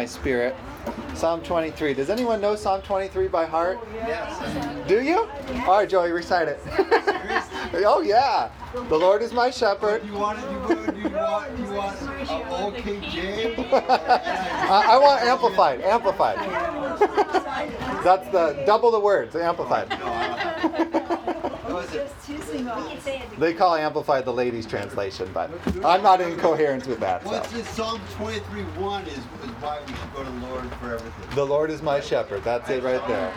my 0.00 0.06
spirit. 0.06 0.56
Psalm 1.14 1.42
23. 1.42 1.92
Does 1.92 2.08
anyone 2.08 2.40
know 2.40 2.56
Psalm 2.56 2.80
23 2.80 3.28
by 3.28 3.44
heart? 3.44 3.78
Yes. 3.94 4.88
Do 4.88 5.02
you? 5.02 5.28
All 5.66 5.76
right, 5.76 5.86
Joey, 5.86 6.10
recite 6.10 6.48
it. 6.48 6.58
oh 7.84 8.02
yeah. 8.02 8.50
The 8.72 8.96
Lord 8.96 9.20
is 9.20 9.34
my 9.34 9.50
shepherd. 9.50 10.02
You 10.06 10.14
want 10.14 10.38
it? 10.38 10.50
You 10.50 10.58
want? 10.58 10.96
You 10.96 11.10
want? 11.10 11.58
You 11.58 11.74
want? 11.74 12.76
OKJ? 12.76 13.72
I, 13.72 14.84
I 14.94 14.96
want 14.96 15.22
amplified. 15.22 15.82
Amplified. 15.82 16.38
That's 18.02 18.26
the 18.30 18.62
double 18.64 18.90
the 18.90 19.00
words. 19.00 19.36
Amplified. 19.36 19.90
What 21.90 22.94
was 22.94 23.06
it? 23.06 23.40
They 23.40 23.52
call 23.52 23.74
amplified 23.74 24.24
the 24.24 24.32
ladies' 24.32 24.66
translation, 24.66 25.28
but 25.34 25.50
I'm 25.84 26.02
not 26.02 26.20
in 26.20 26.36
coherence 26.38 26.86
with 26.86 27.00
that. 27.00 27.22
So. 27.22 27.30
What's 27.30 27.50
this? 27.52 27.68
Psalm 27.68 28.00
23 28.16 28.62
1 28.62 29.06
is, 29.06 29.16
is 29.16 29.22
why 29.60 29.80
we 29.86 29.92
should 29.92 30.14
go 30.14 30.24
to 30.24 30.30
the 30.30 30.46
Lord 30.46 30.72
for 30.74 30.94
everything. 30.94 31.34
The 31.34 31.44
Lord 31.44 31.70
is 31.70 31.82
my 31.82 32.00
shepherd. 32.00 32.44
That's 32.44 32.68
it 32.70 32.82
right 32.82 33.06
there. 33.08 33.32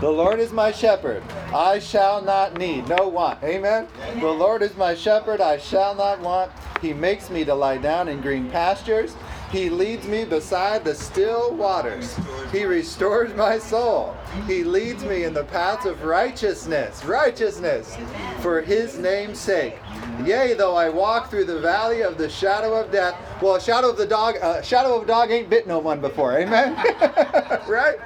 The 0.00 0.10
Lord 0.10 0.40
is 0.40 0.52
my 0.52 0.72
shepherd. 0.72 1.22
I 1.54 1.78
shall 1.78 2.22
not 2.22 2.58
need, 2.58 2.88
no 2.88 3.08
want. 3.08 3.42
Amen. 3.42 3.88
The 4.20 4.26
Lord 4.26 4.62
is 4.62 4.76
my 4.76 4.94
shepherd. 4.94 5.40
I 5.40 5.56
shall 5.56 5.94
not 5.94 6.20
want. 6.20 6.52
He 6.82 6.92
makes 6.92 7.30
me 7.30 7.44
to 7.46 7.54
lie 7.54 7.78
down 7.78 8.08
in 8.08 8.20
green 8.20 8.50
pastures. 8.50 9.14
He 9.50 9.70
leads 9.70 10.06
me 10.06 10.24
beside 10.24 10.84
the 10.84 10.94
still 10.94 11.54
waters. 11.54 12.16
He 12.50 12.64
restores 12.64 13.32
my 13.34 13.58
soul. 13.58 14.16
He 14.46 14.64
leads 14.64 15.04
me 15.04 15.24
in 15.24 15.32
the 15.34 15.44
paths 15.44 15.86
of 15.86 16.02
righteousness. 16.02 17.04
Righteousness 17.04 17.96
for 18.40 18.60
his 18.60 18.98
name's 18.98 19.38
sake. 19.38 19.78
Yea, 20.24 20.54
though 20.54 20.74
I 20.74 20.88
walk 20.88 21.30
through 21.30 21.44
the 21.44 21.60
valley 21.60 22.02
of 22.02 22.18
the 22.18 22.28
shadow 22.28 22.74
of 22.74 22.90
death. 22.90 23.16
Well, 23.40 23.58
shadow 23.58 23.90
of 23.90 23.96
the 23.96 24.06
dog, 24.06 24.36
uh, 24.42 24.62
shadow 24.62 24.96
of 24.96 25.04
a 25.04 25.06
dog 25.06 25.30
ain't 25.30 25.48
bit 25.48 25.66
no 25.66 25.78
one 25.78 26.00
before. 26.00 26.38
Amen. 26.38 26.74
right? 27.68 27.96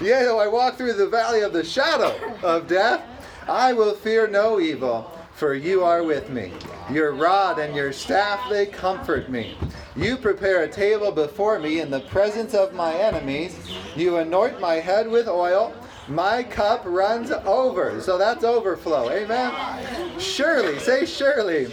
Yea, 0.00 0.22
though 0.22 0.38
I 0.38 0.46
walk 0.46 0.76
through 0.76 0.94
the 0.94 1.08
valley 1.08 1.42
of 1.42 1.52
the 1.52 1.64
shadow 1.64 2.16
of 2.42 2.68
death, 2.68 3.02
I 3.48 3.72
will 3.74 3.94
fear 3.94 4.26
no 4.26 4.60
evil, 4.60 5.10
for 5.34 5.54
you 5.54 5.82
are 5.82 6.02
with 6.02 6.30
me. 6.30 6.52
Your 6.90 7.12
rod 7.12 7.58
and 7.58 7.74
your 7.74 7.92
staff 7.92 8.48
they 8.48 8.66
comfort 8.66 9.28
me. 9.28 9.56
You 9.96 10.16
prepare 10.16 10.62
a 10.62 10.68
table 10.68 11.10
before 11.10 11.58
me 11.58 11.80
in 11.80 11.90
the 11.90 12.00
presence 12.00 12.54
of 12.54 12.72
my 12.74 12.94
enemies. 12.94 13.56
You 13.96 14.18
anoint 14.18 14.60
my 14.60 14.74
head 14.74 15.08
with 15.08 15.28
oil. 15.28 15.74
My 16.08 16.42
cup 16.42 16.82
runs 16.84 17.30
over. 17.30 18.00
So 18.00 18.18
that's 18.18 18.44
overflow. 18.44 19.10
Amen. 19.10 20.18
Surely, 20.18 20.78
say 20.78 21.06
surely. 21.06 21.66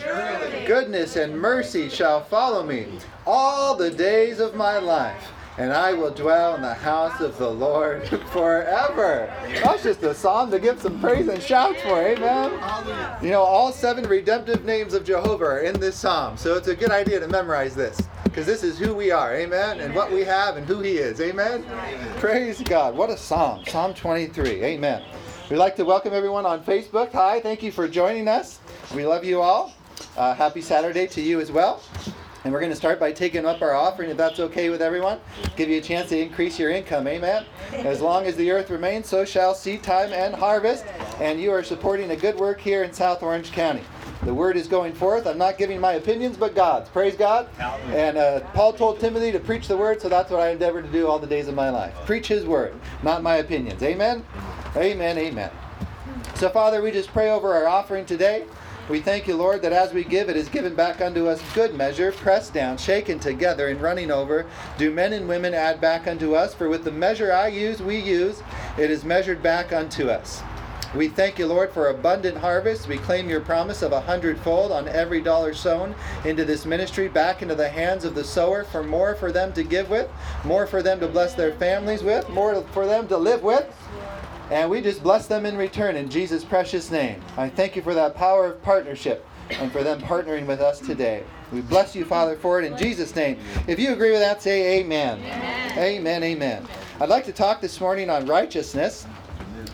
Goodness 0.65 1.15
and 1.15 1.37
mercy 1.37 1.89
shall 1.89 2.23
follow 2.23 2.63
me 2.63 2.87
all 3.25 3.75
the 3.75 3.91
days 3.91 4.39
of 4.39 4.55
my 4.55 4.79
life. 4.79 5.31
And 5.61 5.71
I 5.71 5.93
will 5.93 6.09
dwell 6.09 6.55
in 6.55 6.63
the 6.63 6.73
house 6.73 7.21
of 7.21 7.37
the 7.37 7.47
Lord 7.47 8.07
forever. 8.31 9.31
That's 9.63 9.83
just 9.83 10.01
a 10.01 10.11
psalm 10.11 10.49
to 10.49 10.59
give 10.59 10.81
some 10.81 10.99
praise 10.99 11.27
and 11.27 11.39
shouts 11.39 11.79
for. 11.83 12.01
Amen. 12.01 12.51
You 13.21 13.29
know, 13.29 13.43
all 13.43 13.71
seven 13.71 14.05
redemptive 14.05 14.65
names 14.65 14.95
of 14.95 15.05
Jehovah 15.05 15.45
are 15.45 15.59
in 15.59 15.79
this 15.79 15.95
psalm. 15.95 16.35
So 16.35 16.55
it's 16.55 16.67
a 16.67 16.75
good 16.75 16.89
idea 16.89 17.19
to 17.19 17.27
memorize 17.27 17.75
this. 17.75 18.01
Because 18.23 18.47
this 18.47 18.63
is 18.63 18.79
who 18.79 18.95
we 18.95 19.11
are. 19.11 19.35
Amen. 19.35 19.81
And 19.81 19.93
what 19.93 20.11
we 20.11 20.21
have 20.23 20.57
and 20.57 20.65
who 20.65 20.79
He 20.79 20.97
is. 20.97 21.21
Amen. 21.21 21.63
Praise 22.17 22.59
God. 22.63 22.97
What 22.97 23.11
a 23.11 23.17
psalm. 23.17 23.63
Psalm 23.67 23.93
23. 23.93 24.63
Amen. 24.63 25.03
We'd 25.51 25.57
like 25.57 25.75
to 25.75 25.85
welcome 25.85 26.11
everyone 26.11 26.47
on 26.47 26.63
Facebook. 26.63 27.11
Hi. 27.11 27.39
Thank 27.39 27.61
you 27.61 27.71
for 27.71 27.87
joining 27.87 28.27
us. 28.27 28.57
We 28.95 29.05
love 29.05 29.23
you 29.23 29.41
all. 29.41 29.75
Uh, 30.17 30.33
happy 30.33 30.61
Saturday 30.61 31.05
to 31.05 31.21
you 31.21 31.39
as 31.39 31.51
well. 31.51 31.83
And 32.43 32.51
we're 32.51 32.59
going 32.59 32.71
to 32.71 32.75
start 32.75 32.99
by 32.99 33.11
taking 33.11 33.45
up 33.45 33.61
our 33.61 33.73
offering, 33.73 34.09
if 34.09 34.17
that's 34.17 34.39
okay 34.39 34.69
with 34.69 34.81
everyone. 34.81 35.19
Give 35.55 35.69
you 35.69 35.77
a 35.77 35.81
chance 35.81 36.09
to 36.09 36.19
increase 36.19 36.57
your 36.57 36.71
income. 36.71 37.07
Amen. 37.07 37.45
As 37.71 38.01
long 38.01 38.25
as 38.25 38.35
the 38.35 38.49
earth 38.49 38.71
remains, 38.71 39.07
so 39.07 39.25
shall 39.25 39.53
seed 39.53 39.83
time 39.83 40.11
and 40.11 40.33
harvest. 40.33 40.85
And 41.19 41.39
you 41.39 41.51
are 41.51 41.63
supporting 41.63 42.11
a 42.11 42.15
good 42.15 42.35
work 42.35 42.59
here 42.59 42.83
in 42.83 42.93
South 42.93 43.21
Orange 43.21 43.51
County. 43.51 43.83
The 44.23 44.33
word 44.33 44.55
is 44.55 44.67
going 44.67 44.93
forth. 44.93 45.25
I'm 45.25 45.37
not 45.37 45.57
giving 45.57 45.79
my 45.79 45.93
opinions, 45.93 46.37
but 46.37 46.55
God's. 46.55 46.89
Praise 46.89 47.15
God. 47.15 47.47
And 47.89 48.17
uh, 48.17 48.41
Paul 48.53 48.73
told 48.73 48.99
Timothy 48.99 49.31
to 49.31 49.39
preach 49.39 49.67
the 49.67 49.77
word, 49.77 50.01
so 50.01 50.09
that's 50.09 50.31
what 50.31 50.39
I 50.41 50.49
endeavor 50.49 50.81
to 50.81 50.87
do 50.87 51.07
all 51.07 51.19
the 51.19 51.27
days 51.27 51.47
of 51.47 51.55
my 51.55 51.69
life. 51.69 51.93
Preach 52.05 52.27
his 52.27 52.45
word, 52.45 52.73
not 53.03 53.23
my 53.23 53.37
opinions. 53.37 53.81
Amen. 53.81 54.23
Amen. 54.75 55.17
Amen. 55.17 55.51
So, 56.35 56.49
Father, 56.49 56.81
we 56.81 56.91
just 56.91 57.09
pray 57.09 57.29
over 57.29 57.53
our 57.53 57.67
offering 57.67 58.05
today. 58.05 58.45
We 58.89 58.99
thank 58.99 59.27
you, 59.27 59.35
Lord, 59.35 59.61
that 59.61 59.71
as 59.71 59.93
we 59.93 60.03
give, 60.03 60.27
it 60.27 60.35
is 60.35 60.49
given 60.49 60.75
back 60.75 61.01
unto 61.01 61.27
us 61.27 61.41
good 61.53 61.75
measure, 61.75 62.11
pressed 62.11 62.53
down, 62.53 62.77
shaken 62.77 63.19
together, 63.19 63.69
and 63.69 63.79
running 63.79 64.11
over. 64.11 64.47
Do 64.77 64.91
men 64.91 65.13
and 65.13 65.29
women 65.29 65.53
add 65.53 65.79
back 65.79 66.07
unto 66.07 66.35
us? 66.35 66.53
For 66.53 66.67
with 66.67 66.83
the 66.83 66.91
measure 66.91 67.31
I 67.31 67.47
use, 67.47 67.81
we 67.81 67.97
use, 67.97 68.41
it 68.77 68.91
is 68.91 69.05
measured 69.05 69.41
back 69.41 69.71
unto 69.71 70.09
us. 70.09 70.41
We 70.93 71.07
thank 71.07 71.39
you, 71.39 71.45
Lord, 71.45 71.71
for 71.71 71.87
abundant 71.87 72.37
harvest. 72.37 72.89
We 72.89 72.97
claim 72.97 73.29
your 73.29 73.39
promise 73.39 73.81
of 73.81 73.93
a 73.93 74.01
hundredfold 74.01 74.73
on 74.73 74.89
every 74.89 75.21
dollar 75.21 75.53
sown 75.53 75.95
into 76.25 76.43
this 76.43 76.65
ministry, 76.65 77.07
back 77.07 77.41
into 77.41 77.55
the 77.55 77.69
hands 77.69 78.03
of 78.03 78.13
the 78.13 78.25
sower, 78.25 78.65
for 78.65 78.83
more 78.83 79.15
for 79.15 79.31
them 79.31 79.53
to 79.53 79.63
give 79.63 79.89
with, 79.89 80.09
more 80.43 80.67
for 80.67 80.83
them 80.83 80.99
to 80.99 81.07
bless 81.07 81.33
their 81.33 81.53
families 81.53 82.03
with, 82.03 82.27
more 82.27 82.61
for 82.73 82.85
them 82.85 83.07
to 83.07 83.17
live 83.17 83.41
with. 83.41 83.73
And 84.51 84.69
we 84.69 84.81
just 84.81 85.01
bless 85.01 85.27
them 85.27 85.45
in 85.45 85.55
return 85.55 85.95
in 85.95 86.09
Jesus' 86.09 86.43
precious 86.43 86.91
name. 86.91 87.21
I 87.37 87.47
thank 87.47 87.77
you 87.77 87.81
for 87.81 87.93
that 87.93 88.15
power 88.15 88.47
of 88.47 88.61
partnership 88.61 89.25
and 89.49 89.71
for 89.71 89.81
them 89.81 90.01
partnering 90.01 90.45
with 90.45 90.59
us 90.59 90.79
today. 90.79 91.23
We 91.53 91.61
bless 91.61 91.95
you, 91.95 92.03
Father, 92.03 92.35
for 92.35 92.61
it 92.61 92.65
in 92.69 92.77
Jesus' 92.77 93.15
name. 93.15 93.39
If 93.67 93.79
you 93.79 93.93
agree 93.93 94.11
with 94.11 94.19
that, 94.19 94.41
say 94.41 94.79
amen. 94.79 95.19
Amen, 95.19 95.77
amen. 95.77 96.23
amen. 96.23 96.67
I'd 96.99 97.07
like 97.07 97.23
to 97.25 97.31
talk 97.31 97.61
this 97.61 97.79
morning 97.79 98.09
on 98.09 98.25
righteousness. 98.25 99.07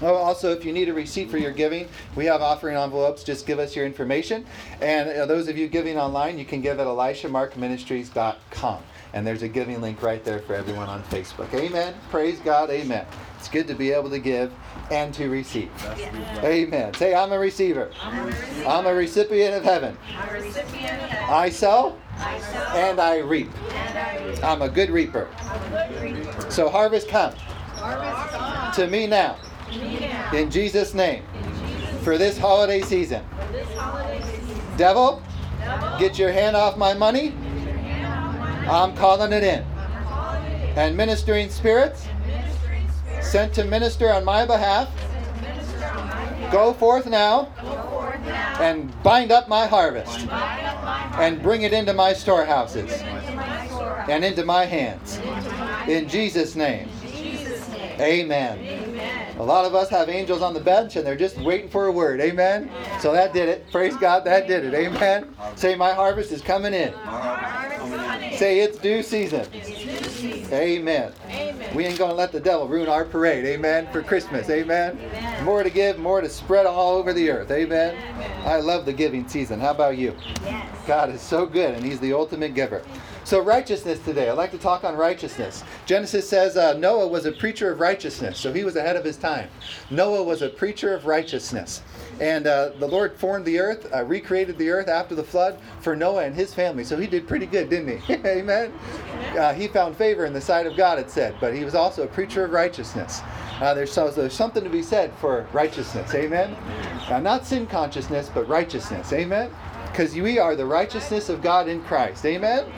Oh, 0.03 0.13
also, 0.13 0.51
if 0.51 0.63
you 0.63 0.71
need 0.71 0.89
a 0.89 0.93
receipt 0.93 1.31
for 1.31 1.39
your 1.39 1.51
giving, 1.51 1.87
we 2.15 2.25
have 2.25 2.43
offering 2.43 2.77
envelopes. 2.77 3.23
Just 3.23 3.47
give 3.47 3.57
us 3.57 3.75
your 3.75 3.87
information. 3.87 4.45
And 4.79 5.09
uh, 5.09 5.25
those 5.25 5.47
of 5.47 5.57
you 5.57 5.67
giving 5.67 5.97
online, 5.97 6.37
you 6.37 6.45
can 6.45 6.61
give 6.61 6.79
at 6.79 6.85
elishamarkministries.com. 6.85 8.83
And 9.13 9.25
there's 9.25 9.41
a 9.41 9.47
giving 9.47 9.81
link 9.81 10.03
right 10.03 10.23
there 10.23 10.39
for 10.39 10.53
everyone 10.53 10.87
on 10.87 11.01
Facebook. 11.05 11.51
Amen. 11.55 11.95
Praise 12.11 12.37
God. 12.39 12.69
Amen. 12.69 13.07
It's 13.37 13.49
good 13.49 13.67
to 13.67 13.75
be 13.75 13.91
able 13.91 14.09
to 14.09 14.19
give 14.19 14.51
and 14.91 15.13
to 15.13 15.29
receive. 15.29 15.69
Amen. 16.43 16.93
Say, 16.95 17.13
I'm 17.13 17.31
a 17.31 17.39
receiver. 17.39 17.91
I'm 18.03 18.85
a 18.85 18.93
recipient 18.93 19.55
of 19.55 19.63
heaven. 19.63 19.97
I 21.29 21.49
sow 21.49 21.97
and 22.73 22.99
I 22.99 23.19
reap. 23.19 23.49
I'm 24.43 24.61
a 24.61 24.69
good 24.69 24.89
reaper. 24.89 25.27
So 26.49 26.69
harvest 26.69 27.09
come 27.09 27.33
to 28.73 28.87
me 28.87 29.07
now. 29.07 29.37
In 30.33 30.49
Jesus' 30.49 30.93
name. 30.93 31.23
For 32.01 32.17
this 32.17 32.37
holiday 32.37 32.81
season. 32.81 33.23
Devil, 34.77 35.21
get 35.99 36.17
your 36.17 36.31
hand 36.31 36.55
off 36.55 36.77
my 36.77 36.93
money. 36.93 37.33
I'm 38.67 38.95
calling 38.95 39.31
it 39.33 39.43
in. 39.43 39.63
And 40.77 40.95
ministering 40.95 41.49
spirits, 41.49 42.06
sent 43.21 43.53
to 43.55 43.63
minister 43.63 44.11
on 44.11 44.23
my 44.23 44.45
behalf, 44.45 44.89
go 46.51 46.73
forth 46.73 47.05
now 47.07 47.51
and 48.59 48.91
bind 49.03 49.31
up 49.31 49.47
my 49.47 49.67
harvest 49.67 50.27
and 51.19 51.41
bring 51.41 51.63
it 51.63 51.73
into 51.73 51.93
my 51.93 52.13
storehouses 52.13 52.91
and 54.09 54.23
into 54.23 54.45
my 54.45 54.65
hands. 54.65 55.19
In 55.87 56.07
Jesus' 56.07 56.55
name. 56.55 56.89
Amen. 57.99 58.86
A 59.37 59.43
lot 59.43 59.65
of 59.65 59.75
us 59.75 59.89
have 59.89 60.09
angels 60.09 60.41
on 60.41 60.55
the 60.55 60.59
bench 60.59 60.95
and 60.95 61.05
they're 61.05 61.15
just 61.15 61.37
waiting 61.37 61.69
for 61.69 61.85
a 61.85 61.91
word. 61.91 62.19
Amen. 62.21 62.71
So 62.99 63.13
that 63.13 63.33
did 63.33 63.47
it. 63.47 63.71
Praise 63.71 63.95
God, 63.97 64.23
that 64.25 64.47
did 64.47 64.65
it. 64.65 64.73
Amen. 64.73 65.35
Say, 65.55 65.75
my 65.75 65.93
harvest 65.93 66.31
is 66.31 66.41
coming 66.41 66.73
in. 66.73 66.91
Say, 68.35 68.59
it's 68.59 68.79
due 68.79 69.03
season. 69.03 69.45
Amen. 70.51 71.13
We 71.75 71.85
ain't 71.85 71.99
going 71.99 72.09
to 72.09 72.15
let 72.15 72.31
the 72.31 72.39
devil 72.39 72.67
ruin 72.67 72.89
our 72.89 73.05
parade. 73.05 73.45
Amen. 73.45 73.87
For 73.91 74.01
Christmas. 74.01 74.49
Amen. 74.49 74.97
More 75.43 75.61
to 75.61 75.69
give, 75.69 75.99
more 75.99 76.21
to 76.21 76.29
spread 76.29 76.65
all 76.65 76.95
over 76.95 77.13
the 77.13 77.29
earth. 77.29 77.51
Amen. 77.51 77.95
I 78.43 78.59
love 78.59 78.85
the 78.85 78.93
giving 78.93 79.27
season. 79.27 79.59
How 79.59 79.71
about 79.71 79.97
you? 79.97 80.15
God 80.87 81.11
is 81.11 81.21
so 81.21 81.45
good 81.45 81.75
and 81.75 81.85
He's 81.85 81.99
the 81.99 82.13
ultimate 82.13 82.55
giver. 82.55 82.81
So, 83.27 83.41
righteousness 83.41 83.99
today. 84.05 84.29
I'd 84.29 84.37
like 84.37 84.51
to 84.51 84.57
talk 84.57 84.85
on 84.85 84.95
righteousness. 84.95 85.65
Genesis 85.85 86.29
says 86.29 86.55
uh, 86.55 86.77
Noah 86.77 87.09
was 87.09 87.25
a 87.25 87.31
preacher 87.33 87.69
of 87.69 87.81
righteousness, 87.81 88.39
so 88.39 88.53
he 88.53 88.63
was 88.63 88.77
ahead 88.77 88.95
of 88.95 89.03
his 89.03 89.17
time. 89.17 89.49
Noah 89.91 90.23
was 90.23 90.43
a 90.43 90.47
preacher 90.47 90.93
of 90.93 91.05
righteousness. 91.05 91.81
And 92.21 92.47
uh, 92.47 92.69
the 92.79 92.87
Lord 92.87 93.17
formed 93.17 93.43
the 93.43 93.59
earth, 93.59 93.93
uh, 93.93 94.05
recreated 94.05 94.57
the 94.57 94.69
earth 94.69 94.87
after 94.87 95.13
the 95.13 95.25
flood 95.25 95.59
for 95.81 95.93
Noah 95.93 96.23
and 96.23 96.33
his 96.33 96.53
family. 96.53 96.85
So 96.85 96.95
he 96.95 97.05
did 97.05 97.27
pretty 97.27 97.47
good, 97.47 97.69
didn't 97.69 97.99
he? 97.99 98.13
Amen. 98.25 98.71
Uh, 99.37 99.53
he 99.53 99.67
found 99.67 99.97
favor 99.97 100.23
in 100.23 100.31
the 100.31 100.39
sight 100.39 100.65
of 100.65 100.77
God, 100.77 100.97
it 100.97 101.11
said. 101.11 101.35
But 101.41 101.53
he 101.53 101.65
was 101.65 101.75
also 101.75 102.03
a 102.03 102.07
preacher 102.07 102.45
of 102.45 102.51
righteousness. 102.51 103.19
Uh, 103.59 103.73
there's, 103.73 103.91
so, 103.91 104.09
there's 104.09 104.31
something 104.31 104.63
to 104.63 104.69
be 104.69 104.81
said 104.81 105.13
for 105.15 105.45
righteousness. 105.51 106.15
Amen. 106.15 106.53
Uh, 107.09 107.19
not 107.19 107.45
sin 107.45 107.67
consciousness, 107.67 108.31
but 108.33 108.47
righteousness. 108.47 109.11
Amen. 109.11 109.51
Because 109.91 110.15
we 110.15 110.39
are 110.39 110.55
the 110.55 110.65
righteousness 110.65 111.27
of 111.27 111.41
God 111.41 111.67
in 111.67 111.83
Christ. 111.83 112.25
Amen. 112.25 112.71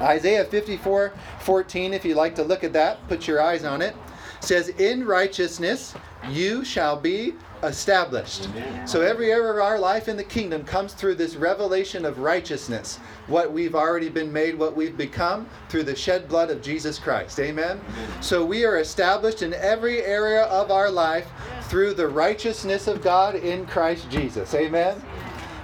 Isaiah 0.00 0.44
54 0.44 1.12
14, 1.40 1.94
if 1.94 2.04
you'd 2.04 2.16
like 2.16 2.34
to 2.36 2.42
look 2.42 2.64
at 2.64 2.72
that, 2.72 3.06
put 3.08 3.26
your 3.28 3.40
eyes 3.40 3.64
on 3.64 3.82
it, 3.82 3.94
says, 4.40 4.68
In 4.70 5.04
righteousness 5.06 5.94
you 6.30 6.64
shall 6.64 6.98
be 6.98 7.34
established. 7.62 8.48
So 8.86 9.00
every 9.00 9.32
area 9.32 9.50
of 9.50 9.58
our 9.58 9.78
life 9.78 10.08
in 10.08 10.16
the 10.16 10.24
kingdom 10.24 10.64
comes 10.64 10.92
through 10.92 11.14
this 11.16 11.36
revelation 11.36 12.04
of 12.04 12.18
righteousness. 12.18 12.98
What 13.26 13.52
we've 13.52 13.74
already 13.74 14.08
been 14.08 14.32
made, 14.32 14.58
what 14.58 14.76
we've 14.76 14.96
become 14.96 15.48
through 15.68 15.84
the 15.84 15.96
shed 15.96 16.28
blood 16.28 16.50
of 16.50 16.62
Jesus 16.62 16.98
Christ. 16.98 17.40
Amen? 17.40 17.80
So 18.20 18.44
we 18.44 18.64
are 18.64 18.78
established 18.78 19.42
in 19.42 19.54
every 19.54 20.02
area 20.02 20.44
of 20.44 20.70
our 20.70 20.90
life 20.90 21.28
through 21.62 21.94
the 21.94 22.08
righteousness 22.08 22.86
of 22.86 23.02
God 23.02 23.34
in 23.34 23.66
Christ 23.66 24.10
Jesus. 24.10 24.54
Amen? 24.54 25.02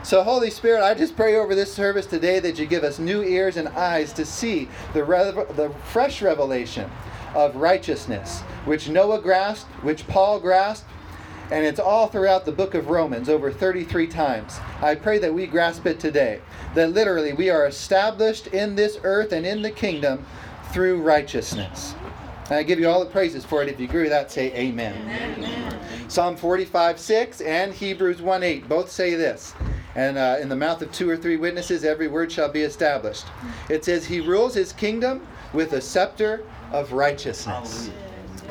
So, 0.03 0.23
Holy 0.23 0.49
Spirit, 0.51 0.83
I 0.83 0.95
just 0.95 1.15
pray 1.15 1.37
over 1.37 1.55
this 1.55 1.73
service 1.73 2.07
today 2.07 2.41
that 2.41 2.59
you 2.59 2.65
give 2.65 2.85
us 2.85 2.99
new 2.99 3.23
ears 3.23 3.59
and 3.59 3.69
eyes 3.69 4.15
to 4.15 4.25
see 4.25 4.67
the, 4.95 5.05
rev- 5.05 5.55
the 5.57 5.71
fresh 5.93 6.23
revelation 6.23 6.91
of 7.35 7.55
righteousness, 7.55 8.41
which 8.65 8.89
Noah 8.89 9.21
grasped, 9.21 9.71
which 9.85 10.07
Paul 10.09 10.41
grasped, 10.41 10.89
and 11.51 11.67
it's 11.67 11.79
all 11.79 12.07
throughout 12.07 12.47
the 12.47 12.53
book 12.53 12.75
of 12.75 12.89
Romans 12.89 13.29
over 13.29 13.53
33 13.53 14.07
times. 14.07 14.59
I 14.81 14.95
pray 14.95 15.19
that 15.19 15.35
we 15.35 15.47
grasp 15.47 15.85
it 15.85 16.01
today. 16.01 16.41
That 16.75 16.93
literally 16.93 17.35
we 17.35 17.51
are 17.51 17.67
established 17.67 18.47
in 18.49 18.77
this 18.77 18.99
earth 19.03 19.33
and 19.33 19.45
in 19.45 19.61
the 19.61 19.71
kingdom 19.71 20.25
through 20.73 21.03
righteousness. 21.03 21.95
And 22.51 22.59
I 22.59 22.65
give 22.65 22.81
you 22.81 22.89
all 22.89 22.99
the 22.99 23.11
praises 23.11 23.45
for 23.45 23.63
it. 23.63 23.69
If 23.69 23.79
you 23.79 23.87
agree 23.87 24.03
with 24.03 24.11
that, 24.11 24.31
say 24.31 24.53
amen. 24.55 24.95
amen. 25.09 26.11
Psalm 26.11 26.37
45 26.37 26.99
6 26.99 27.41
and 27.43 27.73
Hebrews 27.73 28.21
1 28.21 28.43
8 28.43 28.69
both 28.69 28.91
say 28.91 29.15
this. 29.15 29.55
And 29.95 30.19
uh, 30.19 30.39
in 30.41 30.49
the 30.49 30.57
mouth 30.57 30.83
of 30.83 30.91
two 30.91 31.09
or 31.09 31.17
three 31.17 31.37
witnesses, 31.37 31.85
every 31.85 32.09
word 32.09 32.31
shall 32.31 32.49
be 32.49 32.63
established. 32.63 33.27
It 33.69 33.85
says, 33.85 34.05
He 34.05 34.21
rules 34.21 34.55
His 34.55 34.73
kingdom 34.73 35.27
with 35.53 35.73
a 35.75 35.81
scepter 35.81 36.45
of 36.73 36.93
righteousness. 36.93 37.91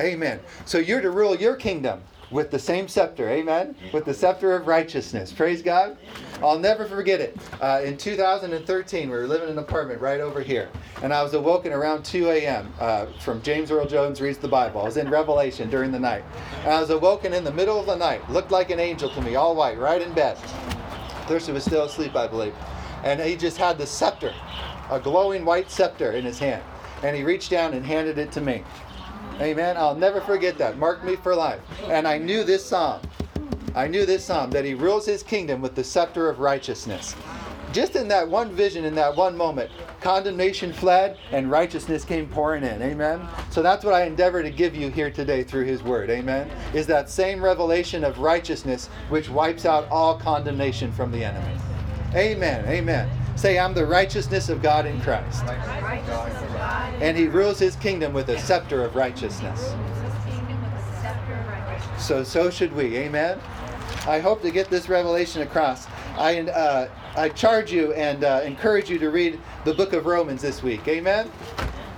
Amen. 0.00 0.40
So 0.64 0.78
you're 0.78 1.02
to 1.02 1.10
rule 1.10 1.36
your 1.36 1.56
kingdom 1.56 2.02
with 2.30 2.50
the 2.50 2.58
same 2.58 2.88
scepter, 2.88 3.28
amen? 3.28 3.74
With 3.92 4.04
the 4.04 4.14
scepter 4.14 4.54
of 4.54 4.66
righteousness. 4.66 5.32
Praise 5.32 5.62
God. 5.62 5.96
I'll 6.42 6.58
never 6.58 6.86
forget 6.86 7.20
it. 7.20 7.36
Uh, 7.60 7.80
in 7.84 7.96
2013, 7.96 9.10
we 9.10 9.16
were 9.16 9.26
living 9.26 9.48
in 9.48 9.52
an 9.54 9.58
apartment 9.58 10.00
right 10.00 10.20
over 10.20 10.40
here, 10.40 10.68
and 11.02 11.12
I 11.12 11.22
was 11.22 11.34
awoken 11.34 11.72
around 11.72 12.04
2 12.04 12.28
a.m. 12.30 12.72
Uh, 12.78 13.06
from 13.20 13.42
James 13.42 13.70
Earl 13.70 13.86
Jones 13.86 14.20
Reads 14.20 14.38
the 14.38 14.48
Bible. 14.48 14.80
I 14.80 14.84
was 14.84 14.96
in 14.96 15.10
Revelation 15.10 15.68
during 15.70 15.90
the 15.90 15.98
night. 15.98 16.24
And 16.62 16.72
I 16.72 16.80
was 16.80 16.90
awoken 16.90 17.32
in 17.32 17.44
the 17.44 17.52
middle 17.52 17.78
of 17.78 17.86
the 17.86 17.96
night, 17.96 18.28
looked 18.30 18.50
like 18.50 18.70
an 18.70 18.80
angel 18.80 19.10
to 19.10 19.20
me, 19.20 19.34
all 19.34 19.56
white, 19.56 19.78
right 19.78 20.00
in 20.00 20.12
bed. 20.12 20.36
Thurston 21.26 21.54
was 21.54 21.64
still 21.64 21.84
asleep, 21.84 22.16
I 22.16 22.26
believe. 22.26 22.54
And 23.04 23.20
he 23.20 23.36
just 23.36 23.56
had 23.56 23.78
the 23.78 23.86
scepter, 23.86 24.34
a 24.90 25.00
glowing 25.00 25.44
white 25.44 25.70
scepter 25.70 26.12
in 26.12 26.24
his 26.24 26.38
hand. 26.38 26.62
And 27.02 27.16
he 27.16 27.22
reached 27.22 27.50
down 27.50 27.72
and 27.72 27.84
handed 27.84 28.18
it 28.18 28.30
to 28.32 28.40
me. 28.40 28.62
Amen. 29.40 29.76
I'll 29.76 29.94
never 29.94 30.20
forget 30.20 30.58
that. 30.58 30.78
Mark 30.78 31.02
me 31.04 31.16
for 31.16 31.34
life. 31.34 31.60
And 31.88 32.06
I 32.06 32.18
knew 32.18 32.44
this 32.44 32.64
psalm. 32.64 33.00
I 33.74 33.86
knew 33.86 34.04
this 34.04 34.24
psalm 34.24 34.50
that 34.50 34.64
he 34.64 34.74
rules 34.74 35.06
his 35.06 35.22
kingdom 35.22 35.62
with 35.62 35.74
the 35.74 35.84
scepter 35.84 36.28
of 36.28 36.40
righteousness. 36.40 37.14
Just 37.72 37.94
in 37.94 38.08
that 38.08 38.28
one 38.28 38.50
vision, 38.50 38.84
in 38.84 38.96
that 38.96 39.14
one 39.14 39.36
moment, 39.36 39.70
condemnation 40.00 40.72
fled 40.72 41.18
and 41.30 41.50
righteousness 41.50 42.04
came 42.04 42.26
pouring 42.26 42.64
in. 42.64 42.82
Amen. 42.82 43.28
So 43.50 43.62
that's 43.62 43.84
what 43.84 43.94
I 43.94 44.04
endeavor 44.04 44.42
to 44.42 44.50
give 44.50 44.74
you 44.74 44.90
here 44.90 45.10
today 45.10 45.44
through 45.44 45.66
his 45.66 45.82
word. 45.82 46.10
Amen. 46.10 46.50
Is 46.74 46.86
that 46.88 47.08
same 47.08 47.42
revelation 47.42 48.02
of 48.02 48.18
righteousness 48.18 48.88
which 49.08 49.28
wipes 49.28 49.66
out 49.66 49.88
all 49.88 50.18
condemnation 50.18 50.90
from 50.92 51.12
the 51.12 51.24
enemy. 51.24 51.60
Amen. 52.14 52.66
Amen. 52.66 53.08
Say, 53.36 53.58
I'm 53.58 53.74
the 53.74 53.86
righteousness 53.86 54.48
of 54.48 54.62
God 54.62 54.86
in 54.86 55.00
Christ. 55.00 55.44
And 57.00 57.16
he 57.16 57.26
rules 57.28 57.58
his 57.58 57.76
kingdom 57.76 58.12
with 58.12 58.28
a 58.28 58.38
scepter 58.38 58.84
of 58.84 58.94
righteousness. 58.96 59.74
So, 61.98 62.24
so 62.24 62.50
should 62.50 62.74
we. 62.74 62.96
Amen. 62.96 63.38
I 64.06 64.18
hope 64.18 64.42
to 64.42 64.50
get 64.50 64.70
this 64.70 64.88
revelation 64.88 65.42
across. 65.42 65.86
I, 66.16 66.40
uh, 66.40 66.88
I 67.16 67.28
charge 67.28 67.70
you 67.72 67.92
and 67.92 68.24
uh, 68.24 68.42
encourage 68.44 68.90
you 68.90 68.98
to 68.98 69.10
read 69.10 69.38
the 69.64 69.74
book 69.74 69.92
of 69.92 70.06
Romans 70.06 70.42
this 70.42 70.62
week. 70.62 70.86
Amen. 70.88 71.30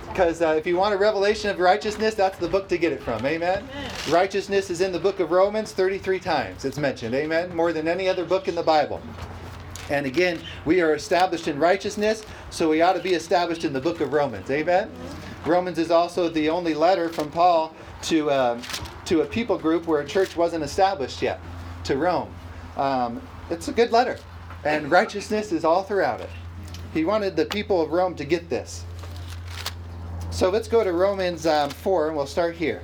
Because 0.07 0.41
uh, 0.41 0.49
if 0.49 0.67
you 0.67 0.77
want 0.77 0.93
a 0.93 0.97
revelation 0.97 1.49
of 1.49 1.59
righteousness, 1.59 2.13
that's 2.13 2.37
the 2.37 2.47
book 2.47 2.67
to 2.67 2.77
get 2.77 2.91
it 2.91 3.01
from. 3.01 3.25
Amen? 3.25 3.67
Amen. 3.67 3.91
Righteousness 4.09 4.69
is 4.69 4.81
in 4.81 4.91
the 4.91 4.99
book 4.99 5.19
of 5.19 5.31
Romans 5.31 5.71
33 5.71 6.19
times. 6.19 6.65
It's 6.65 6.77
mentioned. 6.77 7.15
Amen. 7.15 7.55
More 7.55 7.73
than 7.73 7.87
any 7.87 8.07
other 8.07 8.23
book 8.23 8.47
in 8.47 8.53
the 8.53 8.61
Bible. 8.61 9.01
And 9.89 10.05
again, 10.05 10.39
we 10.65 10.81
are 10.81 10.93
established 10.93 11.47
in 11.47 11.59
righteousness, 11.59 12.23
so 12.49 12.69
we 12.69 12.81
ought 12.81 12.93
to 12.93 13.01
be 13.01 13.13
established 13.13 13.65
in 13.65 13.73
the 13.73 13.81
book 13.81 13.99
of 14.01 14.13
Romans. 14.13 14.49
Amen? 14.49 14.89
Romans 15.45 15.77
is 15.77 15.91
also 15.91 16.29
the 16.29 16.49
only 16.49 16.73
letter 16.73 17.09
from 17.09 17.29
Paul 17.29 17.75
to, 18.03 18.31
um, 18.31 18.61
to 19.05 19.21
a 19.21 19.25
people 19.25 19.57
group 19.57 19.85
where 19.87 20.01
a 20.01 20.05
church 20.05 20.37
wasn't 20.37 20.63
established 20.63 21.21
yet, 21.21 21.39
to 21.83 21.97
Rome. 21.97 22.33
Um, 22.77 23.21
it's 23.49 23.67
a 23.67 23.73
good 23.73 23.91
letter, 23.91 24.17
and 24.63 24.89
righteousness 24.89 25.51
is 25.51 25.65
all 25.65 25.83
throughout 25.83 26.21
it. 26.21 26.29
He 26.93 27.03
wanted 27.03 27.35
the 27.35 27.45
people 27.45 27.81
of 27.81 27.91
Rome 27.91 28.15
to 28.15 28.25
get 28.25 28.49
this. 28.49 28.85
So 30.31 30.49
let's 30.49 30.67
go 30.67 30.83
to 30.83 30.93
Romans 30.93 31.45
um, 31.45 31.69
4, 31.69 32.07
and 32.07 32.17
we'll 32.17 32.25
start 32.25 32.55
here. 32.55 32.81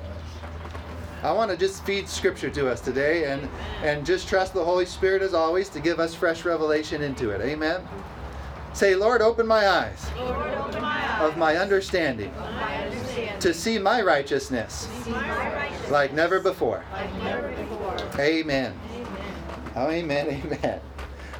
I 1.22 1.32
want 1.34 1.52
to 1.52 1.58
just 1.58 1.86
feed 1.86 2.08
scripture 2.08 2.50
to 2.52 2.70
us 2.70 2.80
today 2.80 3.32
and, 3.32 3.50
and 3.84 4.06
just 4.06 4.30
trust 4.30 4.54
the 4.54 4.64
Holy 4.64 4.86
Spirit 4.86 5.22
as 5.22 5.34
always 5.34 5.68
to 5.70 5.80
give 5.80 6.00
us 6.00 6.16
fresh 6.16 6.46
revelation 6.46 7.02
into 7.02 7.32
it. 7.32 7.42
Amen. 7.42 7.82
Say, 8.74 8.96
Lord, 8.96 9.22
open 9.22 9.46
my 9.46 9.68
eyes, 9.68 10.06
Lord, 10.18 10.54
open 10.54 10.82
my 10.82 11.20
eyes 11.20 11.30
of 11.30 11.38
my 11.38 11.58
understanding, 11.58 12.34
my 12.38 12.86
understanding 12.86 13.40
to 13.40 13.54
see 13.54 13.80
my 13.80 14.02
righteousness 14.02 14.88
see 15.04 15.12
my 15.12 15.54
righteousness 15.56 15.92
like 15.92 16.14
never 16.14 16.40
before. 16.40 16.84
like 16.94 17.14
never 17.24 17.50
before. 17.50 17.98
Amen. 18.20 18.80
Oh, 19.76 19.90
amen, 19.90 20.28
amen. 20.28 20.80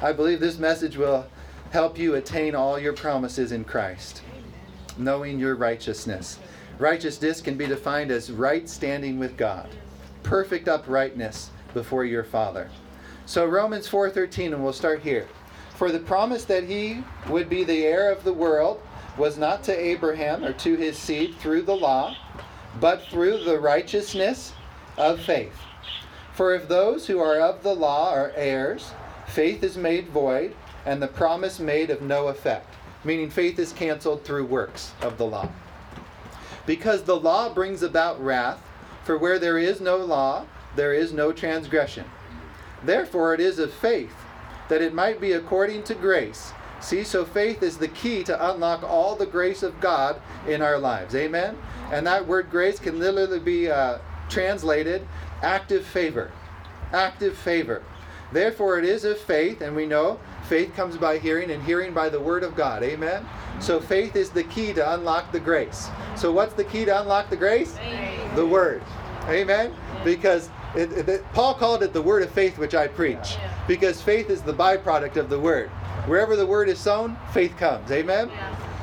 I 0.02 0.12
believe 0.12 0.40
this 0.40 0.58
message 0.58 0.96
will 0.96 1.26
help 1.70 1.98
you 1.98 2.16
attain 2.16 2.54
all 2.54 2.78
your 2.78 2.92
promises 2.92 3.52
in 3.52 3.64
Christ, 3.64 4.22
knowing 4.98 5.38
your 5.38 5.54
righteousness. 5.54 6.38
Righteousness 6.80 7.42
can 7.42 7.58
be 7.58 7.66
defined 7.66 8.10
as 8.10 8.32
right 8.32 8.66
standing 8.66 9.18
with 9.18 9.36
God, 9.36 9.68
perfect 10.22 10.66
uprightness 10.66 11.50
before 11.74 12.06
your 12.06 12.24
Father. 12.24 12.70
So 13.26 13.44
Romans 13.44 13.86
4:13 13.86 14.54
and 14.54 14.64
we'll 14.64 14.72
start 14.72 15.02
here. 15.02 15.26
For 15.74 15.92
the 15.92 15.98
promise 15.98 16.46
that 16.46 16.64
he 16.64 17.04
would 17.28 17.50
be 17.50 17.64
the 17.64 17.84
heir 17.84 18.10
of 18.10 18.24
the 18.24 18.32
world 18.32 18.80
was 19.18 19.36
not 19.36 19.62
to 19.64 19.78
Abraham 19.78 20.42
or 20.42 20.54
to 20.54 20.74
his 20.74 20.96
seed 20.96 21.36
through 21.36 21.62
the 21.62 21.76
law, 21.76 22.16
but 22.80 23.02
through 23.10 23.44
the 23.44 23.60
righteousness 23.60 24.54
of 24.96 25.20
faith. 25.20 25.60
For 26.32 26.54
if 26.54 26.66
those 26.66 27.06
who 27.06 27.18
are 27.18 27.40
of 27.40 27.62
the 27.62 27.74
law 27.74 28.10
are 28.14 28.32
heirs, 28.34 28.92
faith 29.26 29.62
is 29.62 29.76
made 29.76 30.08
void, 30.08 30.54
and 30.86 31.02
the 31.02 31.08
promise 31.08 31.60
made 31.60 31.90
of 31.90 32.00
no 32.00 32.28
effect. 32.28 32.72
Meaning 33.04 33.28
faith 33.28 33.58
is 33.58 33.74
canceled 33.74 34.24
through 34.24 34.46
works 34.46 34.92
of 35.02 35.18
the 35.18 35.26
law. 35.26 35.50
Because 36.70 37.02
the 37.02 37.16
law 37.16 37.52
brings 37.52 37.82
about 37.82 38.24
wrath, 38.24 38.62
for 39.02 39.18
where 39.18 39.40
there 39.40 39.58
is 39.58 39.80
no 39.80 39.96
law, 39.96 40.46
there 40.76 40.94
is 40.94 41.12
no 41.12 41.32
transgression. 41.32 42.04
Therefore 42.84 43.34
it 43.34 43.40
is 43.40 43.58
of 43.58 43.74
faith, 43.74 44.14
that 44.68 44.80
it 44.80 44.94
might 44.94 45.20
be 45.20 45.32
according 45.32 45.82
to 45.82 45.96
grace. 45.96 46.52
See, 46.80 47.02
so 47.02 47.24
faith 47.24 47.64
is 47.64 47.76
the 47.76 47.88
key 47.88 48.22
to 48.22 48.52
unlock 48.52 48.84
all 48.84 49.16
the 49.16 49.26
grace 49.26 49.64
of 49.64 49.80
God 49.80 50.22
in 50.46 50.62
our 50.62 50.78
lives. 50.78 51.16
Amen? 51.16 51.58
And 51.90 52.06
that 52.06 52.28
word 52.28 52.50
grace 52.52 52.78
can 52.78 53.00
literally 53.00 53.40
be 53.40 53.68
uh, 53.68 53.98
translated 54.28 55.04
active 55.42 55.84
favor. 55.84 56.30
Active 56.92 57.36
favor. 57.36 57.82
Therefore 58.30 58.78
it 58.78 58.84
is 58.84 59.04
of 59.04 59.18
faith, 59.18 59.60
and 59.60 59.74
we 59.74 59.86
know 59.86 60.20
faith 60.50 60.74
comes 60.74 60.96
by 60.96 61.16
hearing, 61.16 61.52
and 61.52 61.62
hearing 61.62 61.94
by 61.94 62.08
the 62.08 62.18
word 62.18 62.42
of 62.42 62.56
God. 62.56 62.82
Amen? 62.82 63.24
So 63.60 63.78
faith 63.78 64.16
is 64.16 64.30
the 64.30 64.42
key 64.42 64.72
to 64.72 64.94
unlock 64.94 65.30
the 65.30 65.38
grace. 65.38 65.88
So 66.16 66.32
what's 66.32 66.54
the 66.54 66.64
key 66.64 66.84
to 66.86 67.00
unlock 67.00 67.30
the 67.30 67.36
grace? 67.36 67.78
Faith. 67.78 68.34
The 68.34 68.44
word. 68.44 68.82
Amen? 69.28 69.72
Because 70.02 70.50
it, 70.74 71.08
it, 71.08 71.24
Paul 71.34 71.54
called 71.54 71.84
it 71.84 71.92
the 71.92 72.02
word 72.02 72.24
of 72.24 72.32
faith 72.32 72.58
which 72.58 72.74
I 72.74 72.88
preach. 72.88 73.36
Because 73.68 74.02
faith 74.02 74.28
is 74.28 74.42
the 74.42 74.52
byproduct 74.52 75.14
of 75.14 75.30
the 75.30 75.38
word. 75.38 75.68
Wherever 76.06 76.34
the 76.34 76.46
word 76.46 76.68
is 76.68 76.80
sown, 76.80 77.16
faith 77.32 77.56
comes. 77.56 77.88
Amen? 77.92 78.28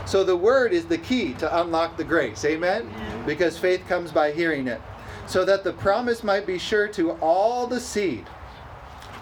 So 0.05 0.23
the 0.23 0.37
word 0.37 0.71
is 0.71 0.85
the 0.85 0.97
key 0.97 1.33
to 1.33 1.61
unlock 1.61 1.97
the 1.97 2.05
grace. 2.05 2.45
Amen? 2.45 2.89
Because 3.25 3.57
faith 3.57 3.85
comes 3.89 4.09
by 4.09 4.31
hearing 4.31 4.67
it. 4.69 4.81
So 5.25 5.43
that 5.43 5.65
the 5.65 5.73
promise 5.73 6.23
might 6.23 6.45
be 6.47 6.59
sure 6.59 6.87
to 6.89 7.11
all 7.19 7.67
the 7.67 7.81
seed. 7.81 8.25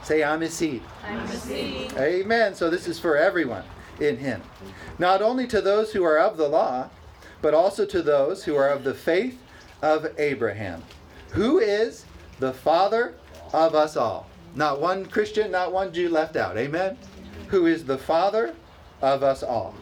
Say, 0.06 0.24
I'm 0.24 0.42
his 0.42 0.54
seed. 0.54 0.84
I'm 1.04 1.20
a 1.20 1.28
seed. 1.28 1.92
Amen. 1.98 2.54
So 2.54 2.70
this 2.70 2.88
is 2.88 3.00
for 3.00 3.18
everyone 3.18 3.64
in 4.00 4.18
him. 4.18 4.42
Not 5.00 5.24
only 5.24 5.48
to 5.48 5.62
those 5.62 5.92
who 5.92 6.04
are 6.04 6.20
of 6.20 6.38
the 6.38 6.48
law, 6.48 6.90
but 7.42 7.56
also 7.56 7.86
to 7.88 8.04
those 8.04 8.44
who 8.44 8.56
are 8.56 8.70
of 8.70 8.84
the 8.84 8.94
faith 8.94 9.42
of 9.82 10.08
Abraham, 10.20 10.84
who 11.32 11.58
is 11.58 12.06
the 12.40 12.54
father 12.54 13.16
of 13.52 13.74
us 13.74 13.98
all. 13.98 14.30
Not 14.54 14.80
one 14.80 15.08
Christian, 15.08 15.50
not 15.50 15.74
one 15.74 15.92
Jew 15.92 16.10
left 16.10 16.36
out. 16.36 16.56
Amen. 16.56 17.00
Who 17.48 17.66
is 17.66 17.84
the 17.84 17.98
father 17.98 18.54
of 19.02 19.24
us 19.24 19.42
all. 19.42 19.74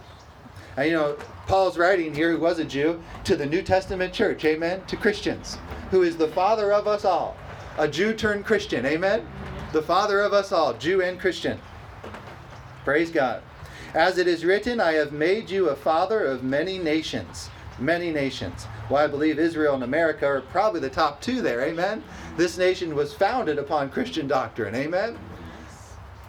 And 0.78 0.88
you 0.90 0.94
know, 0.94 1.18
Paul's 1.48 1.78
writing 1.78 2.16
here, 2.16 2.32
who 2.32 2.40
was 2.40 2.60
a 2.60 2.66
Jew, 2.66 3.02
to 3.26 3.36
the 3.36 3.46
New 3.46 3.62
Testament 3.62 4.14
church, 4.14 4.44
amen, 4.46 4.84
to 4.88 4.96
Christians, 4.96 5.58
who 5.92 6.02
is 6.02 6.16
the 6.16 6.30
father 6.30 6.72
of 6.72 6.88
us 6.88 7.06
all. 7.06 7.36
A 7.78 7.88
Jew 7.88 8.14
turned 8.14 8.46
Christian, 8.46 8.86
amen? 8.86 9.28
The 9.74 9.82
father 9.82 10.22
of 10.22 10.34
us 10.34 10.52
all, 10.52 10.76
Jew 10.76 11.02
and 11.02 11.20
Christian. 11.20 11.60
Praise 12.86 13.10
God. 13.10 13.42
As 13.96 14.20
it 14.20 14.28
is 14.28 14.46
written, 14.46 14.80
I 14.80 14.94
have 14.94 15.12
made 15.12 15.50
you 15.50 15.70
a 15.70 15.76
father 15.76 16.24
of 16.24 16.44
many 16.44 16.78
nations. 16.78 17.50
Many 17.80 18.12
nations. 18.12 18.68
Well, 18.88 19.04
I 19.04 19.08
believe 19.08 19.40
Israel 19.40 19.74
and 19.74 19.84
America 19.84 20.28
are 20.28 20.42
probably 20.42 20.80
the 20.80 20.92
top 20.92 21.22
two 21.22 21.42
there, 21.42 21.62
amen? 21.62 22.04
This 22.38 22.56
nation 22.56 22.94
was 22.94 23.16
founded 23.16 23.58
upon 23.58 23.90
Christian 23.90 24.28
doctrine, 24.28 24.76
amen? 24.76 25.18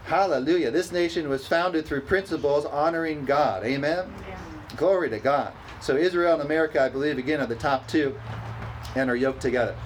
Hallelujah. 0.04 0.70
This 0.70 0.90
nation 0.90 1.28
was 1.28 1.46
founded 1.46 1.84
through 1.84 2.00
principles 2.02 2.64
honoring 2.64 3.26
God, 3.26 3.62
amen? 3.62 4.10
Glory 4.78 5.10
to 5.10 5.18
God. 5.18 5.52
So 5.82 5.96
Israel 5.96 6.32
and 6.32 6.42
America, 6.42 6.80
I 6.80 6.88
believe, 6.88 7.18
again, 7.18 7.40
are 7.40 7.46
the 7.46 7.56
top 7.56 7.86
two 7.88 8.18
and 8.96 9.10
are 9.10 9.16
yoked 9.16 9.42
together. 9.42 9.76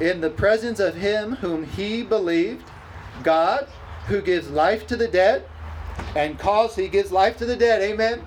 In 0.00 0.20
the 0.20 0.30
presence 0.30 0.78
of 0.80 0.94
him 0.94 1.36
whom 1.36 1.64
he 1.64 2.02
believed, 2.02 2.68
God, 3.22 3.66
who 4.06 4.20
gives 4.20 4.50
life 4.50 4.86
to 4.88 4.96
the 4.96 5.08
dead, 5.08 5.44
and 6.14 6.38
cause 6.38 6.76
he 6.76 6.88
gives 6.88 7.10
life 7.10 7.36
to 7.38 7.46
the 7.46 7.56
dead. 7.56 7.82
Amen. 7.82 8.22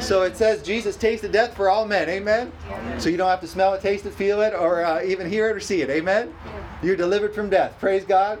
So 0.00 0.22
it 0.22 0.36
says 0.36 0.62
Jesus 0.62 0.96
tasted 0.96 1.32
death 1.32 1.56
for 1.56 1.70
all 1.70 1.86
men. 1.86 2.08
Amen. 2.08 2.52
So 2.98 3.08
you 3.08 3.16
don't 3.16 3.28
have 3.28 3.40
to 3.40 3.48
smell 3.48 3.74
it, 3.74 3.80
taste 3.80 4.04
it, 4.06 4.12
feel 4.12 4.42
it, 4.42 4.52
or 4.54 4.84
uh, 4.84 5.02
even 5.02 5.28
hear 5.28 5.48
it 5.48 5.56
or 5.56 5.60
see 5.60 5.82
it. 5.82 5.90
Amen. 5.90 6.34
You're 6.82 6.96
delivered 6.96 7.34
from 7.34 7.48
death. 7.48 7.76
Praise 7.80 8.04
God. 8.04 8.38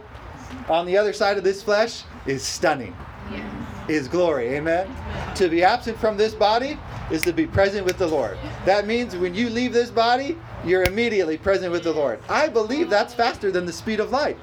On 0.68 0.86
the 0.86 0.96
other 0.96 1.12
side 1.12 1.38
of 1.38 1.44
this 1.44 1.62
flesh 1.62 2.02
is 2.26 2.42
stunning. 2.42 2.94
Is 3.88 4.08
glory. 4.08 4.54
Amen. 4.54 4.88
To 5.36 5.48
be 5.48 5.62
absent 5.62 5.98
from 5.98 6.16
this 6.16 6.34
body 6.34 6.78
is 7.10 7.22
to 7.22 7.32
be 7.32 7.46
present 7.46 7.84
with 7.84 7.98
the 7.98 8.06
Lord. 8.06 8.38
That 8.64 8.86
means 8.86 9.14
when 9.16 9.34
you 9.34 9.50
leave 9.50 9.72
this 9.74 9.90
body, 9.90 10.38
you're 10.66 10.84
immediately 10.84 11.36
present 11.36 11.72
with 11.72 11.84
the 11.84 11.92
Lord. 11.92 12.20
I 12.28 12.48
believe 12.48 12.88
that's 12.88 13.14
faster 13.14 13.50
than 13.50 13.66
the 13.66 13.72
speed 13.72 14.00
of 14.00 14.10
light. 14.10 14.38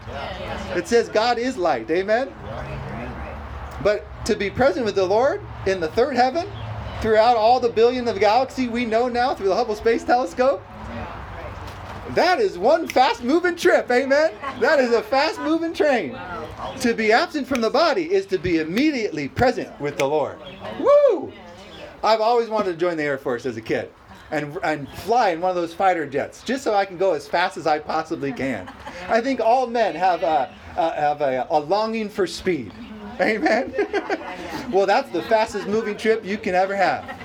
It 0.75 0.87
says 0.87 1.09
God 1.09 1.37
is 1.37 1.57
light. 1.57 1.89
Amen. 1.89 2.31
But 3.83 4.05
to 4.25 4.35
be 4.35 4.49
present 4.49 4.85
with 4.85 4.95
the 4.95 5.05
Lord 5.05 5.41
in 5.65 5.79
the 5.79 5.87
third 5.89 6.15
heaven, 6.15 6.47
throughout 7.01 7.35
all 7.35 7.59
the 7.59 7.69
billion 7.69 8.07
of 8.07 8.19
galaxy 8.19 8.67
we 8.67 8.85
know 8.85 9.07
now 9.07 9.33
through 9.33 9.47
the 9.47 9.55
Hubble 9.55 9.75
Space 9.75 10.03
Telescope, 10.03 10.63
that 12.11 12.39
is 12.39 12.57
one 12.57 12.87
fast 12.87 13.23
moving 13.23 13.55
trip, 13.55 13.89
amen? 13.89 14.33
That 14.59 14.79
is 14.79 14.91
a 14.91 15.01
fast 15.01 15.39
moving 15.39 15.73
train. 15.73 16.17
To 16.81 16.93
be 16.93 17.11
absent 17.11 17.47
from 17.47 17.61
the 17.61 17.69
body 17.69 18.11
is 18.11 18.25
to 18.27 18.37
be 18.37 18.59
immediately 18.59 19.29
present 19.29 19.79
with 19.79 19.97
the 19.97 20.05
Lord. 20.05 20.37
Woo! 20.79 21.31
I've 22.03 22.21
always 22.21 22.49
wanted 22.49 22.73
to 22.73 22.77
join 22.77 22.97
the 22.97 23.03
Air 23.03 23.17
Force 23.17 23.45
as 23.45 23.57
a 23.57 23.61
kid 23.61 23.91
and, 24.31 24.57
and 24.63 24.89
fly 24.89 25.29
in 25.29 25.41
one 25.41 25.49
of 25.49 25.55
those 25.55 25.73
fighter 25.73 26.05
jets 26.05 26.43
just 26.43 26.63
so 26.63 26.73
I 26.73 26.85
can 26.85 26.97
go 26.97 27.13
as 27.13 27.27
fast 27.27 27.57
as 27.57 27.67
I 27.67 27.79
possibly 27.79 28.31
can. 28.31 28.71
I 29.07 29.21
think 29.21 29.39
all 29.39 29.67
men 29.67 29.95
have 29.95 30.23
a, 30.23 30.53
a 30.77 30.95
have 30.95 31.21
a, 31.21 31.47
a 31.49 31.59
longing 31.59 32.09
for 32.09 32.25
speed. 32.25 32.73
Amen. 33.19 33.73
well, 34.71 34.85
that's 34.85 35.11
the 35.11 35.21
fastest 35.23 35.67
moving 35.67 35.97
trip 35.97 36.25
you 36.25 36.37
can 36.37 36.55
ever 36.55 36.75
have. 36.75 37.17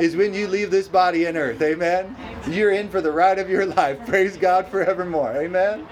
Is 0.00 0.16
when 0.16 0.32
you 0.32 0.48
leave 0.48 0.70
this 0.70 0.88
body 0.88 1.26
in 1.26 1.36
earth. 1.36 1.60
Amen. 1.60 2.16
You're 2.48 2.72
in 2.72 2.88
for 2.88 3.00
the 3.00 3.12
ride 3.12 3.38
of 3.38 3.50
your 3.50 3.66
life. 3.66 3.98
Praise 4.06 4.36
God 4.36 4.68
forevermore. 4.68 5.32
Amen. 5.36 5.86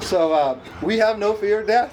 So 0.00 0.32
uh, 0.32 0.58
we 0.82 0.96
have 0.98 1.18
no 1.18 1.34
fear 1.34 1.60
of 1.60 1.66
death. 1.66 1.92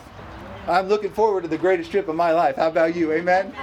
I'm 0.67 0.87
looking 0.87 1.11
forward 1.11 1.41
to 1.41 1.47
the 1.47 1.57
greatest 1.57 1.91
trip 1.91 2.07
of 2.07 2.15
my 2.15 2.31
life. 2.31 2.55
How 2.55 2.67
about 2.67 2.95
you? 2.95 3.11
Amen. 3.11 3.53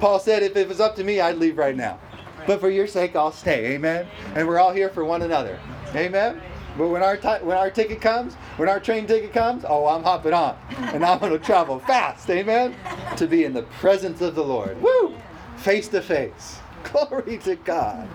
Paul 0.00 0.18
said, 0.18 0.42
if 0.42 0.56
it 0.56 0.68
was 0.68 0.80
up 0.80 0.94
to 0.96 1.04
me, 1.04 1.20
I'd 1.20 1.38
leave 1.38 1.56
right 1.56 1.74
now. 1.74 1.98
But 2.46 2.60
for 2.60 2.70
your 2.70 2.86
sake, 2.86 3.16
I'll 3.16 3.32
stay. 3.32 3.74
Amen. 3.74 4.06
And 4.34 4.46
we're 4.46 4.58
all 4.58 4.72
here 4.72 4.88
for 4.88 5.04
one 5.04 5.22
another. 5.22 5.58
Amen. 5.94 6.40
But 6.76 6.88
when 6.88 7.02
our 7.02 7.16
ti- 7.16 7.42
when 7.44 7.56
our 7.56 7.70
ticket 7.70 8.00
comes, 8.00 8.34
when 8.56 8.68
our 8.68 8.78
train 8.78 9.06
ticket 9.06 9.32
comes, 9.32 9.64
oh, 9.66 9.86
I'm 9.86 10.02
hopping 10.02 10.34
on, 10.34 10.56
and 10.92 11.04
I'm 11.04 11.18
going 11.18 11.32
to 11.32 11.38
travel 11.38 11.78
fast. 11.80 12.28
Amen. 12.28 12.74
To 13.16 13.26
be 13.26 13.44
in 13.44 13.54
the 13.54 13.62
presence 13.62 14.20
of 14.20 14.34
the 14.34 14.44
Lord. 14.44 14.80
Woo! 14.82 15.14
Face 15.56 15.88
to 15.88 16.02
face. 16.02 16.58
Glory 16.84 17.38
to 17.38 17.56
God. 17.56 18.06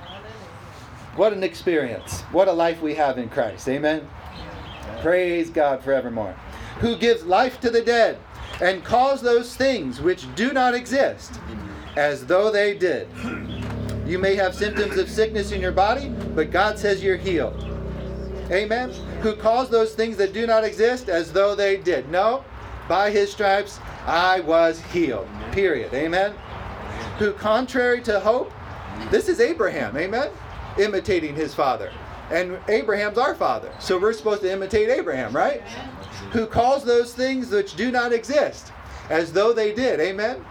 What 1.16 1.34
an 1.34 1.44
experience. 1.44 2.22
What 2.32 2.48
a 2.48 2.54
life 2.54 2.82
we 2.82 2.96
have 2.96 3.18
in 3.18 3.30
Christ. 3.30 3.68
Amen. 3.68 4.08
Praise 5.02 5.50
God 5.50 5.84
forevermore. 5.84 6.36
Who 6.80 6.96
gives 6.96 7.24
life 7.26 7.60
to 7.62 7.70
the 7.70 7.82
dead 7.82 8.18
and 8.62 8.84
calls 8.84 9.22
those 9.22 9.56
things 9.56 10.00
which 10.00 10.34
do 10.36 10.54
not 10.54 10.76
exist 10.76 11.40
as 11.96 12.26
though 12.28 12.52
they 12.52 12.78
did. 12.78 13.08
You 14.12 14.20
may 14.20 14.36
have 14.36 14.54
symptoms 14.54 14.98
of 14.98 15.10
sickness 15.10 15.54
in 15.54 15.62
your 15.62 15.72
body, 15.72 16.10
but 16.36 16.52
God 16.52 16.78
says 16.78 17.02
you're 17.02 17.16
healed. 17.16 17.56
Amen. 18.52 18.90
Who 19.22 19.38
calls 19.38 19.70
those 19.70 19.96
things 19.96 20.18
that 20.18 20.34
do 20.34 20.46
not 20.46 20.66
exist 20.66 21.08
as 21.08 21.32
though 21.32 21.56
they 21.56 21.78
did. 21.78 22.12
No, 22.12 22.44
by 22.90 23.10
his 23.10 23.32
stripes 23.32 23.80
I 24.06 24.42
was 24.42 24.82
healed. 24.82 25.30
Period. 25.54 25.94
Amen. 25.94 26.34
Who, 27.20 27.32
contrary 27.32 28.02
to 28.02 28.20
hope, 28.20 28.52
this 29.12 29.30
is 29.30 29.40
Abraham. 29.40 29.96
Amen. 29.96 30.30
Imitating 30.78 31.34
his 31.34 31.54
father. 31.54 31.90
And 32.32 32.60
Abraham's 32.68 33.18
our 33.18 33.34
father. 33.34 33.72
So 33.80 33.98
we're 33.98 34.12
supposed 34.12 34.42
to 34.42 34.52
imitate 34.52 34.90
Abraham, 34.90 35.34
right? 35.34 35.62
Who 36.34 36.48
calls 36.48 36.84
those 36.84 37.14
things 37.14 37.50
which 37.50 37.78
do 37.78 37.92
not 37.92 38.12
exist 38.12 38.74
as 39.10 39.32
though 39.32 39.54
they 39.54 39.74
did. 39.74 40.02
Amen. 40.02 40.44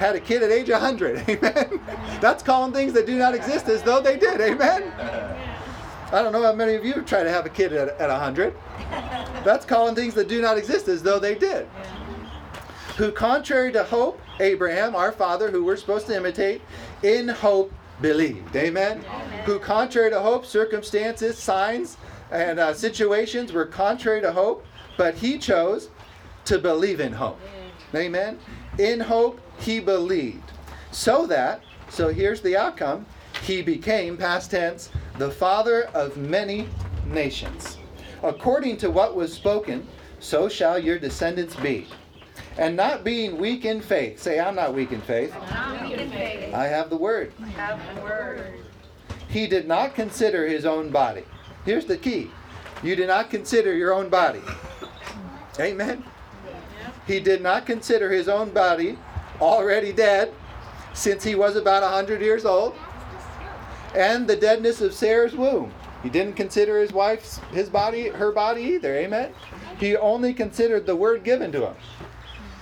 Had 0.00 0.16
a 0.16 0.20
kid 0.20 0.42
at 0.42 0.50
age 0.50 0.70
100. 0.70 1.24
Amen. 1.28 1.80
That's 2.22 2.42
calling 2.42 2.72
things 2.72 2.94
that 2.94 3.04
do 3.04 3.18
not 3.18 3.34
exist 3.34 3.68
as 3.68 3.82
though 3.82 4.00
they 4.00 4.16
did. 4.16 4.40
Amen. 4.40 4.90
I 6.12 6.22
don't 6.22 6.32
know 6.32 6.42
how 6.42 6.54
many 6.54 6.74
of 6.74 6.86
you 6.86 7.02
try 7.02 7.22
to 7.22 7.30
have 7.30 7.44
a 7.44 7.50
kid 7.50 7.74
at, 7.74 7.90
at 8.00 8.08
100. 8.08 8.56
That's 9.44 9.66
calling 9.66 9.94
things 9.94 10.14
that 10.14 10.26
do 10.26 10.40
not 10.40 10.56
exist 10.56 10.88
as 10.88 11.02
though 11.02 11.18
they 11.18 11.34
did. 11.34 11.68
Who, 12.96 13.12
contrary 13.12 13.72
to 13.72 13.84
hope, 13.84 14.18
Abraham, 14.40 14.96
our 14.96 15.12
father, 15.12 15.50
who 15.50 15.64
we're 15.64 15.76
supposed 15.76 16.06
to 16.06 16.16
imitate, 16.16 16.62
in 17.02 17.28
hope 17.28 17.70
believed. 18.00 18.56
Amen? 18.56 19.04
Who, 19.44 19.58
contrary 19.58 20.08
to 20.08 20.20
hope, 20.20 20.46
circumstances, 20.46 21.36
signs, 21.36 21.98
and 22.30 22.58
uh, 22.58 22.72
situations 22.72 23.52
were 23.52 23.66
contrary 23.66 24.22
to 24.22 24.32
hope, 24.32 24.64
but 24.96 25.16
he 25.16 25.36
chose 25.38 25.90
to 26.46 26.58
believe 26.58 27.00
in 27.00 27.12
hope. 27.12 27.38
Amen? 27.94 28.38
In 28.78 29.00
hope, 29.00 29.42
he 29.60 29.80
believed. 29.80 30.52
So 30.90 31.26
that, 31.26 31.62
so 31.88 32.08
here's 32.08 32.40
the 32.40 32.56
outcome, 32.56 33.06
he 33.42 33.62
became, 33.62 34.16
past 34.16 34.50
tense, 34.50 34.90
the 35.18 35.30
father 35.30 35.84
of 35.94 36.16
many 36.16 36.68
nations. 37.06 37.78
According 38.22 38.76
to 38.78 38.90
what 38.90 39.14
was 39.14 39.32
spoken, 39.32 39.86
so 40.18 40.48
shall 40.48 40.78
your 40.78 40.98
descendants 40.98 41.56
be. 41.56 41.86
And 42.58 42.76
not 42.76 43.04
being 43.04 43.38
weak 43.38 43.64
in 43.64 43.80
faith. 43.80 44.20
Say, 44.20 44.38
I'm 44.38 44.54
not 44.54 44.74
weak 44.74 44.92
in 44.92 45.00
faith. 45.00 45.34
I 46.54 46.66
have 46.66 46.90
the 46.90 46.96
word. 46.96 47.32
He 49.28 49.46
did 49.46 49.66
not 49.66 49.94
consider 49.94 50.46
his 50.46 50.66
own 50.66 50.90
body. 50.90 51.24
Here's 51.64 51.86
the 51.86 51.96
key 51.96 52.30
you 52.82 52.96
did 52.96 53.08
not 53.08 53.30
consider 53.30 53.74
your 53.74 53.92
own 53.92 54.08
body. 54.08 54.40
Amen. 55.58 56.02
He 57.06 57.20
did 57.20 57.42
not 57.42 57.66
consider 57.66 58.10
his 58.10 58.28
own 58.28 58.50
body 58.50 58.98
already 59.40 59.92
dead 59.92 60.32
since 60.92 61.24
he 61.24 61.34
was 61.34 61.56
about 61.56 61.82
100 61.82 62.20
years 62.20 62.44
old 62.44 62.74
and 63.94 64.26
the 64.26 64.36
deadness 64.36 64.80
of 64.80 64.94
Sarah's 64.94 65.34
womb. 65.34 65.72
He 66.02 66.08
didn't 66.08 66.34
consider 66.34 66.80
his 66.80 66.92
wife's 66.92 67.38
his 67.52 67.68
body 67.68 68.08
her 68.08 68.32
body 68.32 68.62
either. 68.62 68.94
Amen. 68.96 69.32
He 69.78 69.96
only 69.96 70.32
considered 70.32 70.86
the 70.86 70.96
word 70.96 71.24
given 71.24 71.52
to 71.52 71.66
him. 71.66 71.74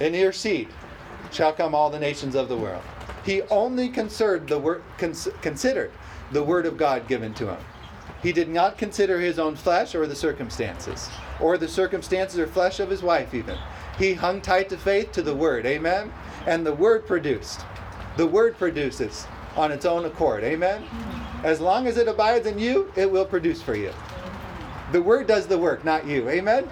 In 0.00 0.14
your 0.14 0.32
seed 0.32 0.68
shall 1.30 1.52
come 1.52 1.74
all 1.74 1.90
the 1.90 1.98
nations 1.98 2.34
of 2.34 2.48
the 2.48 2.56
world. 2.56 2.82
He 3.24 3.42
only 3.42 3.88
considered 3.88 4.48
the 4.48 4.58
word 4.58 4.82
cons- 4.96 5.28
considered 5.42 5.92
the 6.32 6.42
word 6.42 6.66
of 6.66 6.76
God 6.76 7.06
given 7.06 7.34
to 7.34 7.48
him. 7.48 7.60
He 8.22 8.32
did 8.32 8.48
not 8.48 8.78
consider 8.78 9.20
his 9.20 9.38
own 9.38 9.54
flesh 9.54 9.94
or 9.94 10.06
the 10.06 10.16
circumstances, 10.16 11.08
or 11.40 11.56
the 11.56 11.68
circumstances 11.68 12.38
or 12.38 12.48
flesh 12.48 12.80
of 12.80 12.90
his 12.90 13.02
wife 13.02 13.32
even. 13.32 13.56
He 13.96 14.14
hung 14.14 14.40
tight 14.40 14.68
to 14.70 14.76
faith 14.76 15.12
to 15.12 15.22
the 15.22 15.34
word. 15.34 15.66
Amen. 15.66 16.12
And 16.48 16.64
the 16.64 16.72
word 16.72 17.06
produced. 17.06 17.60
The 18.16 18.26
word 18.26 18.56
produces 18.56 19.26
on 19.54 19.70
its 19.70 19.84
own 19.84 20.06
accord. 20.06 20.44
Amen. 20.44 20.82
Mm-hmm. 20.82 21.46
As 21.46 21.60
long 21.60 21.86
as 21.86 21.98
it 21.98 22.08
abides 22.08 22.46
in 22.46 22.58
you, 22.58 22.90
it 22.96 23.10
will 23.10 23.26
produce 23.26 23.60
for 23.60 23.74
you. 23.76 23.92
The 24.92 25.02
word 25.02 25.26
does 25.26 25.46
the 25.46 25.58
work, 25.58 25.84
not 25.84 26.06
you. 26.06 26.28
Amen. 26.30 26.66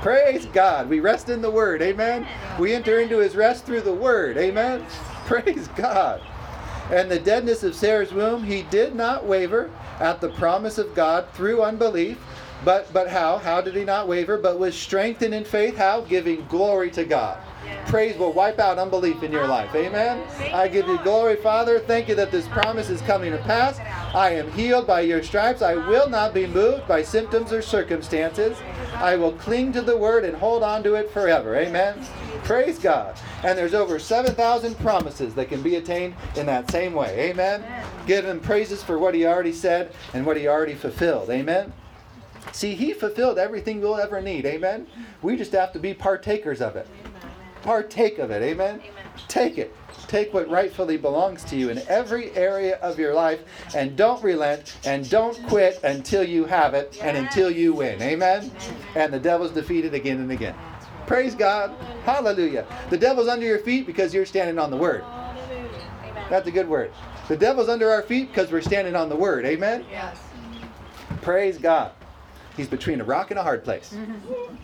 Praise 0.00 0.46
God. 0.46 0.88
We 0.88 1.00
rest 1.00 1.28
in 1.28 1.42
the 1.42 1.50
word. 1.50 1.82
Amen. 1.82 2.26
We 2.58 2.72
enter 2.72 3.00
into 3.00 3.18
his 3.18 3.36
rest 3.36 3.66
through 3.66 3.82
the 3.82 3.92
word. 3.94 4.38
Amen. 4.38 4.86
Praise 5.26 5.68
God. 5.76 6.22
And 6.90 7.10
the 7.10 7.20
deadness 7.20 7.62
of 7.62 7.74
Sarah's 7.74 8.12
womb, 8.12 8.42
he 8.42 8.62
did 8.62 8.94
not 8.94 9.26
waver 9.26 9.70
at 10.00 10.20
the 10.20 10.30
promise 10.30 10.78
of 10.78 10.94
God 10.94 11.28
through 11.34 11.62
unbelief, 11.62 12.18
But 12.64 12.92
but 12.92 13.08
how? 13.08 13.38
How 13.38 13.60
did 13.60 13.74
he 13.74 13.84
not 13.84 14.08
waver? 14.08 14.38
But 14.38 14.58
was 14.58 14.76
strengthened 14.76 15.34
in 15.34 15.44
faith. 15.44 15.76
How? 15.76 16.02
Giving 16.02 16.46
glory 16.48 16.90
to 16.92 17.04
God. 17.04 17.38
Praise 17.86 18.16
will 18.16 18.32
wipe 18.32 18.58
out 18.58 18.78
unbelief 18.78 19.22
in 19.22 19.32
your 19.32 19.46
life. 19.46 19.74
Amen. 19.74 20.26
I 20.54 20.68
give 20.68 20.86
you 20.86 20.98
glory, 21.02 21.36
Father. 21.36 21.78
Thank 21.80 22.08
you 22.08 22.14
that 22.14 22.30
this 22.30 22.48
promise 22.48 22.88
is 22.88 23.02
coming 23.02 23.32
to 23.32 23.38
pass. 23.38 23.78
I 24.14 24.30
am 24.30 24.50
healed 24.52 24.86
by 24.86 25.02
your 25.02 25.22
stripes. 25.22 25.62
I 25.62 25.74
will 25.74 26.08
not 26.08 26.32
be 26.32 26.46
moved 26.46 26.88
by 26.88 27.02
symptoms 27.02 27.52
or 27.52 27.62
circumstances. 27.62 28.56
I 28.94 29.16
will 29.16 29.32
cling 29.32 29.72
to 29.72 29.82
the 29.82 29.96
word 29.96 30.24
and 30.24 30.36
hold 30.36 30.62
on 30.62 30.82
to 30.84 30.94
it 30.94 31.10
forever. 31.10 31.56
Amen. 31.56 32.02
Praise 32.44 32.78
God. 32.78 33.18
And 33.44 33.58
there's 33.58 33.74
over 33.74 33.98
7,000 33.98 34.78
promises 34.78 35.34
that 35.34 35.48
can 35.48 35.62
be 35.62 35.76
attained 35.76 36.14
in 36.36 36.46
that 36.46 36.70
same 36.70 36.92
way. 36.92 37.30
Amen. 37.30 37.64
Give 38.06 38.24
him 38.24 38.40
praises 38.40 38.82
for 38.82 38.98
what 38.98 39.14
he 39.14 39.26
already 39.26 39.52
said 39.52 39.92
and 40.14 40.24
what 40.24 40.36
he 40.36 40.48
already 40.48 40.74
fulfilled. 40.74 41.30
Amen. 41.30 41.72
See, 42.52 42.74
he 42.74 42.92
fulfilled 42.92 43.38
everything 43.38 43.80
we'll 43.80 43.96
ever 43.96 44.20
need. 44.20 44.44
Amen. 44.44 44.86
We 45.22 45.36
just 45.36 45.52
have 45.52 45.72
to 45.72 45.78
be 45.78 45.94
partakers 45.94 46.60
of 46.60 46.76
it. 46.76 46.86
Partake 47.62 48.18
of 48.18 48.30
it. 48.30 48.42
Amen. 48.42 48.80
Take 49.28 49.58
it. 49.58 49.74
Take 50.08 50.34
what 50.34 50.48
rightfully 50.50 50.96
belongs 50.96 51.44
to 51.44 51.56
you 51.56 51.70
in 51.70 51.78
every 51.88 52.32
area 52.32 52.76
of 52.76 52.98
your 52.98 53.14
life 53.14 53.40
and 53.74 53.96
don't 53.96 54.22
relent 54.22 54.76
and 54.84 55.08
don't 55.08 55.40
quit 55.46 55.82
until 55.84 56.22
you 56.22 56.44
have 56.44 56.74
it 56.74 56.98
and 57.00 57.16
until 57.16 57.50
you 57.50 57.72
win. 57.72 58.02
Amen. 58.02 58.50
And 58.94 59.12
the 59.12 59.18
devil's 59.18 59.52
defeated 59.52 59.94
again 59.94 60.20
and 60.20 60.30
again. 60.30 60.54
Praise 61.06 61.34
God. 61.34 61.70
Hallelujah. 62.04 62.66
The 62.90 62.98
devil's 62.98 63.28
under 63.28 63.46
your 63.46 63.58
feet 63.60 63.86
because 63.86 64.12
you're 64.12 64.26
standing 64.26 64.58
on 64.58 64.70
the 64.70 64.76
word. 64.76 65.04
That's 66.28 66.46
a 66.46 66.50
good 66.50 66.68
word. 66.68 66.92
The 67.28 67.36
devil's 67.36 67.68
under 67.68 67.90
our 67.90 68.02
feet 68.02 68.28
because 68.28 68.50
we're 68.50 68.62
standing 68.62 68.96
on 68.96 69.08
the 69.08 69.16
word. 69.16 69.44
Amen. 69.44 69.84
Yes. 69.90 70.18
Praise 71.22 71.58
God. 71.58 71.92
He's 72.56 72.68
between 72.68 73.00
a 73.00 73.04
rock 73.04 73.30
and 73.30 73.38
a 73.38 73.42
hard 73.42 73.64
place. 73.64 73.94
Mm-hmm. 73.94 74.56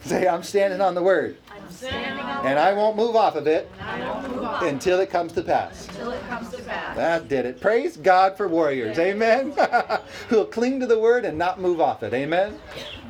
Say, 0.00 0.26
I'm 0.26 0.42
standing 0.42 0.80
on 0.80 0.94
the 0.94 1.02
word, 1.02 1.38
I'm 1.64 1.72
standing 1.72 2.24
on 2.24 2.46
and 2.46 2.58
I 2.58 2.72
won't 2.72 2.96
move 2.96 3.16
off 3.16 3.36
of 3.36 3.46
it 3.46 3.70
I 3.80 4.00
won't 4.00 4.28
move 4.28 4.44
on 4.44 4.66
until 4.66 5.00
it 5.00 5.10
comes 5.10 5.32
to 5.32 5.42
pass. 5.42 5.88
until 5.88 6.10
it 6.10 6.20
comes 6.28 6.50
to 6.50 6.62
pass. 6.62 6.96
That 6.96 7.28
did 7.28 7.46
it. 7.46 7.60
Praise 7.60 7.96
God 7.96 8.36
for 8.36 8.48
warriors. 8.48 8.98
Amen. 8.98 9.52
Who'll 10.28 10.44
cling 10.46 10.80
to 10.80 10.86
the 10.86 10.98
word 10.98 11.24
and 11.24 11.38
not 11.38 11.60
move 11.60 11.80
off 11.80 12.02
it. 12.02 12.12
Amen. 12.12 12.60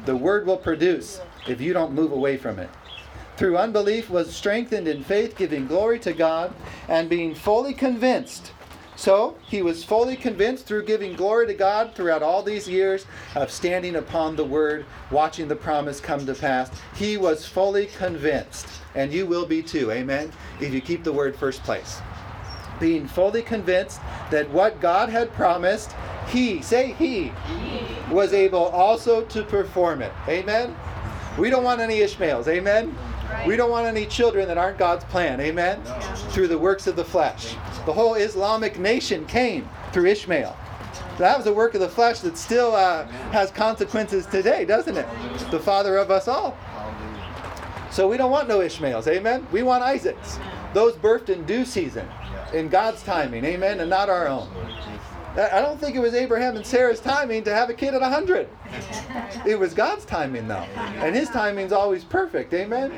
The 0.04 0.16
word 0.16 0.46
will 0.46 0.56
produce 0.56 1.20
if 1.48 1.60
you 1.60 1.72
don't 1.72 1.92
move 1.92 2.12
away 2.12 2.36
from 2.36 2.58
it. 2.58 2.70
Through 3.36 3.58
unbelief 3.58 4.10
was 4.10 4.34
strengthened 4.34 4.86
in 4.86 5.02
faith, 5.02 5.36
giving 5.36 5.66
glory 5.66 5.98
to 6.00 6.12
God, 6.12 6.54
and 6.88 7.08
being 7.08 7.34
fully 7.34 7.74
convinced. 7.74 8.52
So 8.96 9.36
he 9.46 9.62
was 9.62 9.84
fully 9.84 10.16
convinced 10.16 10.66
through 10.66 10.84
giving 10.84 11.14
glory 11.14 11.46
to 11.48 11.54
God 11.54 11.94
throughout 11.94 12.22
all 12.22 12.42
these 12.42 12.68
years 12.68 13.06
of 13.34 13.50
standing 13.50 13.96
upon 13.96 14.36
the 14.36 14.44
word, 14.44 14.86
watching 15.10 15.48
the 15.48 15.56
promise 15.56 16.00
come 16.00 16.24
to 16.26 16.34
pass. 16.34 16.70
He 16.94 17.16
was 17.16 17.46
fully 17.46 17.86
convinced, 17.86 18.68
and 18.94 19.12
you 19.12 19.26
will 19.26 19.46
be 19.46 19.62
too. 19.62 19.90
Amen. 19.90 20.32
If 20.60 20.72
you 20.72 20.80
keep 20.80 21.02
the 21.02 21.12
word 21.12 21.34
first 21.36 21.62
place 21.64 22.00
being 22.80 23.06
fully 23.06 23.42
convinced 23.42 24.00
that 24.30 24.50
what 24.50 24.80
God 24.80 25.08
had 25.08 25.32
promised, 25.32 25.94
He, 26.28 26.62
say 26.62 26.92
He, 26.92 27.32
was 28.10 28.32
able 28.32 28.66
also 28.66 29.24
to 29.24 29.42
perform 29.42 30.02
it. 30.02 30.12
Amen? 30.28 30.74
We 31.38 31.50
don't 31.50 31.64
want 31.64 31.80
any 31.80 32.00
Ishmaels. 32.00 32.48
Amen? 32.48 32.96
We 33.46 33.56
don't 33.56 33.70
want 33.70 33.86
any 33.86 34.06
children 34.06 34.46
that 34.48 34.58
aren't 34.58 34.78
God's 34.78 35.04
plan. 35.04 35.40
Amen? 35.40 35.80
Through 36.30 36.48
the 36.48 36.58
works 36.58 36.86
of 36.86 36.96
the 36.96 37.04
flesh. 37.04 37.54
The 37.86 37.92
whole 37.92 38.14
Islamic 38.14 38.78
nation 38.78 39.26
came 39.26 39.68
through 39.92 40.06
Ishmael. 40.06 40.56
That 41.18 41.36
was 41.36 41.46
a 41.46 41.52
work 41.52 41.74
of 41.74 41.80
the 41.80 41.88
flesh 41.88 42.20
that 42.20 42.36
still 42.36 42.74
uh, 42.74 43.06
has 43.30 43.50
consequences 43.50 44.26
today, 44.26 44.64
doesn't 44.64 44.96
it? 44.96 45.06
The 45.50 45.60
father 45.60 45.96
of 45.96 46.10
us 46.10 46.26
all. 46.26 46.56
So 47.90 48.08
we 48.08 48.16
don't 48.16 48.30
want 48.30 48.48
no 48.48 48.60
Ishmaels, 48.60 49.06
amen? 49.06 49.46
We 49.52 49.62
want 49.62 49.84
Isaacs. 49.84 50.38
Those 50.72 50.94
birthed 50.94 51.28
in 51.28 51.44
due 51.44 51.64
season, 51.64 52.08
in 52.52 52.68
God's 52.68 53.02
timing, 53.04 53.44
amen, 53.44 53.78
and 53.80 53.88
not 53.88 54.08
our 54.08 54.26
own. 54.26 54.48
I 55.36 55.60
don't 55.60 55.80
think 55.80 55.96
it 55.96 56.00
was 56.00 56.14
Abraham 56.14 56.56
and 56.56 56.64
Sarah's 56.64 57.00
timing 57.00 57.42
to 57.44 57.52
have 57.52 57.68
a 57.68 57.74
kid 57.74 57.92
at 57.92 58.00
100. 58.00 58.48
It 59.46 59.58
was 59.58 59.74
God's 59.74 60.04
timing, 60.04 60.48
though. 60.48 60.64
And 60.98 61.14
his 61.14 61.28
timing's 61.28 61.72
always 61.72 62.04
perfect, 62.04 62.54
amen? 62.54 62.92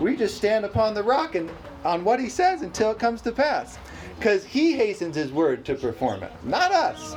We 0.00 0.16
just 0.16 0.36
stand 0.36 0.64
upon 0.64 0.94
the 0.94 1.02
rock 1.02 1.34
and 1.34 1.50
on 1.84 2.02
what 2.02 2.18
he 2.18 2.28
says 2.28 2.62
until 2.62 2.90
it 2.90 2.98
comes 2.98 3.20
to 3.22 3.32
pass. 3.32 3.78
Because 4.16 4.44
he 4.44 4.72
hastens 4.72 5.14
his 5.14 5.30
word 5.30 5.64
to 5.66 5.74
perform 5.74 6.22
it, 6.22 6.32
not 6.42 6.72
us. 6.72 7.16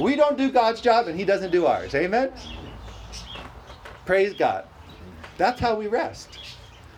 We 0.00 0.16
don't 0.16 0.38
do 0.38 0.50
God's 0.50 0.80
job 0.80 1.08
and 1.08 1.18
he 1.18 1.24
doesn't 1.24 1.50
do 1.50 1.66
ours, 1.66 1.94
amen? 1.94 2.32
Praise 4.06 4.32
God. 4.32 4.64
That's 5.36 5.60
how 5.60 5.76
we 5.76 5.86
rest. 5.86 6.38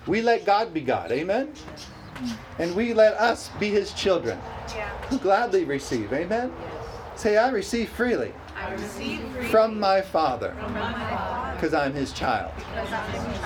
We 0.06 0.22
let 0.22 0.46
God 0.46 0.72
be 0.72 0.80
God. 0.80 1.12
Amen? 1.12 1.52
And 2.58 2.74
we 2.74 2.94
let 2.94 3.14
us 3.14 3.50
be 3.58 3.68
his 3.68 3.92
children 3.92 4.38
who 5.08 5.18
gladly 5.18 5.64
receive. 5.64 6.12
Amen? 6.12 6.52
Say, 7.16 7.36
I 7.36 7.50
receive 7.50 7.90
freely 7.90 8.32
I 8.56 8.72
receive 8.72 9.20
free 9.32 9.46
from 9.46 9.80
my 9.80 10.02
Father 10.02 10.54
because 11.54 11.72
I'm 11.74 11.94
his 11.94 12.12
child. 12.12 12.52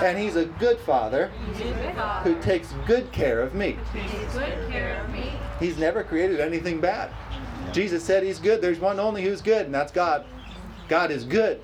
And 0.03 0.19
he's 0.19 0.37
a 0.37 0.45
Good 0.45 0.79
Father 0.81 1.29
who 2.23 2.41
takes 2.41 2.73
good 2.87 3.11
care 3.13 3.41
of 3.41 3.55
me. 3.55 3.79
Takes 5.61 5.61
good 5.61 5.61
care 5.61 5.61
of 5.61 5.61
me. 5.61 5.67
He's 5.67 5.79
never 5.79 6.05
created 6.05 6.41
anything 6.41 6.81
bad. 6.81 7.11
Jesus 7.73 8.05
said 8.05 8.23
he's 8.23 8.39
good. 8.39 8.61
There's 8.61 8.81
one 8.81 9.01
only 9.01 9.23
who's 9.25 9.43
good, 9.43 9.67
and 9.67 9.75
that's 9.75 9.93
God. 9.93 10.25
God 10.89 11.11
is 11.11 11.25
good. 11.25 11.61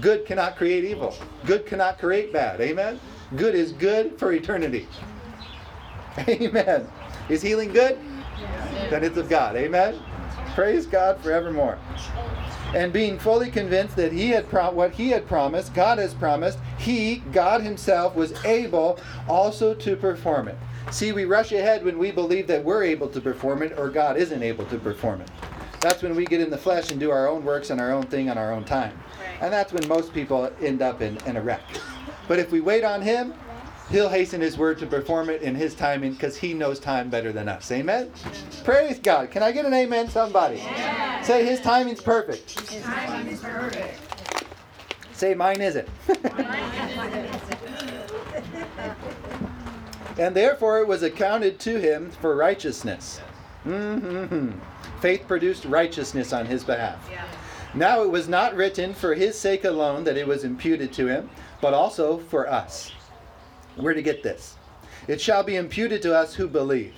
Good 0.00 0.26
cannot 0.26 0.56
create 0.56 0.84
evil. 0.84 1.14
Good 1.44 1.66
cannot 1.66 1.98
create 1.98 2.32
bad. 2.32 2.60
Amen? 2.60 2.98
Good 3.36 3.54
is 3.54 3.72
good 3.72 4.18
for 4.18 4.32
eternity. 4.32 4.88
Amen. 6.28 6.88
Is 7.28 7.42
healing 7.42 7.72
good? 7.72 7.98
Then 8.90 9.04
it's 9.04 9.16
of 9.16 9.28
God. 9.28 9.56
Amen? 9.56 9.98
Praise 10.54 10.86
God 10.86 11.20
forevermore. 11.20 11.78
And 12.74 12.92
being 12.92 13.18
fully 13.18 13.50
convinced 13.50 13.96
that 13.96 14.12
he 14.12 14.30
had 14.30 14.48
pro- 14.48 14.70
what 14.70 14.92
he 14.92 15.10
had 15.10 15.26
promised, 15.26 15.74
God 15.74 15.98
has 15.98 16.14
promised, 16.14 16.58
he, 16.78 17.16
God 17.32 17.62
himself, 17.62 18.14
was 18.14 18.32
able 18.44 18.98
also 19.28 19.74
to 19.74 19.96
perform 19.96 20.48
it. 20.48 20.56
See, 20.90 21.12
we 21.12 21.26
rush 21.26 21.52
ahead 21.52 21.84
when 21.84 21.98
we 21.98 22.10
believe 22.10 22.46
that 22.46 22.64
we're 22.64 22.82
able 22.82 23.08
to 23.08 23.20
perform 23.20 23.62
it 23.62 23.78
or 23.78 23.90
God 23.90 24.16
isn't 24.16 24.42
able 24.42 24.64
to 24.66 24.78
perform 24.78 25.20
it. 25.20 25.30
That's 25.80 26.02
when 26.02 26.16
we 26.16 26.24
get 26.24 26.40
in 26.40 26.50
the 26.50 26.58
flesh 26.58 26.90
and 26.90 26.98
do 26.98 27.10
our 27.10 27.28
own 27.28 27.44
works 27.44 27.70
and 27.70 27.80
our 27.80 27.92
own 27.92 28.04
thing 28.04 28.30
on 28.30 28.38
our 28.38 28.52
own 28.52 28.64
time. 28.64 28.98
And 29.40 29.52
that's 29.52 29.72
when 29.72 29.86
most 29.86 30.14
people 30.14 30.50
end 30.62 30.80
up 30.82 31.02
in, 31.02 31.18
in 31.26 31.36
a 31.36 31.42
wreck. 31.42 31.60
But 32.26 32.38
if 32.38 32.50
we 32.50 32.60
wait 32.60 32.84
on 32.84 33.02
Him, 33.02 33.34
He'll 33.90 34.08
hasten 34.08 34.40
His 34.40 34.58
word 34.58 34.78
to 34.80 34.86
perform 34.86 35.30
it 35.30 35.42
in 35.42 35.54
His 35.54 35.74
timing 35.74 36.14
because 36.14 36.36
He 36.36 36.52
knows 36.54 36.80
time 36.80 37.10
better 37.10 37.32
than 37.32 37.48
us. 37.48 37.70
Amen? 37.70 38.10
Praise 38.64 38.98
God. 38.98 39.30
Can 39.30 39.42
I 39.42 39.52
get 39.52 39.66
an 39.66 39.74
amen, 39.74 40.08
somebody? 40.08 40.62
Say, 41.22 41.44
His 41.44 41.60
timing's 41.60 42.00
perfect. 42.00 42.58
His 42.70 42.82
timing 42.82 43.32
is 43.32 43.40
perfect. 43.40 44.00
Say, 45.12 45.34
mine 45.34 45.60
isn't. 45.60 45.88
And 50.18 50.34
therefore 50.34 50.80
it 50.80 50.88
was 50.88 51.02
accounted 51.02 51.58
to 51.60 51.80
him 51.80 52.10
for 52.20 52.36
righteousness. 52.36 53.20
hmm 53.64 54.50
Faith 55.00 55.24
produced 55.28 55.64
righteousness 55.64 56.32
on 56.32 56.44
his 56.44 56.64
behalf. 56.64 57.06
Yeah. 57.10 57.24
Now 57.74 58.02
it 58.02 58.10
was 58.10 58.28
not 58.28 58.56
written 58.56 58.94
for 58.94 59.14
his 59.14 59.38
sake 59.38 59.64
alone 59.64 60.02
that 60.04 60.16
it 60.16 60.26
was 60.26 60.42
imputed 60.42 60.92
to 60.94 61.06
him, 61.06 61.30
but 61.60 61.74
also 61.74 62.18
for 62.18 62.50
us. 62.50 62.92
Where 63.76 63.94
to 63.94 64.02
get 64.02 64.22
this? 64.22 64.56
It 65.06 65.20
shall 65.20 65.44
be 65.44 65.56
imputed 65.56 66.02
to 66.02 66.16
us 66.16 66.34
who 66.34 66.48
believe, 66.48 66.94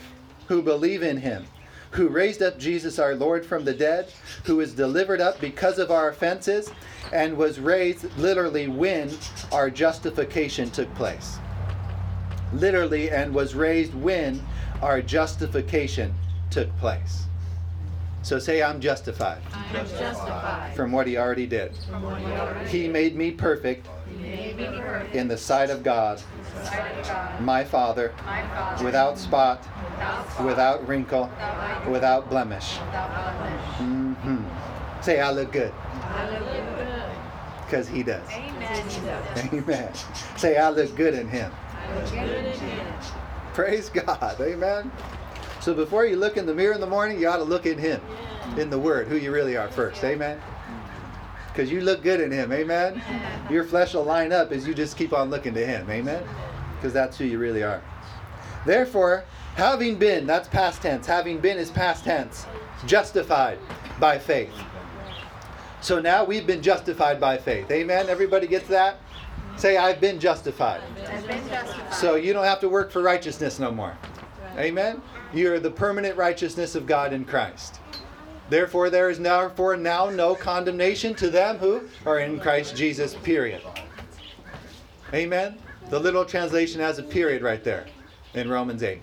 who 0.47 0.63
believe 0.63 1.03
in 1.03 1.19
him, 1.19 1.45
who 1.91 2.09
raised 2.09 2.41
up 2.41 2.59
Jesus 2.59 2.99
our 2.99 3.15
Lord 3.15 3.45
from 3.45 3.65
the 3.65 3.75
dead, 3.75 4.13
who 4.45 4.57
was 4.57 4.73
delivered 4.73 5.21
up 5.21 5.41
because 5.41 5.79
of 5.79 5.91
our 5.91 6.09
offenses, 6.09 6.71
and 7.13 7.37
was 7.37 7.61
raised 7.61 8.17
literally 8.17 8.69
when 8.69 9.11
our 9.53 9.69
justification 9.71 10.71
took 10.71 10.93
place. 10.95 11.39
Literally, 12.53 13.11
and 13.11 13.35
was 13.35 13.55
raised 13.55 13.95
when 13.95 14.41
our 14.83 15.01
justification 15.03 16.15
took 16.51 16.75
place. 16.79 17.25
So 18.23 18.39
say, 18.39 18.63
I'm 18.63 18.81
justified 18.81 19.39
I 19.55 19.67
am 19.79 19.87
justified 19.87 20.75
from 20.75 20.93
what 20.93 21.07
he 21.07 21.17
already 21.17 21.47
did. 21.47 21.75
from 21.77 22.03
what 22.03 22.21
he 22.21 22.27
already 22.27 22.69
He 22.69 22.89
made 22.89 23.17
me 23.17 23.31
perfect 23.31 23.87
made 24.21 24.57
me 24.59 24.67
perfect 24.79 25.15
in 25.15 25.27
the 25.29 25.39
sight 25.39 25.71
of 25.71 25.83
God, 25.83 26.21
in 26.37 26.55
the 26.55 26.65
sight 26.67 26.99
of 26.99 27.09
God, 27.09 27.41
my 27.41 27.65
Father, 27.65 28.13
my 28.27 28.43
Father, 28.49 28.85
without 28.85 29.19
spot, 29.19 29.67
without 29.93 30.31
spot, 30.31 30.47
without 30.47 30.89
wrinkle, 30.89 31.25
without 31.25 31.91
without 31.91 32.29
blemish. 32.31 32.79
without 32.79 33.39
blemish. 33.39 33.65
hmm 33.77 35.01
Say, 35.03 35.21
I 35.21 35.31
look 35.31 35.51
good, 35.53 35.73
I 35.73 36.31
look 36.31 36.77
good. 36.77 37.11
because 37.65 37.89
he 37.89 38.03
does. 38.03 38.29
Amen. 38.33 38.89
He 38.89 39.01
does. 39.01 39.53
Amen. 39.53 39.95
Say, 40.37 40.59
I 40.59 40.69
look 40.69 40.95
good 40.95 41.15
in 41.15 41.27
him. 41.29 41.51
Praise 43.55 43.89
God. 43.91 44.41
Amen. 44.41 44.91
So 45.61 45.75
before 45.75 46.07
you 46.07 46.17
look 46.17 46.37
in 46.37 46.47
the 46.47 46.55
mirror 46.55 46.75
in 46.75 46.81
the 46.81 46.87
morning, 46.87 47.21
you 47.21 47.29
ought 47.29 47.39
to 47.39 47.45
look 47.45 47.67
in 47.67 47.79
him, 47.79 48.01
in 48.59 48.71
the 48.71 48.79
Word, 48.79 49.09
who 49.09 49.17
you 49.17 49.33
really 49.33 49.57
are 49.57 49.69
first. 49.69 50.03
Amen. 50.05 50.41
because 51.53 51.71
you 51.71 51.81
look 51.81 52.03
good 52.03 52.21
in 52.21 52.31
Him. 52.31 52.53
Amen. 52.53 53.03
Your 53.51 53.65
flesh 53.65 53.95
will 53.95 54.05
line 54.05 54.33
up 54.33 54.53
as 54.53 54.67
you 54.67 54.75
just 54.75 54.97
keep 54.97 55.13
on 55.13 55.31
looking 55.31 55.55
to 55.55 55.67
Him. 55.67 55.89
Amen. 55.91 56.23
Because 56.77 56.93
that's 56.93 57.19
who 57.19 57.25
you 57.25 57.39
really 57.39 57.63
are. 57.63 57.83
Therefore, 58.67 59.25
having 59.57 59.97
been, 59.97 60.27
that's 60.27 60.49
past 60.49 60.83
tense, 60.83 61.07
having 61.07 61.39
been 61.41 61.59
is 61.59 61.71
past 61.71 62.05
tense, 62.05 62.47
justified 62.87 63.59
by 63.99 64.19
faith. 64.19 64.55
So 65.83 66.01
now 66.01 66.25
we've 66.25 66.47
been 66.47 66.63
justified 66.63 67.21
by 67.21 67.39
faith. 67.39 67.71
Amen. 67.71 68.09
Everybody 68.09 68.47
gets 68.47 68.69
that? 68.69 69.01
Say, 69.61 69.77
I've 69.77 70.01
been 70.01 70.19
justified. 70.19 70.81
Has 70.81 71.23
been 71.25 71.47
justified. 71.47 71.93
So 71.93 72.15
you 72.15 72.33
don't 72.33 72.47
have 72.47 72.61
to 72.61 72.69
work 72.71 72.91
for 72.91 73.03
righteousness 73.03 73.59
no 73.59 73.71
more. 73.71 73.95
Amen. 74.57 75.03
You're 75.35 75.61
the 75.61 75.71
permanent 75.71 76.17
righteousness 76.17 76.75
of 76.75 76.87
God 76.87 77.13
in 77.13 77.27
Christ. 77.27 77.79
Therefore, 78.49 78.89
there 78.89 79.11
is 79.11 79.19
now 79.19 79.51
for 79.51 79.77
now 79.77 80.09
no 80.09 80.35
condemnation 80.35 81.15
to 81.17 81.29
them 81.29 81.59
who 81.59 81.83
are 82.07 82.21
in 82.21 82.41
Christ 82.41 82.75
Jesus. 82.75 83.15
Period. 83.17 83.61
Amen. 85.13 85.59
The 85.91 86.01
literal 86.01 86.25
translation 86.25 86.81
has 86.81 86.99
a 86.99 87.03
period 87.03 87.43
right 87.43 87.63
there 87.63 87.85
in 88.33 88.49
Romans 88.49 88.83
8. 88.83 89.03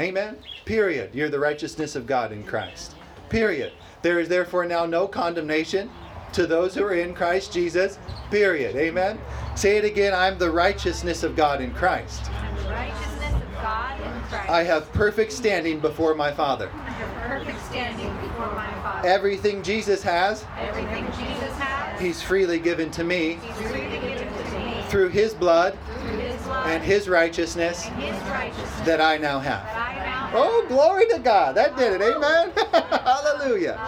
Amen. 0.00 0.38
Period. 0.64 1.14
You're 1.14 1.28
the 1.28 1.38
righteousness 1.38 1.94
of 1.94 2.04
God 2.04 2.32
in 2.32 2.42
Christ. 2.42 2.96
Period. 3.28 3.72
There 4.02 4.18
is 4.18 4.28
therefore 4.28 4.64
now 4.64 4.86
no 4.86 5.06
condemnation 5.06 5.88
to 6.32 6.46
those 6.46 6.74
who 6.74 6.84
are 6.84 6.94
in 6.94 7.14
Christ 7.14 7.52
Jesus. 7.52 7.98
Period. 8.30 8.76
Amen. 8.76 9.18
Say 9.54 9.76
it 9.76 9.84
again. 9.84 10.14
I'm 10.14 10.38
the 10.38 10.50
righteousness 10.50 11.22
of 11.22 11.36
God 11.36 11.60
in 11.60 11.72
Christ. 11.72 12.24
The 12.24 12.68
righteousness 12.70 13.34
of 13.34 13.52
God 13.54 14.00
in 14.00 14.20
Christ. 14.22 14.50
I 14.50 14.64
have 14.64 14.92
perfect 14.92 15.32
standing 15.32 15.80
before 15.80 16.14
my 16.14 16.32
Father. 16.32 16.70
I 16.72 16.90
have 16.90 17.30
perfect 17.30 17.64
standing 17.66 18.12
before 18.16 18.54
my 18.54 18.72
Father. 18.82 19.08
Everything 19.08 19.62
Jesus 19.62 20.02
has, 20.02 20.44
Everything 20.58 21.04
Jesus 21.06 21.52
has, 21.58 22.00
He's 22.00 22.22
freely 22.22 22.58
given 22.58 22.90
to 22.92 23.04
me 23.04 23.38
given 23.58 23.70
to 23.70 24.58
me 24.58 24.82
through 24.88 25.08
His 25.08 25.34
blood 25.34 25.78
through 25.86 26.18
His 26.18 26.42
blood 26.42 26.66
and 26.68 26.82
His 26.82 27.08
righteousness 27.08 27.86
and 27.86 28.02
His 28.02 28.20
righteousness 28.30 28.80
that 28.80 29.00
I 29.00 29.18
now 29.18 29.38
have. 29.38 30.11
That 30.32 30.38
I 30.38 30.44
now 30.44 30.50
have. 30.50 30.64
Oh, 30.64 30.66
glory 30.68 31.06
to 31.08 31.18
God. 31.18 31.54
That 31.56 31.76
did 31.76 32.00
it. 32.00 32.02
Amen. 32.02 32.52
Hallelujah. 33.04 33.78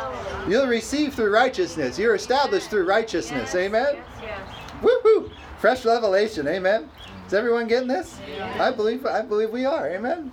You'll 0.48 0.66
receive 0.66 1.14
through 1.14 1.33
righteousness. 1.33 1.98
You're 1.98 2.14
established 2.14 2.70
through 2.70 2.87
righteousness. 2.87 3.54
Amen. 3.54 3.96
Yes, 3.96 4.07
yes. 4.22 4.40
Woohoo! 4.83 5.30
Fresh 5.59 5.85
revelation. 5.85 6.46
Amen. 6.48 6.88
Is 7.26 7.35
everyone 7.35 7.66
getting 7.66 7.88
this? 7.88 8.18
I 8.59 8.70
believe 8.70 9.07
I 9.07 9.22
believe 9.22 9.50
we 9.50 9.64
are. 9.64 9.88
Amen. 9.88 10.30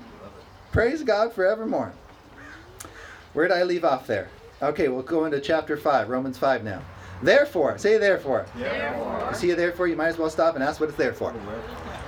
Praise 0.72 1.04
God 1.04 1.34
forevermore. 1.34 1.94
Where 3.34 3.48
did 3.48 3.56
I 3.56 3.64
leave 3.64 3.86
off 3.86 4.08
there? 4.08 4.30
Okay, 4.62 4.90
we'll 4.90 5.02
go 5.04 5.26
into 5.26 5.40
chapter 5.40 5.78
5, 5.78 6.10
Romans 6.10 6.38
5 6.38 6.64
now. 6.64 6.82
Therefore, 7.24 7.78
say 7.78 7.98
therefore. 7.98 8.46
Therefore, 8.56 9.28
You 9.30 9.36
see 9.36 9.52
a 9.52 9.56
therefore, 9.56 9.88
you 9.88 9.96
might 9.96 10.10
as 10.10 10.18
well 10.18 10.30
stop 10.30 10.56
and 10.56 10.64
ask 10.64 10.80
what 10.80 10.90
it's 10.90 10.98
there 10.98 11.14
for. 11.14 11.34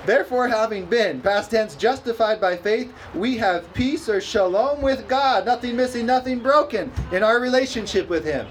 Therefore, 0.06 0.48
having 0.48 0.84
been, 0.84 1.20
past 1.20 1.50
tense, 1.50 1.74
justified 1.74 2.40
by 2.40 2.56
faith, 2.56 2.92
we 3.14 3.38
have 3.38 3.72
peace 3.72 4.08
or 4.08 4.20
shalom 4.20 4.82
with 4.82 5.08
God, 5.08 5.46
nothing 5.46 5.76
missing, 5.76 6.04
nothing 6.04 6.40
broken 6.40 6.92
in 7.10 7.22
our 7.22 7.40
relationship 7.40 8.08
with 8.08 8.24
Him. 8.24 8.46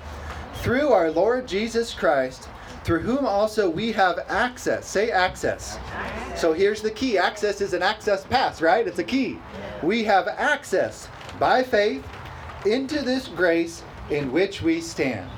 Through 0.55 0.91
our 0.91 1.11
Lord 1.11 1.47
Jesus 1.47 1.93
Christ, 1.93 2.49
through 2.83 3.01
whom 3.01 3.25
also 3.25 3.69
we 3.69 3.91
have 3.91 4.19
access. 4.29 4.87
Say 4.87 5.11
access. 5.11 5.77
So 6.35 6.53
here's 6.53 6.81
the 6.81 6.91
key 6.91 7.17
access 7.17 7.61
is 7.61 7.73
an 7.73 7.83
access 7.83 8.25
pass, 8.25 8.61
right? 8.61 8.87
It's 8.87 8.99
a 8.99 9.03
key. 9.03 9.37
We 9.83 10.03
have 10.05 10.27
access 10.27 11.07
by 11.39 11.63
faith 11.63 12.05
into 12.65 13.01
this 13.01 13.27
grace 13.27 13.83
in 14.09 14.31
which 14.31 14.61
we 14.61 14.81
stand. 14.81 15.29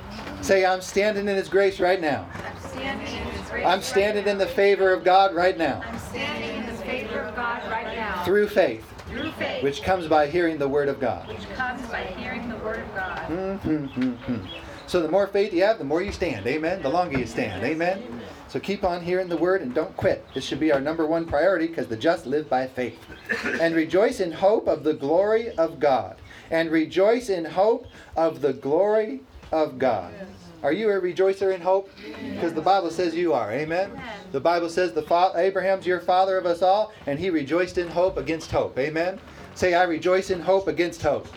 Say, 0.41 0.65
I'm 0.65 0.81
standing 0.81 1.27
in 1.27 1.35
His 1.35 1.49
grace 1.49 1.79
right 1.79 1.99
now. 1.99 2.27
I'm 2.33 2.69
standing. 2.69 3.34
I'm 3.63 3.81
standing 3.81 4.27
in 4.27 4.37
the 4.37 4.47
favor 4.47 4.91
of 4.91 5.03
God 5.03 5.33
right 5.35 5.57
now 5.57 5.81
I'm 5.85 5.99
standing 5.99 6.57
in 6.57 6.65
the 6.65 6.73
favor 6.83 7.19
of 7.19 7.35
God 7.35 7.69
right 7.69 7.95
now. 7.95 8.23
through 8.23 8.47
faith, 8.49 8.83
through 9.07 9.31
faith, 9.33 9.63
which 9.63 9.83
comes 9.83 10.07
by 10.07 10.27
hearing 10.27 10.57
the 10.57 10.67
word 10.67 10.89
of 10.89 10.99
God. 10.99 11.27
which 11.27 11.47
comes 11.55 11.81
by 11.87 12.01
hearing 12.03 12.49
the 12.49 12.57
word 12.57 12.79
of 12.79 12.95
God. 12.95 13.17
Mhm. 13.29 14.47
So 14.87 15.01
the 15.01 15.09
more 15.09 15.25
faith 15.27 15.51
you 15.51 15.63
have, 15.63 15.79
the 15.79 15.83
more 15.83 16.01
you 16.01 16.11
stand. 16.11 16.45
Amen. 16.45 16.81
The 16.83 16.89
longer 16.89 17.17
you 17.17 17.25
stand. 17.25 17.63
Amen. 17.63 18.21
So 18.47 18.59
keep 18.59 18.83
on 18.83 19.01
hearing 19.01 19.27
the 19.27 19.37
word 19.37 19.61
and 19.61 19.73
don't 19.73 19.95
quit. 19.97 20.23
This 20.33 20.43
should 20.45 20.59
be 20.59 20.71
our 20.71 20.79
number 20.79 21.05
one 21.07 21.25
priority 21.25 21.67
because 21.67 21.87
the 21.87 21.97
just 21.97 22.25
live 22.27 22.47
by 22.49 22.67
faith. 22.67 22.99
And 23.59 23.75
rejoice 23.75 24.19
in 24.19 24.31
hope 24.31 24.67
of 24.67 24.83
the 24.83 24.93
glory 24.93 25.49
of 25.57 25.79
God. 25.79 26.17
And 26.51 26.69
rejoice 26.69 27.29
in 27.29 27.45
hope 27.45 27.87
of 28.15 28.41
the 28.41 28.53
glory 28.53 29.21
of 29.51 29.79
God. 29.79 30.13
Are 30.65 30.73
you 30.73 30.89
a 30.89 30.99
rejoicer 30.99 31.53
in 31.53 31.61
hope? 31.61 31.91
Because 32.33 32.55
the 32.55 32.61
Bible 32.61 32.89
says 32.89 33.13
you 33.13 33.33
are. 33.33 33.51
Amen. 33.51 33.91
The 34.31 34.39
Bible 34.39 34.67
says 34.67 34.93
the 34.93 35.03
fa- 35.03 35.31
Abraham's 35.35 35.85
your 35.85 35.99
father 35.99 36.39
of 36.39 36.47
us 36.47 36.63
all, 36.63 36.91
and 37.05 37.19
he 37.19 37.29
rejoiced 37.29 37.77
in 37.77 37.87
hope 37.87 38.17
against 38.17 38.49
hope. 38.49 38.75
Amen. 38.79 39.19
Say, 39.53 39.75
I 39.75 39.83
rejoice 39.83 40.31
in 40.31 40.41
hope 40.41 40.67
against 40.67 41.03
hope. 41.03 41.27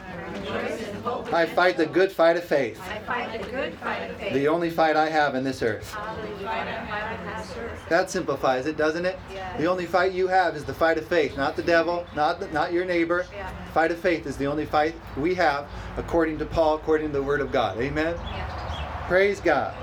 Hope. 1.04 1.30
I 1.30 1.44
fight 1.44 1.76
the 1.76 1.84
good 1.84 2.10
fight 2.10 2.38
of 2.38 2.44
faith. 2.44 2.80
I 2.90 3.00
fight 3.00 3.38
the 3.38 3.50
good 3.50 3.74
fight 3.74 4.10
of 4.10 4.16
faith. 4.16 4.32
The 4.32 4.48
only 4.48 4.70
fight 4.70 4.96
I 4.96 5.10
have 5.10 5.34
in 5.34 5.44
this 5.44 5.62
earth. 5.62 5.92
Hallelujah. 5.92 6.48
I 6.48 6.86
fight 6.88 7.18
on 7.18 7.38
this 7.38 7.56
earth. 7.58 7.88
That 7.90 8.10
simplifies 8.10 8.64
it, 8.64 8.78
doesn't 8.78 9.04
it? 9.04 9.18
Yeah. 9.32 9.58
The 9.58 9.66
only 9.66 9.84
fight 9.84 10.12
you 10.12 10.26
have 10.28 10.56
is 10.56 10.64
the 10.64 10.74
fight 10.74 10.96
of 10.96 11.06
faith, 11.06 11.36
not 11.36 11.54
the 11.54 11.62
devil, 11.62 12.06
not 12.16 12.40
the, 12.40 12.48
not 12.48 12.72
your 12.72 12.86
neighbor. 12.86 13.26
Yeah. 13.34 13.50
Fight 13.74 13.90
of 13.90 13.98
faith 13.98 14.26
is 14.26 14.38
the 14.38 14.46
only 14.46 14.64
fight 14.64 14.94
we 15.18 15.34
have, 15.34 15.68
according 15.98 16.38
to 16.38 16.46
Paul, 16.46 16.76
according 16.76 17.08
to 17.08 17.12
the 17.12 17.22
Word 17.22 17.42
of 17.42 17.52
God. 17.52 17.78
Amen. 17.78 18.16
Yeah. 18.24 18.67
Praise 19.08 19.40
God. 19.40 19.74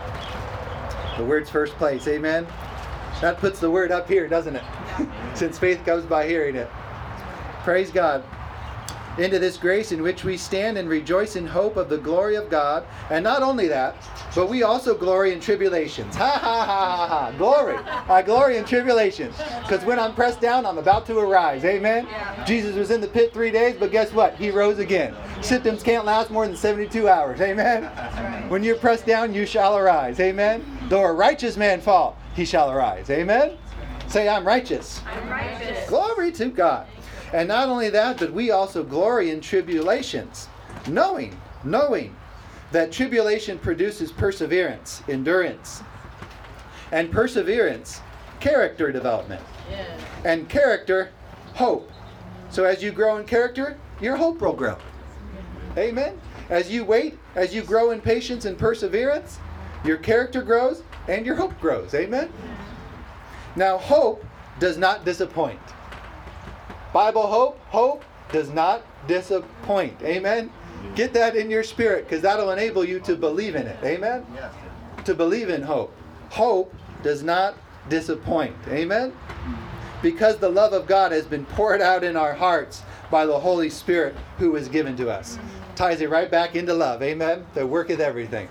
The 1.17 1.23
Word's 1.23 1.49
first 1.49 1.73
place. 1.77 2.07
Amen. 2.07 2.45
That 3.21 3.39
puts 3.39 3.59
the 3.59 3.71
Word 3.71 3.91
up 3.91 4.07
here, 4.07 4.27
doesn't 4.27 4.55
it? 4.55 4.63
Since 5.33 5.57
faith 5.57 5.83
comes 5.83 6.05
by 6.05 6.27
hearing 6.27 6.55
it. 6.55 6.69
Praise 7.63 7.89
God. 7.89 8.23
Into 9.17 9.39
this 9.39 9.57
grace 9.57 9.91
in 9.91 10.03
which 10.03 10.23
we 10.23 10.37
stand 10.37 10.77
and 10.77 10.87
rejoice 10.87 11.37
in 11.37 11.47
hope 11.47 11.75
of 11.75 11.89
the 11.89 11.97
glory 11.97 12.35
of 12.35 12.51
God. 12.51 12.85
And 13.09 13.23
not 13.23 13.41
only 13.41 13.67
that, 13.67 13.95
but 14.35 14.47
we 14.47 14.61
also 14.61 14.95
glory 14.95 15.33
in 15.33 15.39
tribulations. 15.39 16.15
Ha 16.17 16.29
ha 16.29 16.63
ha 16.63 16.85
ha 16.85 17.07
ha. 17.07 17.31
Glory. 17.31 17.77
I 18.07 18.21
glory 18.21 18.57
in 18.57 18.65
tribulations. 18.65 19.35
Because 19.63 19.83
when 19.85 19.97
I'm 19.97 20.13
pressed 20.13 20.39
down, 20.39 20.67
I'm 20.67 20.77
about 20.77 21.07
to 21.07 21.17
arise. 21.17 21.65
Amen. 21.65 22.07
Jesus 22.45 22.75
was 22.75 22.91
in 22.91 23.01
the 23.01 23.07
pit 23.07 23.33
three 23.33 23.49
days, 23.49 23.75
but 23.79 23.89
guess 23.89 24.13
what? 24.13 24.35
He 24.35 24.51
rose 24.51 24.77
again. 24.77 25.15
Symptoms 25.41 25.81
can't 25.81 26.05
last 26.05 26.29
more 26.29 26.45
than 26.45 26.55
72 26.55 27.09
hours. 27.09 27.41
Amen. 27.41 27.89
When 28.49 28.63
you're 28.63 28.75
pressed 28.77 29.07
down, 29.07 29.33
you 29.33 29.45
shall 29.45 29.75
arise. 29.75 30.19
Amen. 30.19 30.63
Though 30.87 31.03
a 31.03 31.11
righteous 31.11 31.57
man 31.57 31.81
fall, 31.81 32.17
he 32.35 32.45
shall 32.45 32.71
arise. 32.71 33.09
Amen. 33.09 33.57
Say, 34.07 34.29
I'm 34.29 34.45
righteous. 34.45 35.01
I'm 35.05 35.27
righteous. 35.29 35.89
Glory 35.89 36.31
to 36.33 36.45
God. 36.45 36.87
And 37.33 37.47
not 37.47 37.69
only 37.69 37.89
that, 37.89 38.19
but 38.19 38.31
we 38.31 38.51
also 38.51 38.83
glory 38.83 39.31
in 39.31 39.41
tribulations, 39.41 40.47
knowing, 40.87 41.35
knowing 41.63 42.15
that 42.71 42.91
tribulation 42.91 43.57
produces 43.57 44.11
perseverance, 44.11 45.01
endurance, 45.09 45.81
and 46.91 47.11
perseverance, 47.11 48.01
character 48.39 48.91
development, 48.91 49.41
and 50.23 50.47
character, 50.47 51.09
hope. 51.55 51.91
So 52.51 52.63
as 52.63 52.83
you 52.83 52.91
grow 52.91 53.17
in 53.17 53.25
character, 53.25 53.77
your 53.99 54.17
hope 54.17 54.39
will 54.39 54.53
grow. 54.53 54.77
Amen. 55.77 56.19
As 56.49 56.69
you 56.71 56.85
wait, 56.85 57.17
as 57.35 57.53
you 57.53 57.63
grow 57.63 57.91
in 57.91 58.01
patience 58.01 58.45
and 58.45 58.57
perseverance, 58.57 59.39
your 59.83 59.97
character 59.97 60.41
grows 60.41 60.83
and 61.07 61.25
your 61.25 61.35
hope 61.35 61.59
grows. 61.59 61.93
Amen. 61.93 62.31
Now, 63.55 63.77
hope 63.77 64.23
does 64.59 64.77
not 64.77 65.05
disappoint. 65.05 65.59
Bible 66.93 67.27
hope, 67.27 67.59
hope 67.67 68.03
does 68.31 68.49
not 68.49 68.83
disappoint. 69.07 70.01
Amen. 70.01 70.51
Get 70.95 71.13
that 71.13 71.35
in 71.35 71.49
your 71.49 71.63
spirit 71.63 72.05
because 72.05 72.21
that'll 72.21 72.51
enable 72.51 72.85
you 72.85 72.99
to 73.01 73.15
believe 73.15 73.55
in 73.55 73.65
it. 73.65 73.77
Amen. 73.83 74.25
To 75.03 75.13
believe 75.13 75.49
in 75.49 75.61
hope. 75.61 75.95
Hope 76.29 76.73
does 77.03 77.23
not 77.23 77.55
disappoint. 77.89 78.55
Amen. 78.69 79.13
Because 80.01 80.37
the 80.37 80.49
love 80.49 80.73
of 80.73 80.87
God 80.87 81.11
has 81.11 81.25
been 81.25 81.45
poured 81.45 81.81
out 81.81 82.03
in 82.03 82.15
our 82.15 82.33
hearts 82.33 82.83
by 83.09 83.25
the 83.25 83.39
Holy 83.39 83.69
Spirit 83.69 84.15
who 84.37 84.55
is 84.55 84.67
given 84.67 84.95
to 84.97 85.09
us. 85.09 85.39
Ties 85.75 85.99
it 85.99 86.09
right 86.09 86.31
back 86.31 86.55
into 86.55 86.73
love. 86.73 87.03
Amen. 87.03 87.45
That 87.53 87.67
worketh 87.67 87.99
everything. 87.99 88.47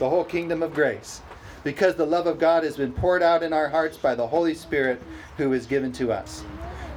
The 0.00 0.10
whole 0.10 0.24
kingdom 0.24 0.64
of 0.64 0.74
grace. 0.74 1.20
Because 1.62 1.94
the 1.94 2.04
love 2.04 2.26
of 2.26 2.40
God 2.40 2.64
has 2.64 2.76
been 2.76 2.92
poured 2.92 3.22
out 3.22 3.44
in 3.44 3.52
our 3.52 3.68
hearts 3.68 3.96
by 3.96 4.16
the 4.16 4.26
Holy 4.26 4.54
Spirit 4.54 5.00
who 5.36 5.52
is 5.52 5.64
given 5.66 5.92
to 5.92 6.12
us. 6.12 6.44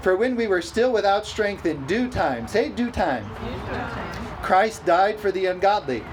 For 0.02 0.16
when 0.16 0.36
we 0.36 0.48
were 0.48 0.62
still 0.62 0.92
without 0.92 1.26
strength 1.26 1.68
in 1.68 1.86
due 1.86 2.10
time, 2.10 2.48
say 2.48 2.70
due 2.70 2.90
time, 2.90 3.30
Christ 4.42 4.86
died 4.86 5.20
for 5.20 5.32
the 5.32 5.46
ungodly. 5.48 6.04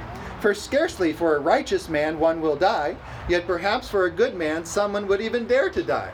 For 0.40 0.52
scarcely 0.52 1.14
for 1.14 1.36
a 1.36 1.40
righteous 1.40 1.88
man 1.88 2.18
one 2.18 2.42
will 2.42 2.56
die, 2.56 2.96
yet 3.26 3.46
perhaps 3.46 3.88
for 3.88 4.04
a 4.04 4.10
good 4.10 4.34
man 4.34 4.66
someone 4.66 5.06
would 5.06 5.22
even 5.22 5.46
dare 5.46 5.70
to 5.70 5.82
die. 5.82 6.12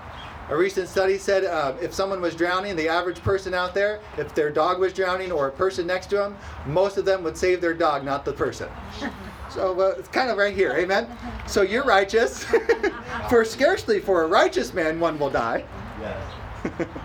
A 0.52 0.54
recent 0.54 0.86
study 0.86 1.16
said 1.16 1.44
uh, 1.44 1.72
if 1.80 1.94
someone 1.94 2.20
was 2.20 2.34
drowning, 2.34 2.76
the 2.76 2.86
average 2.86 3.22
person 3.22 3.54
out 3.54 3.72
there, 3.72 4.00
if 4.18 4.34
their 4.34 4.50
dog 4.50 4.80
was 4.80 4.92
drowning 4.92 5.32
or 5.32 5.48
a 5.48 5.50
person 5.50 5.86
next 5.86 6.08
to 6.08 6.16
them, 6.16 6.36
most 6.66 6.98
of 6.98 7.06
them 7.06 7.24
would 7.24 7.38
save 7.38 7.62
their 7.62 7.72
dog, 7.72 8.04
not 8.04 8.26
the 8.26 8.34
person. 8.34 8.68
So 9.50 9.78
uh, 9.78 9.94
it's 9.98 10.08
kind 10.08 10.30
of 10.30 10.38
right 10.38 10.54
here, 10.54 10.72
amen? 10.72 11.06
So 11.46 11.60
you're 11.60 11.84
righteous. 11.84 12.42
for 13.28 13.44
scarcely 13.44 14.00
for 14.00 14.22
a 14.22 14.26
righteous 14.26 14.72
man 14.72 14.98
one 14.98 15.18
will 15.18 15.28
die. 15.28 15.66
Yes. 16.00 16.32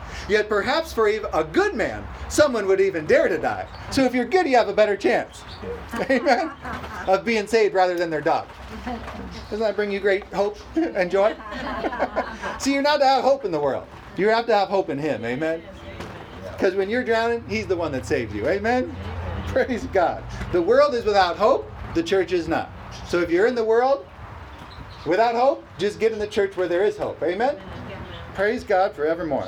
Yet 0.29 0.47
perhaps 0.47 0.93
for 0.93 1.09
even 1.09 1.29
a 1.33 1.43
good 1.43 1.75
man, 1.75 2.07
someone 2.29 2.65
would 2.67 2.79
even 2.79 3.05
dare 3.05 3.27
to 3.27 3.37
die. 3.37 3.67
So 3.91 4.05
if 4.05 4.15
you're 4.15 4.23
good, 4.23 4.47
you 4.47 4.55
have 4.55 4.69
a 4.69 4.73
better 4.73 4.95
chance. 4.95 5.43
Amen? 6.09 6.51
Of 7.05 7.25
being 7.25 7.47
saved 7.47 7.73
rather 7.73 7.97
than 7.97 8.09
their 8.09 8.21
dog. 8.21 8.47
Doesn't 9.49 9.59
that 9.59 9.75
bring 9.75 9.91
you 9.91 9.99
great 9.99 10.25
hope 10.25 10.57
and 10.75 11.09
joy? 11.09 11.35
See, 12.59 12.73
you're 12.73 12.81
not 12.81 12.97
to 12.97 13.05
have 13.05 13.23
hope 13.23 13.45
in 13.45 13.51
the 13.51 13.59
world. 13.59 13.87
You 14.17 14.29
have 14.29 14.45
to 14.47 14.53
have 14.53 14.67
hope 14.67 14.89
in 14.89 14.97
Him. 14.97 15.23
Amen? 15.23 15.63
Because 16.51 16.75
when 16.75 16.89
you're 16.89 17.03
drowning, 17.03 17.43
He's 17.47 17.67
the 17.67 17.77
one 17.77 17.91
that 17.93 18.05
saves 18.05 18.33
you. 18.33 18.47
Amen? 18.47 18.95
Praise 19.47 19.85
God. 19.85 20.23
The 20.51 20.61
world 20.61 20.93
is 20.93 21.05
without 21.05 21.37
hope, 21.37 21.71
the 21.93 22.03
church 22.03 22.33
is 22.33 22.47
not. 22.47 22.69
So 23.07 23.19
if 23.19 23.29
you're 23.29 23.47
in 23.47 23.55
the 23.55 23.63
world 23.63 24.05
without 25.05 25.35
hope, 25.35 25.65
just 25.77 25.99
get 25.99 26.11
in 26.11 26.19
the 26.19 26.27
church 26.27 26.57
where 26.57 26.67
there 26.67 26.83
is 26.83 26.97
hope. 26.97 27.21
Amen? 27.23 27.57
Praise 28.33 28.63
God 28.63 28.93
forevermore. 28.93 29.47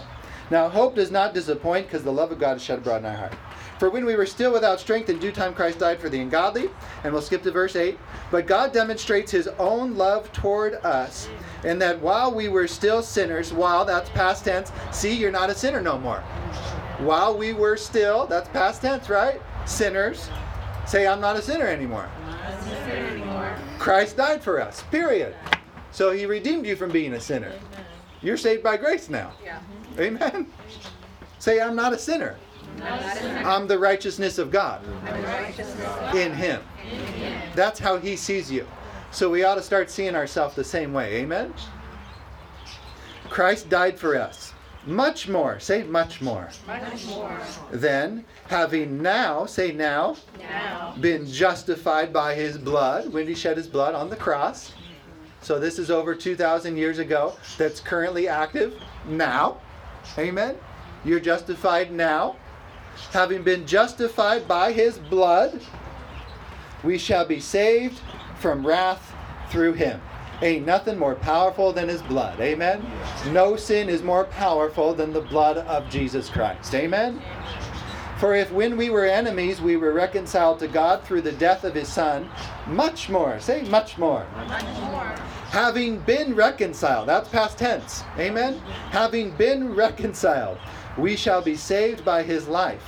Now, 0.50 0.70
hope 0.70 0.96
does 0.96 1.12
not 1.12 1.34
disappoint 1.34 1.88
because 1.88 2.04
the 2.04 2.12
love 2.12 2.32
of 2.32 2.40
God 2.40 2.58
is 2.58 2.64
shed 2.64 2.80
abroad 2.80 2.98
in 2.98 3.06
our 3.06 3.16
heart. 3.16 3.36
For 3.80 3.89
when 3.89 4.06
we 4.06 4.18
were 4.18 4.26
still 4.26 4.52
without 4.52 4.82
strength, 4.82 5.10
in 5.10 5.20
due 5.20 5.32
time 5.32 5.56
Christ 5.56 5.80
died 5.80 6.00
for 6.00 6.10
the 6.10 6.20
ungodly. 6.20 6.70
And 7.06 7.13
we'll 7.13 7.22
skip 7.22 7.44
to 7.44 7.52
verse 7.52 7.78
8. 7.78 7.98
But 8.30 8.46
God 8.46 8.74
demonstrates 8.74 9.32
his 9.32 9.48
own 9.58 9.96
love 9.96 10.32
toward 10.34 10.76
us, 10.76 11.30
in 11.63 11.80
that 11.80 12.00
while 12.02 12.34
we 12.34 12.50
were 12.50 12.68
still 12.68 13.02
sinners, 13.02 13.54
while 13.54 13.86
that's 13.86 14.10
past 14.10 14.44
tense, 14.44 14.74
see, 14.92 15.15
you're 15.15 15.32
not 15.32 15.50
a 15.50 15.56
sinner 15.56 15.82
no 15.82 15.98
more. 15.98 16.20
While 17.00 17.38
we 17.38 17.54
were 17.54 17.78
still, 17.78 18.28
that's 18.28 18.50
past 18.50 18.82
tense, 18.82 19.10
right? 19.10 19.42
Sinners. 19.65 20.30
Say, 20.86 21.08
I'm 21.08 21.22
not 21.22 21.38
a 21.38 21.42
sinner 21.42 21.68
anymore. 21.68 22.10
Christ 23.78 24.18
died 24.18 24.44
for 24.44 24.60
us, 24.60 24.84
period. 24.92 25.36
So 25.92 26.12
he 26.12 26.26
redeemed 26.26 26.65
you 26.65 26.76
from 26.76 26.92
being 26.92 27.13
a 27.13 27.20
sinner. 27.20 27.54
You're 28.22 28.36
saved 28.36 28.62
by 28.62 28.76
grace 28.76 29.10
now. 29.10 29.32
Yeah. 29.42 29.62
Amen. 29.98 30.52
Say, 31.39 31.62
I'm 31.62 31.76
not 31.76 31.94
a 31.94 31.98
sinner. 31.98 32.36
I'm 32.84 33.68
the 33.68 33.80
righteousness 33.80 34.38
of 34.38 34.52
God 34.52 34.82
in 36.15 36.34
Him. 36.34 36.62
That's 37.56 37.80
how 37.80 37.98
He 37.98 38.15
sees 38.15 38.52
you. 38.52 38.68
So 39.12 39.30
we 39.30 39.44
ought 39.44 39.56
to 39.56 39.62
start 39.62 39.89
seeing 39.89 40.15
ourselves 40.15 40.56
the 40.56 40.63
same 40.63 40.94
way. 40.94 41.15
Amen. 41.18 41.54
Christ 43.30 43.70
died 43.70 43.98
for 43.98 44.15
us. 44.15 44.54
Much 44.86 45.28
more. 45.28 45.60
Say, 45.60 45.84
much 45.84 46.22
more. 46.22 46.50
Then, 47.72 48.26
having 48.48 49.02
now, 49.02 49.46
say 49.46 49.72
now, 49.72 50.15
Now. 50.39 50.96
been 51.00 51.28
justified 51.28 52.13
by 52.13 52.34
His 52.34 52.58
blood, 52.58 53.12
when 53.12 53.28
He 53.28 53.36
shed 53.36 53.58
His 53.58 53.68
blood 53.68 53.94
on 53.94 54.10
the 54.10 54.15
cross. 54.15 54.74
So 55.42 55.60
this 55.60 55.80
is 55.80 55.89
over 55.92 56.15
2,000 56.15 56.78
years 56.78 57.00
ago. 57.00 57.34
That's 57.58 57.80
currently 57.80 58.28
active 58.28 58.82
now. 59.08 59.60
Amen. 60.18 60.56
You're 61.06 61.20
justified 61.20 61.92
now. 61.92 62.36
Having 63.12 63.44
been 63.44 63.66
justified 63.66 64.48
by 64.48 64.72
his 64.72 64.98
blood, 64.98 65.60
we 66.84 66.98
shall 66.98 67.26
be 67.26 67.40
saved 67.40 68.00
from 68.40 68.66
wrath 68.66 69.14
through 69.50 69.74
him. 69.74 70.00
Ain't 70.42 70.66
nothing 70.66 70.98
more 70.98 71.16
powerful 71.16 71.74
than 71.74 71.90
his 71.90 72.02
blood. 72.04 72.40
Amen. 72.40 72.86
No 73.32 73.58
sin 73.58 73.90
is 73.90 74.02
more 74.02 74.24
powerful 74.24 74.94
than 74.94 75.12
the 75.12 75.22
blood 75.22 75.58
of 75.58 75.90
Jesus 75.90 76.30
Christ. 76.30 76.74
Amen. 76.74 77.22
For 78.20 78.36
if 78.36 78.52
when 78.52 78.78
we 78.78 78.90
were 78.90 79.06
enemies 79.06 79.60
we 79.62 79.76
were 79.78 79.92
reconciled 79.94 80.60
to 80.60 80.68
God 80.68 81.04
through 81.04 81.22
the 81.22 81.32
death 81.34 81.64
of 81.64 81.74
his 81.74 81.88
Son, 81.92 82.30
much 82.68 83.10
more, 83.10 83.40
say 83.40 83.64
much 83.64 83.98
more, 83.98 84.26
Much 84.48 84.64
more. 84.82 85.16
having 85.52 86.00
been 86.00 86.36
reconciled, 86.36 87.08
that's 87.08 87.30
past 87.30 87.58
tense, 87.58 88.04
amen? 88.18 88.60
Having 88.92 89.32
been 89.38 89.74
reconciled, 89.74 90.58
we 91.02 91.16
shall 91.16 91.42
be 91.42 91.56
saved 91.56 92.04
by 92.04 92.24
his 92.24 92.48
life. 92.48 92.84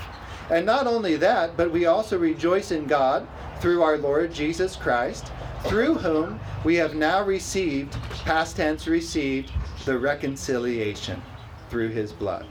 And 0.49 0.65
not 0.65 0.87
only 0.87 1.15
that, 1.17 1.55
but 1.55 1.71
we 1.71 1.85
also 1.85 2.17
rejoice 2.17 2.71
in 2.71 2.85
God 2.85 3.27
through 3.59 3.81
our 3.83 3.97
Lord 3.97 4.33
Jesus 4.33 4.75
Christ, 4.75 5.31
through 5.63 5.95
whom 5.95 6.39
we 6.63 6.75
have 6.75 6.95
now 6.95 7.23
received, 7.23 7.93
past 8.25 8.57
tense 8.57 8.87
received, 8.87 9.51
the 9.85 9.97
reconciliation 9.97 11.21
through 11.69 11.89
his 11.89 12.11
blood. 12.11 12.47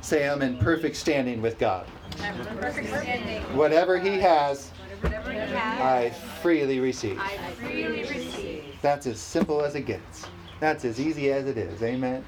Say, 0.00 0.28
I'm 0.28 0.42
in 0.42 0.58
perfect 0.58 0.96
standing 0.96 1.42
with 1.42 1.58
God. 1.58 1.86
I'm 2.20 2.40
in 2.40 2.46
perfect 2.58 2.88
standing. 2.88 3.42
Whatever 3.56 3.98
he 3.98 4.18
has, 4.20 4.70
Whatever 5.00 5.32
you 5.34 5.40
have, 5.40 5.80
I 5.82 6.10
freely. 6.10 6.78
I 7.18 7.36
freely 7.58 8.00
receive. 8.02 8.64
That's 8.80 9.06
as 9.06 9.20
simple 9.20 9.60
as 9.60 9.74
it 9.74 9.82
gets. 9.82 10.26
That's 10.60 10.84
as 10.86 10.98
easy 10.98 11.30
as 11.30 11.46
it 11.46 11.58
is. 11.58 11.82
Amen. 11.82 12.24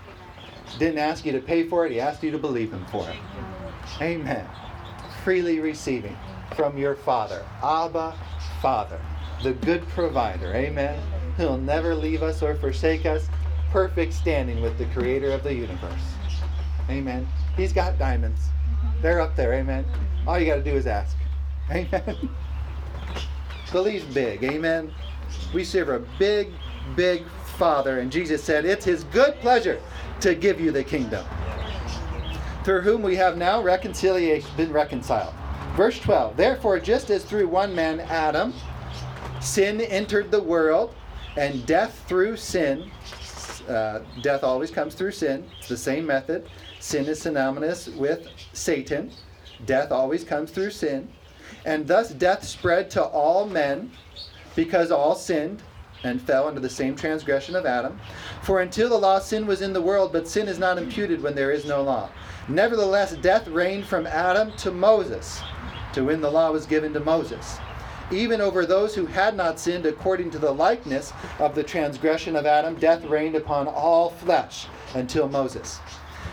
Didn't 0.78 0.98
ask 0.98 1.24
you 1.24 1.32
to 1.32 1.40
pay 1.40 1.64
for 1.64 1.86
it, 1.86 1.92
he 1.92 2.00
asked 2.00 2.22
you 2.22 2.30
to 2.30 2.38
believe 2.38 2.72
him 2.72 2.84
for 2.90 3.08
it. 3.08 3.16
Amen. 4.00 4.46
Freely 5.24 5.60
receiving 5.60 6.16
from 6.54 6.76
your 6.76 6.94
Father. 6.94 7.44
Abba, 7.62 8.14
Father, 8.60 9.00
the 9.42 9.52
good 9.52 9.86
provider. 9.88 10.54
Amen. 10.54 11.00
He'll 11.36 11.58
never 11.58 11.94
leave 11.94 12.22
us 12.22 12.42
or 12.42 12.54
forsake 12.56 13.06
us. 13.06 13.28
Perfect 13.70 14.12
standing 14.12 14.60
with 14.60 14.78
the 14.78 14.86
creator 14.86 15.30
of 15.30 15.42
the 15.42 15.52
universe. 15.52 16.02
Amen. 16.88 17.26
He's 17.56 17.72
got 17.72 17.98
diamonds. 17.98 18.40
They're 19.02 19.20
up 19.20 19.36
there. 19.36 19.54
Amen. 19.54 19.84
All 20.26 20.38
you 20.38 20.46
got 20.46 20.56
to 20.56 20.62
do 20.62 20.74
is 20.74 20.86
ask. 20.86 21.16
Amen. 21.70 22.28
Believe's 23.72 24.06
big. 24.14 24.44
Amen. 24.44 24.92
We 25.52 25.64
serve 25.64 25.88
a 25.88 25.98
big, 26.18 26.52
big 26.94 27.26
Father, 27.56 27.98
and 27.98 28.12
Jesus 28.12 28.42
said, 28.42 28.64
It's 28.64 28.84
His 28.84 29.04
good 29.04 29.34
pleasure 29.40 29.80
to 30.20 30.34
give 30.34 30.60
you 30.60 30.70
the 30.70 30.84
kingdom, 30.84 31.24
through 32.64 32.82
whom 32.82 33.02
we 33.02 33.16
have 33.16 33.36
now 33.36 33.62
reconciliation, 33.62 34.48
been 34.56 34.72
reconciled. 34.72 35.34
Verse 35.76 35.98
12 36.00 36.36
Therefore, 36.36 36.78
just 36.78 37.10
as 37.10 37.24
through 37.24 37.48
one 37.48 37.74
man, 37.74 38.00
Adam, 38.00 38.54
sin 39.40 39.80
entered 39.80 40.30
the 40.30 40.42
world, 40.42 40.94
and 41.36 41.64
death 41.66 42.02
through 42.08 42.36
sin, 42.36 42.90
uh, 43.68 44.00
death 44.22 44.42
always 44.42 44.70
comes 44.70 44.94
through 44.94 45.12
sin, 45.12 45.44
it's 45.58 45.68
the 45.68 45.76
same 45.76 46.06
method. 46.06 46.48
Sin 46.80 47.06
is 47.06 47.20
synonymous 47.20 47.88
with 47.88 48.28
Satan, 48.52 49.10
death 49.64 49.90
always 49.92 50.24
comes 50.24 50.50
through 50.50 50.70
sin. 50.70 51.08
And 51.64 51.86
thus 51.86 52.10
death 52.10 52.44
spread 52.44 52.90
to 52.90 53.04
all 53.04 53.46
men 53.46 53.90
because 54.54 54.90
all 54.90 55.14
sinned 55.14 55.62
and 56.06 56.20
fell 56.20 56.48
under 56.48 56.60
the 56.60 56.70
same 56.70 56.94
transgression 56.94 57.56
of 57.56 57.66
Adam. 57.66 57.98
For 58.42 58.60
until 58.60 58.88
the 58.88 58.98
law, 58.98 59.18
sin 59.18 59.46
was 59.46 59.62
in 59.62 59.72
the 59.72 59.82
world, 59.82 60.12
but 60.12 60.28
sin 60.28 60.48
is 60.48 60.58
not 60.58 60.78
imputed 60.78 61.22
when 61.22 61.34
there 61.34 61.50
is 61.50 61.64
no 61.64 61.82
law. 61.82 62.10
Nevertheless, 62.48 63.16
death 63.16 63.48
reigned 63.48 63.86
from 63.86 64.06
Adam 64.06 64.52
to 64.58 64.70
Moses, 64.70 65.40
to 65.92 66.04
when 66.04 66.20
the 66.20 66.30
law 66.30 66.52
was 66.52 66.66
given 66.66 66.92
to 66.92 67.00
Moses, 67.00 67.58
even 68.12 68.40
over 68.40 68.64
those 68.64 68.94
who 68.94 69.06
had 69.06 69.36
not 69.36 69.58
sinned 69.58 69.84
according 69.84 70.30
to 70.30 70.38
the 70.38 70.52
likeness 70.52 71.12
of 71.38 71.54
the 71.54 71.64
transgression 71.64 72.36
of 72.36 72.46
Adam, 72.46 72.76
death 72.76 73.04
reigned 73.04 73.34
upon 73.34 73.66
all 73.66 74.10
flesh 74.10 74.66
until 74.94 75.28
Moses, 75.28 75.80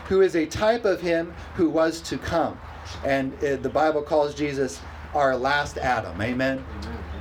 who 0.05 0.21
is 0.21 0.36
a 0.36 0.45
type 0.45 0.86
of 0.86 1.01
him 1.01 1.33
who 1.55 1.69
was 1.69 1.99
to 2.01 2.17
come. 2.17 2.59
And 3.03 3.33
uh, 3.43 3.55
the 3.55 3.69
Bible 3.69 4.03
calls 4.03 4.36
Jesus 4.36 4.81
our 5.15 5.36
last 5.36 5.77
Adam. 5.77 6.21
Amen. 6.21 6.63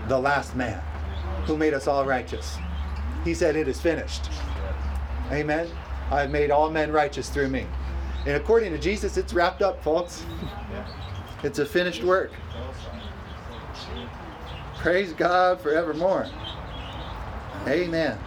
The 0.09 0.19
last 0.19 0.55
man 0.55 0.83
who 1.45 1.57
made 1.57 1.75
us 1.75 1.87
all 1.87 2.05
righteous. 2.05 2.57
He 3.25 3.35
said, 3.35 3.57
It 3.57 3.69
is 3.69 3.81
finished. 3.81 4.31
Amen. 5.31 5.69
I've 6.11 6.31
made 6.31 6.51
all 6.51 6.71
men 6.71 6.93
righteous 6.93 7.29
through 7.29 7.49
me. 7.49 7.67
And 8.27 8.37
according 8.37 8.73
to 8.73 8.79
Jesus, 8.79 9.17
it's 9.17 9.33
wrapped 9.33 9.63
up, 9.63 9.83
folks. 9.83 10.25
It's 11.43 11.59
a 11.59 11.67
finished 11.67 12.05
work. 12.05 12.33
Praise 14.77 15.13
God 15.13 15.61
forevermore. 15.61 16.27
Amen. 17.67 18.19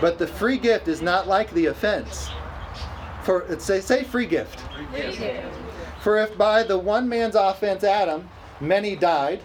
But 0.00 0.18
the 0.18 0.26
free 0.26 0.58
gift 0.58 0.88
is 0.88 1.00
not 1.00 1.28
like 1.28 1.50
the 1.52 1.66
offense. 1.66 2.28
For 3.22 3.46
say 3.58 3.80
say 3.80 4.02
free 4.02 4.26
gift. 4.26 4.60
Free 4.74 5.16
gift. 5.16 5.56
For 6.00 6.18
if 6.18 6.36
by 6.36 6.64
the 6.64 6.76
one 6.76 7.08
man's 7.08 7.36
offense 7.36 7.84
Adam 7.84 8.28
many 8.60 8.96
died, 8.96 9.40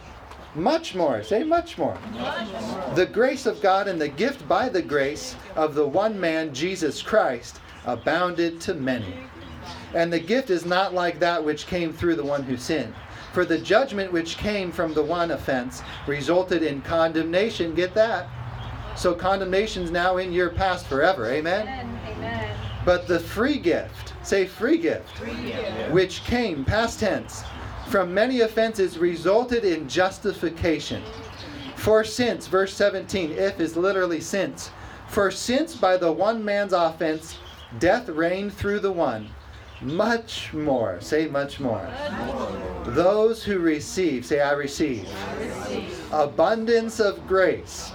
much 0.57 0.95
more, 0.95 1.23
say 1.23 1.43
much 1.43 1.77
more. 1.77 1.97
Much 2.13 2.51
more. 2.61 2.93
The 2.95 3.05
grace 3.05 3.45
of 3.45 3.61
God 3.61 3.87
and 3.87 4.01
the 4.01 4.09
gift 4.09 4.47
by 4.47 4.69
the 4.69 4.81
grace 4.81 5.35
of 5.55 5.75
the 5.75 5.87
one 5.87 6.19
man, 6.19 6.53
Jesus 6.53 7.01
Christ, 7.01 7.59
abounded 7.85 8.59
to 8.61 8.73
many. 8.73 9.13
And 9.93 10.11
the 10.11 10.19
gift 10.19 10.49
is 10.49 10.65
not 10.65 10.93
like 10.93 11.19
that 11.19 11.43
which 11.43 11.67
came 11.67 11.93
through 11.93 12.15
the 12.15 12.25
one 12.25 12.43
who 12.43 12.57
sinned. 12.57 12.93
For 13.33 13.45
the 13.45 13.59
judgment 13.59 14.11
which 14.11 14.37
came 14.37 14.71
from 14.71 14.93
the 14.93 15.03
one 15.03 15.31
offense 15.31 15.83
resulted 16.07 16.63
in 16.63 16.81
condemnation. 16.81 17.75
Get 17.75 17.93
that? 17.93 18.27
So 18.95 19.13
condemnation's 19.13 19.91
now 19.91 20.17
in 20.17 20.31
your 20.33 20.49
past 20.49 20.87
forever. 20.87 21.29
Amen? 21.29 21.67
Amen. 21.67 21.99
Amen. 22.07 22.57
But 22.83 23.07
the 23.07 23.19
free 23.19 23.59
gift, 23.59 24.13
say 24.23 24.47
free 24.47 24.77
gift, 24.77 25.19
which 25.91 26.23
came, 26.23 26.65
past 26.65 26.99
tense, 26.99 27.43
from 27.89 28.13
many 28.13 28.41
offenses 28.41 28.97
resulted 28.97 29.63
in 29.63 29.87
justification. 29.87 31.01
For 31.75 32.03
since, 32.03 32.47
verse 32.47 32.73
17, 32.73 33.31
if 33.31 33.59
is 33.59 33.77
literally 33.77 34.19
since. 34.19 34.71
For 35.07 35.31
since 35.31 35.75
by 35.75 35.95
the 35.95 36.11
one 36.11 36.43
man's 36.43 36.73
offense 36.73 37.37
death 37.79 38.09
reigned 38.09 38.53
through 38.53 38.81
the 38.81 38.91
one, 38.91 39.29
much 39.81 40.53
more, 40.53 40.99
say 40.99 41.27
much 41.27 41.59
more. 41.59 41.89
Those 42.87 43.43
who 43.43 43.59
receive, 43.59 44.25
say 44.25 44.41
I 44.41 44.51
receive. 44.53 45.07
Abundance 46.11 46.99
of 46.99 47.25
grace 47.27 47.91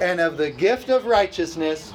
and 0.00 0.20
of 0.20 0.36
the 0.36 0.50
gift 0.50 0.88
of 0.90 1.06
righteousness 1.06 1.94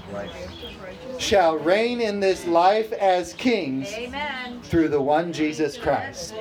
shall 1.19 1.57
reign 1.57 1.99
in 1.99 2.19
this 2.19 2.45
life 2.47 2.91
as 2.93 3.33
kings 3.33 3.87
Amen. 3.93 4.61
through 4.61 4.89
the 4.89 5.01
one 5.01 5.33
Jesus 5.33 5.77
Christ. 5.77 6.33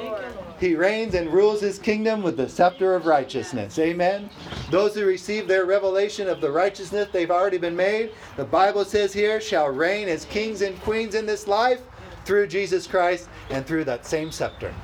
He 0.58 0.74
reigns 0.74 1.14
and 1.14 1.32
rules 1.32 1.60
his 1.60 1.78
kingdom 1.78 2.22
with 2.22 2.36
the 2.36 2.48
scepter 2.48 2.94
of 2.94 3.06
righteousness. 3.06 3.78
Amen. 3.78 4.30
Those 4.70 4.94
who 4.94 5.04
receive 5.04 5.46
their 5.46 5.66
revelation 5.66 6.28
of 6.28 6.40
the 6.40 6.50
righteousness 6.50 7.08
they've 7.12 7.30
already 7.30 7.58
been 7.58 7.76
made, 7.76 8.12
the 8.36 8.44
Bible 8.44 8.84
says 8.84 9.12
here, 9.12 9.40
shall 9.40 9.68
reign 9.68 10.08
as 10.08 10.24
kings 10.24 10.62
and 10.62 10.80
queens 10.82 11.14
in 11.14 11.26
this 11.26 11.46
life 11.46 11.82
through 12.24 12.46
Jesus 12.46 12.86
Christ 12.86 13.28
and 13.50 13.66
through 13.66 13.84
that 13.84 14.06
same 14.06 14.32
scepter. 14.32 14.74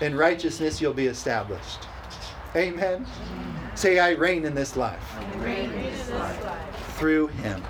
In 0.00 0.16
righteousness 0.16 0.80
you'll 0.80 0.92
be 0.92 1.06
established. 1.06 1.86
Amen. 2.54 3.06
Say, 3.74 3.98
I 3.98 4.10
reign 4.10 4.44
in 4.44 4.54
this 4.54 4.76
life 4.76 5.02
through 6.96 7.26
him. 7.28 7.60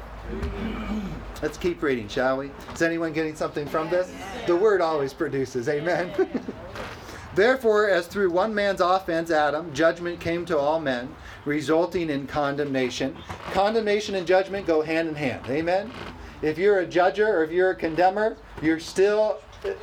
Let's 1.44 1.58
keep 1.58 1.82
reading, 1.82 2.08
shall 2.08 2.38
we? 2.38 2.50
Is 2.72 2.80
anyone 2.80 3.12
getting 3.12 3.36
something 3.36 3.66
from 3.66 3.90
this? 3.90 4.10
The 4.46 4.56
word 4.56 4.80
always 4.80 5.12
produces. 5.12 5.68
Amen. 5.68 6.10
Therefore, 7.34 7.90
as 7.90 8.06
through 8.06 8.30
one 8.30 8.54
man's 8.54 8.80
offense, 8.80 9.30
Adam, 9.30 9.70
judgment 9.74 10.20
came 10.20 10.46
to 10.46 10.56
all 10.56 10.80
men, 10.80 11.14
resulting 11.44 12.08
in 12.08 12.26
condemnation. 12.26 13.14
Condemnation 13.52 14.14
and 14.14 14.26
judgment 14.26 14.66
go 14.66 14.80
hand 14.80 15.06
in 15.06 15.14
hand. 15.14 15.44
Amen. 15.50 15.92
If 16.40 16.56
you're 16.56 16.80
a 16.80 16.86
judger 16.86 17.28
or 17.28 17.44
if 17.44 17.50
you're 17.50 17.72
a 17.72 17.76
condemner, 17.76 18.38
you're 18.62 18.80
still 18.80 19.38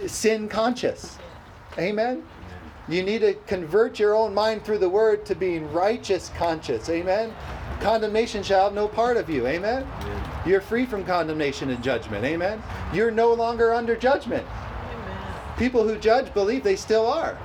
sin 0.08 0.50
conscious. 0.50 1.20
Amen. 1.78 2.24
You 2.88 3.04
need 3.04 3.20
to 3.20 3.36
convert 3.48 4.00
your 4.00 4.16
own 4.16 4.34
mind 4.34 4.66
through 4.66 4.80
the 4.80 4.90
word 4.90 5.26
to 5.28 5.36
being 5.36 5.72
righteous 5.72 6.30
conscious. 6.36 6.90
Amen. 6.90 7.34
Condemnation 7.80 8.44
shall 8.44 8.66
have 8.66 8.74
no 8.74 8.88
part 8.88 9.18
of 9.18 9.30
you. 9.30 9.48
Amen. 9.48 9.88
You're 10.46 10.62
free 10.62 10.86
from 10.86 11.06
condemnation 11.06 11.70
and 11.70 11.84
judgment. 11.84 12.26
Amen. 12.26 12.62
You're 12.94 13.12
no 13.12 13.34
longer 13.34 13.74
under 13.74 13.96
judgment. 13.96 14.46
People 15.58 15.88
who 15.88 15.98
judge 15.98 16.34
believe 16.34 16.64
they 16.64 16.76
still 16.76 17.06
are. 17.06 17.38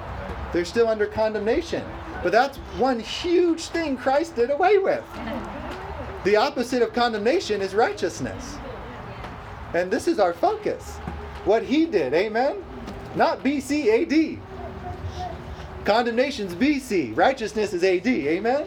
They're 0.53 0.65
still 0.65 0.89
under 0.89 1.07
condemnation. 1.07 1.85
But 2.23 2.33
that's 2.33 2.57
one 2.79 2.99
huge 2.99 3.67
thing 3.67 3.97
Christ 3.97 4.37
did 4.37 4.51
away 4.51 4.79
with. 4.79 5.05
The 6.25 6.37
opposite 6.37 6.83
of 6.83 6.93
condemnation 6.93 7.61
is 7.61 7.75
righteousness. 7.75 8.57
And 9.75 9.91
this 9.91 10.09
is 10.09 10.19
our 10.19 10.33
focus. 10.33 10.97
What 11.45 11.63
he 11.63 11.87
did, 11.87 12.15
amen? 12.15 12.65
Not 13.15 13.45
BC, 13.45 14.03
AD. 14.03 14.41
Condemnation's 15.87 16.53
BC, 16.53 17.17
righteousness 17.17 17.73
is 17.73 17.85
AD, 17.85 18.09
amen? 18.09 18.67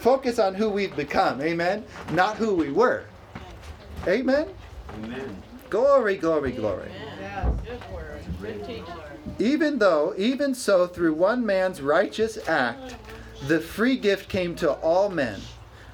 Focus 0.00 0.38
on 0.38 0.52
who 0.52 0.68
we've 0.68 0.94
become, 0.94 1.40
amen? 1.40 1.82
Not 2.12 2.36
who 2.36 2.54
we 2.54 2.70
were. 2.70 3.04
Amen? 4.06 4.46
Amen. 5.02 5.42
Glory, 5.70 6.18
glory, 6.18 6.52
glory. 6.52 6.90
Even 9.38 9.78
though, 9.78 10.12
even 10.18 10.54
so, 10.54 10.86
through 10.86 11.14
one 11.14 11.44
man's 11.46 11.80
righteous 11.80 12.36
act, 12.46 12.96
the 13.46 13.58
free 13.58 13.96
gift 13.96 14.28
came 14.28 14.54
to 14.56 14.72
all 14.72 15.08
men, 15.08 15.40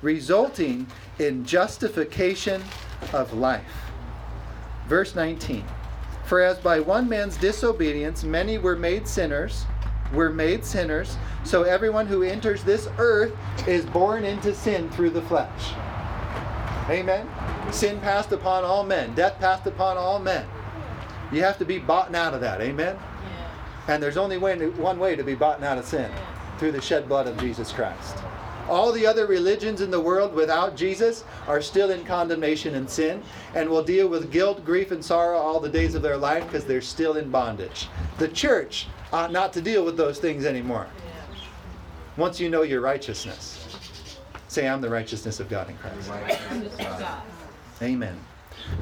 resulting 0.03 0.89
in 1.21 1.45
justification 1.45 2.65
of 3.13 3.33
life. 3.33 3.93
Verse 4.89 5.15
19 5.15 5.65
For 6.25 6.41
as 6.41 6.59
by 6.59 6.81
one 6.81 7.09
man's 7.09 7.37
disobedience 7.37 8.25
many 8.25 8.59
were 8.59 8.77
made 8.77 9.07
sinners, 9.07 9.67
were 10.13 10.31
made 10.31 10.65
sinners, 10.65 11.17
so 11.45 11.63
everyone 11.63 12.07
who 12.07 12.23
enters 12.23 12.63
this 12.63 12.89
earth 12.99 13.33
is 13.67 13.85
born 13.87 14.25
into 14.25 14.55
sin 14.55 14.89
through 14.91 15.11
the 15.11 15.23
flesh. 15.23 15.73
Amen. 16.91 17.29
Sin 17.73 18.01
passed 18.01 18.33
upon 18.33 18.65
all 18.65 18.85
men, 18.85 19.15
death 19.15 19.39
passed 19.39 19.67
upon 19.67 19.97
all 19.97 20.19
men. 20.19 20.47
You 21.33 21.43
have 21.43 21.59
to 21.59 21.65
be 21.65 21.79
bought 21.79 22.15
out 22.15 22.35
of 22.35 22.41
that. 22.43 22.61
Amen. 22.61 22.99
And 23.89 24.03
there's 24.03 24.17
only 24.17 24.39
way, 24.39 24.57
one 24.69 24.99
way 24.99 25.17
to 25.17 25.25
be 25.25 25.35
bought 25.35 25.63
out 25.63 25.79
of 25.79 25.85
sin 25.85 26.11
through 26.59 26.73
the 26.73 26.81
shed 26.81 27.09
blood 27.09 27.27
of 27.27 27.39
Jesus 27.39 27.73
Christ. 27.73 28.19
All 28.69 28.93
the 28.93 29.07
other 29.07 29.27
religions 29.27 29.81
in 29.81 29.91
the 29.91 30.01
world 30.01 30.35
without 30.35 30.77
Jesus 30.77 31.25
are 31.49 31.61
still 31.61 31.91
in 31.91 32.05
condemnation 32.05 32.77
and 32.77 32.89
sin 32.89 33.23
and 33.55 33.69
will 33.69 33.83
deal 33.83 34.09
with 34.09 34.31
guilt, 34.31 34.65
grief, 34.65 34.93
and 34.93 35.05
sorrow 35.05 35.39
all 35.39 35.59
the 35.59 35.69
days 35.69 35.95
of 35.97 36.03
their 36.03 36.17
life 36.17 36.45
because 36.45 36.65
they're 36.65 36.81
still 36.81 37.17
in 37.17 37.31
bondage. 37.31 37.89
The 38.19 38.29
church 38.29 38.87
ought 39.13 39.33
not 39.33 39.53
to 39.53 39.61
deal 39.61 39.85
with 39.85 39.97
those 39.97 40.19
things 40.19 40.45
anymore. 40.45 40.87
Once 42.17 42.41
you 42.41 42.49
know 42.51 42.63
your 42.63 42.81
righteousness, 42.81 43.79
say, 44.49 44.69
I'm 44.69 44.81
the 44.81 44.91
righteousness 44.91 45.41
of 45.41 45.49
God 45.49 45.71
in 45.71 45.77
Christ. 45.79 46.11
Amen. 47.81 48.19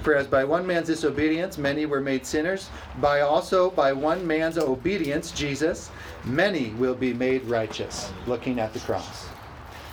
For 0.02 0.14
as 0.14 0.26
by 0.26 0.44
one 0.44 0.66
man's 0.66 0.88
disobedience 0.88 1.56
many 1.58 1.86
were 1.86 2.00
made 2.00 2.26
sinners, 2.26 2.68
by 3.00 3.20
also 3.20 3.70
by 3.70 3.92
one 3.92 4.26
man's 4.26 4.58
obedience, 4.58 5.30
Jesus, 5.30 5.90
many 6.24 6.70
will 6.70 6.94
be 6.94 7.14
made 7.14 7.44
righteous, 7.44 8.12
looking 8.26 8.58
at 8.58 8.72
the 8.72 8.80
cross. 8.80 9.28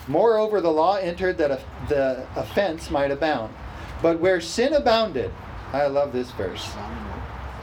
Moreover, 0.08 0.62
the 0.62 0.72
law 0.72 0.96
entered 0.96 1.38
that 1.38 1.62
the 1.90 2.26
offense 2.36 2.90
might 2.90 3.12
abound. 3.12 3.54
But 4.02 4.20
where 4.20 4.42
sin 4.42 4.74
abounded, 4.74 5.32
I 5.74 5.88
love 5.88 6.14
this 6.14 6.32
verse. 6.32 6.70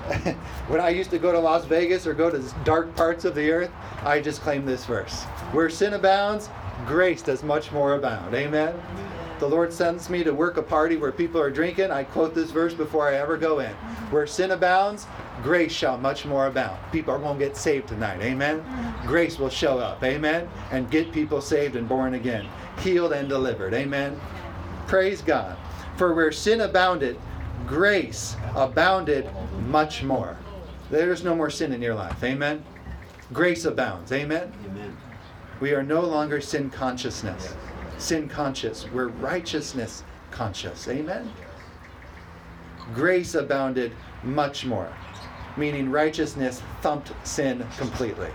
when 0.68 0.80
I 0.80 0.90
used 0.90 1.10
to 1.10 1.18
go 1.18 1.32
to 1.32 1.38
Las 1.38 1.64
Vegas 1.64 2.06
or 2.06 2.14
go 2.14 2.30
to 2.30 2.42
dark 2.64 2.94
parts 2.94 3.24
of 3.24 3.34
the 3.34 3.50
earth, 3.50 3.70
I 4.02 4.20
just 4.20 4.42
claim 4.42 4.66
this 4.66 4.84
verse. 4.84 5.22
Where 5.52 5.70
sin 5.70 5.94
abounds, 5.94 6.50
grace 6.86 7.22
does 7.22 7.42
much 7.42 7.72
more 7.72 7.94
abound. 7.94 8.34
Amen. 8.34 8.74
The 9.40 9.48
Lord 9.48 9.72
sends 9.72 10.08
me 10.08 10.22
to 10.22 10.32
work 10.32 10.58
a 10.58 10.62
party 10.62 10.96
where 10.96 11.10
people 11.10 11.40
are 11.40 11.50
drinking. 11.50 11.90
I 11.90 12.04
quote 12.04 12.34
this 12.34 12.50
verse 12.50 12.72
before 12.72 13.08
I 13.08 13.14
ever 13.16 13.36
go 13.36 13.58
in. 13.58 13.72
Where 14.10 14.26
sin 14.26 14.52
abounds, 14.52 15.06
grace 15.42 15.72
shall 15.72 15.98
much 15.98 16.24
more 16.24 16.46
abound. 16.46 16.78
People 16.92 17.14
are 17.14 17.18
going 17.18 17.38
to 17.38 17.44
get 17.44 17.56
saved 17.56 17.88
tonight. 17.88 18.20
Amen. 18.22 18.64
Grace 19.06 19.38
will 19.38 19.48
show 19.48 19.78
up. 19.78 20.04
Amen. 20.04 20.48
And 20.70 20.90
get 20.90 21.12
people 21.12 21.40
saved 21.40 21.76
and 21.76 21.88
born 21.88 22.14
again, 22.14 22.46
healed 22.80 23.12
and 23.12 23.28
delivered. 23.28 23.74
Amen. 23.74 24.20
Praise 24.86 25.20
God. 25.20 25.56
For 25.96 26.14
where 26.14 26.30
sin 26.30 26.60
abounded, 26.60 27.18
grace 27.66 28.36
abounded 28.54 29.28
much 29.68 30.02
more. 30.02 30.36
There's 30.90 31.24
no 31.24 31.34
more 31.34 31.50
sin 31.50 31.72
in 31.72 31.82
your 31.82 31.94
life. 31.94 32.22
Amen. 32.22 32.64
Grace 33.32 33.64
abounds. 33.64 34.12
Amen. 34.12 34.52
Amen. 34.66 34.96
We 35.60 35.72
are 35.72 35.82
no 35.82 36.02
longer 36.02 36.40
sin 36.40 36.70
consciousness. 36.70 37.54
Sin 37.98 38.28
conscious. 38.28 38.86
We're 38.92 39.08
righteousness 39.08 40.04
conscious. 40.30 40.88
Amen. 40.88 41.32
Grace 42.94 43.34
abounded 43.34 43.92
much 44.22 44.66
more, 44.66 44.92
meaning 45.56 45.90
righteousness 45.90 46.62
thumped 46.82 47.12
sin 47.26 47.66
completely. 47.78 48.30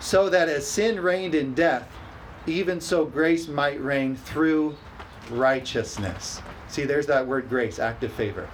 So 0.00 0.28
that 0.28 0.48
as 0.48 0.66
sin 0.66 1.00
reigned 1.00 1.34
in 1.34 1.54
death, 1.54 1.88
even 2.46 2.80
so 2.80 3.04
grace 3.04 3.48
might 3.48 3.80
reign 3.80 4.16
through 4.16 4.76
righteousness. 5.30 6.40
See, 6.68 6.84
there's 6.84 7.06
that 7.06 7.26
word 7.26 7.48
grace, 7.48 7.78
active 7.78 8.12
favor. 8.12 8.48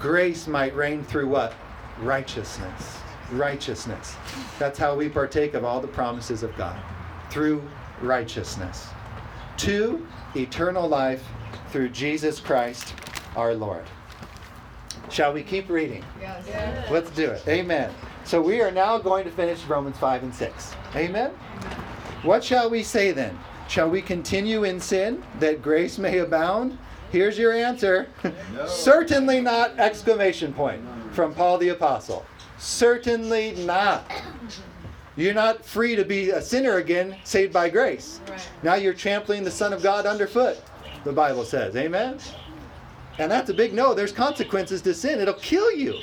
Grace 0.00 0.46
might 0.46 0.74
reign 0.76 1.02
through 1.02 1.28
what? 1.28 1.52
Righteousness. 2.00 2.98
Righteousness. 3.32 4.14
That's 4.58 4.78
how 4.78 4.94
we 4.94 5.08
partake 5.08 5.54
of 5.54 5.64
all 5.64 5.80
the 5.80 5.88
promises 5.88 6.42
of 6.42 6.56
God. 6.56 6.78
Through 7.30 7.62
righteousness. 8.00 8.86
To 9.58 10.06
eternal 10.36 10.88
life 10.88 11.24
through 11.70 11.88
Jesus 11.88 12.38
Christ 12.38 12.94
our 13.36 13.54
Lord. 13.54 13.84
Shall 15.10 15.32
we 15.32 15.42
keep 15.42 15.68
reading? 15.68 16.04
Yes. 16.20 16.90
Let's 16.90 17.10
do 17.10 17.30
it. 17.30 17.42
Amen. 17.48 17.92
So 18.24 18.40
we 18.40 18.60
are 18.60 18.70
now 18.70 18.98
going 18.98 19.24
to 19.24 19.30
finish 19.30 19.64
Romans 19.64 19.96
5 19.98 20.22
and 20.22 20.34
6. 20.34 20.74
Amen? 20.94 21.30
What 22.22 22.44
shall 22.44 22.70
we 22.70 22.82
say 22.82 23.10
then? 23.12 23.38
Shall 23.68 23.88
we 23.90 24.00
continue 24.02 24.64
in 24.64 24.80
sin 24.80 25.22
that 25.40 25.62
grace 25.62 25.98
may 25.98 26.18
abound? 26.18 26.78
Here's 27.10 27.38
your 27.38 27.52
answer. 27.52 28.08
Certainly 28.66 29.40
not! 29.40 29.78
Exclamation 29.78 30.52
point 30.52 30.82
from 31.12 31.34
Paul 31.34 31.58
the 31.58 31.70
Apostle. 31.70 32.24
Certainly 32.58 33.52
not. 33.64 34.10
You're 35.16 35.34
not 35.34 35.64
free 35.64 35.96
to 35.96 36.04
be 36.04 36.30
a 36.30 36.40
sinner 36.40 36.76
again, 36.76 37.16
saved 37.24 37.52
by 37.52 37.70
grace. 37.70 38.20
Right. 38.28 38.48
Now 38.62 38.74
you're 38.74 38.94
trampling 38.94 39.42
the 39.42 39.50
Son 39.50 39.72
of 39.72 39.82
God 39.82 40.06
underfoot, 40.06 40.62
the 41.04 41.12
Bible 41.12 41.44
says. 41.44 41.74
Amen? 41.74 42.18
And 43.18 43.30
that's 43.30 43.50
a 43.50 43.54
big 43.54 43.74
no. 43.74 43.94
There's 43.94 44.12
consequences 44.12 44.80
to 44.82 44.94
sin, 44.94 45.20
it'll 45.20 45.34
kill 45.34 45.72
you. 45.72 45.98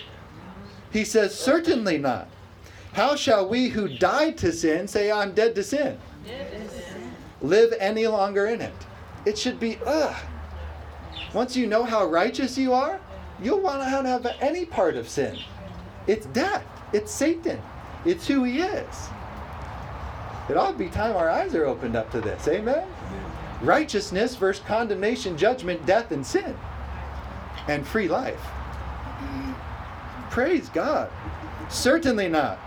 He 0.91 1.05
says, 1.05 1.37
Certainly 1.37 1.99
not. 1.99 2.27
How 2.93 3.15
shall 3.15 3.47
we 3.47 3.69
who 3.69 3.87
died 3.87 4.37
to 4.39 4.51
sin 4.51 4.87
say, 4.87 5.11
I'm 5.11 5.33
dead 5.33 5.55
to 5.55 5.63
sin? 5.63 5.97
Live 7.41 7.73
any 7.79 8.07
longer 8.07 8.47
in 8.47 8.61
it? 8.61 8.73
It 9.25 9.37
should 9.37 9.59
be, 9.59 9.77
ugh. 9.85 10.15
Once 11.35 11.53
you 11.57 11.67
know 11.67 11.83
how 11.83 12.05
righteous 12.05 12.57
you 12.57 12.71
are, 12.71 12.97
you'll 13.43 13.59
want 13.59 13.81
to 13.81 13.89
have 13.89 14.25
any 14.39 14.63
part 14.63 14.95
of 14.95 15.09
sin. 15.09 15.37
It's 16.07 16.27
death, 16.27 16.65
it's 16.93 17.11
Satan, 17.11 17.61
it's 18.05 18.25
who 18.25 18.45
he 18.45 18.61
is. 18.61 19.09
It 20.49 20.55
ought 20.55 20.71
to 20.71 20.77
be 20.77 20.87
time 20.87 21.13
our 21.17 21.29
eyes 21.29 21.53
are 21.53 21.65
opened 21.65 21.97
up 21.97 22.09
to 22.13 22.21
this. 22.21 22.47
Amen? 22.47 22.87
Righteousness 23.61 24.37
versus 24.37 24.63
condemnation, 24.65 25.37
judgment, 25.37 25.85
death, 25.85 26.11
and 26.11 26.25
sin. 26.25 26.55
And 27.67 27.85
free 27.85 28.07
life. 28.07 28.39
Praise 30.31 30.69
God. 30.69 31.11
Certainly 31.67 32.29
not. 32.29 32.57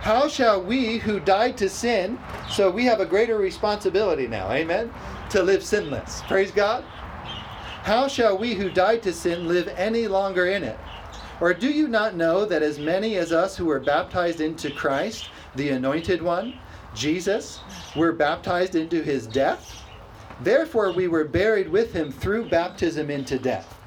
How 0.00 0.26
shall 0.26 0.60
we 0.60 0.98
who 0.98 1.20
died 1.20 1.56
to 1.58 1.68
sin, 1.68 2.18
so 2.50 2.72
we 2.72 2.86
have 2.86 2.98
a 2.98 3.06
greater 3.06 3.38
responsibility 3.38 4.26
now, 4.26 4.50
amen, 4.50 4.92
to 5.28 5.44
live 5.44 5.62
sinless? 5.62 6.22
Praise 6.22 6.50
God. 6.50 6.82
How 7.82 8.08
shall 8.08 8.36
we 8.36 8.54
who 8.54 8.68
died 8.68 9.02
to 9.04 9.12
sin 9.12 9.48
live 9.48 9.66
any 9.68 10.06
longer 10.06 10.46
in 10.46 10.62
it? 10.62 10.78
Or 11.40 11.54
do 11.54 11.70
you 11.70 11.88
not 11.88 12.14
know 12.14 12.44
that 12.44 12.62
as 12.62 12.78
many 12.78 13.16
as 13.16 13.32
us 13.32 13.56
who 13.56 13.64
were 13.64 13.80
baptized 13.80 14.42
into 14.42 14.70
Christ, 14.70 15.30
the 15.56 15.70
Anointed 15.70 16.20
One, 16.20 16.54
Jesus, 16.94 17.60
were 17.96 18.12
baptized 18.12 18.74
into 18.74 19.02
his 19.02 19.26
death? 19.26 19.82
Therefore 20.42 20.92
we 20.92 21.08
were 21.08 21.24
buried 21.24 21.70
with 21.70 21.94
him 21.94 22.12
through 22.12 22.50
baptism 22.50 23.10
into 23.10 23.38
death. 23.38 23.78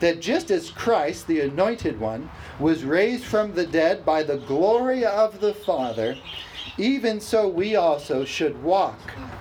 That 0.00 0.20
just 0.20 0.50
as 0.50 0.70
Christ, 0.70 1.28
the 1.28 1.40
Anointed 1.40 2.00
One, 2.00 2.28
was 2.58 2.82
raised 2.82 3.24
from 3.24 3.54
the 3.54 3.66
dead 3.66 4.04
by 4.04 4.24
the 4.24 4.38
glory 4.38 5.04
of 5.04 5.40
the 5.40 5.54
Father, 5.54 6.16
even 6.78 7.20
so 7.20 7.46
we 7.46 7.76
also 7.76 8.24
should 8.24 8.60
walk, 8.60 8.98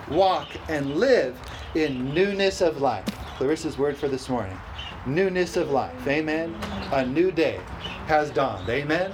walk, 0.09 0.49
and 0.69 0.97
live 0.97 1.35
in 1.73 2.13
newness 2.13 2.61
of 2.61 2.79
life. 2.79 3.24
Clarissa's 3.35 3.77
word 3.77 3.97
for 3.97 4.07
this 4.07 4.29
morning. 4.29 4.57
Newness 5.05 5.57
of 5.57 5.69
life. 5.69 6.07
Amen. 6.07 6.55
A 6.91 7.05
new 7.05 7.31
day 7.31 7.59
has 8.07 8.31
dawned. 8.31 8.69
Amen. 8.69 9.13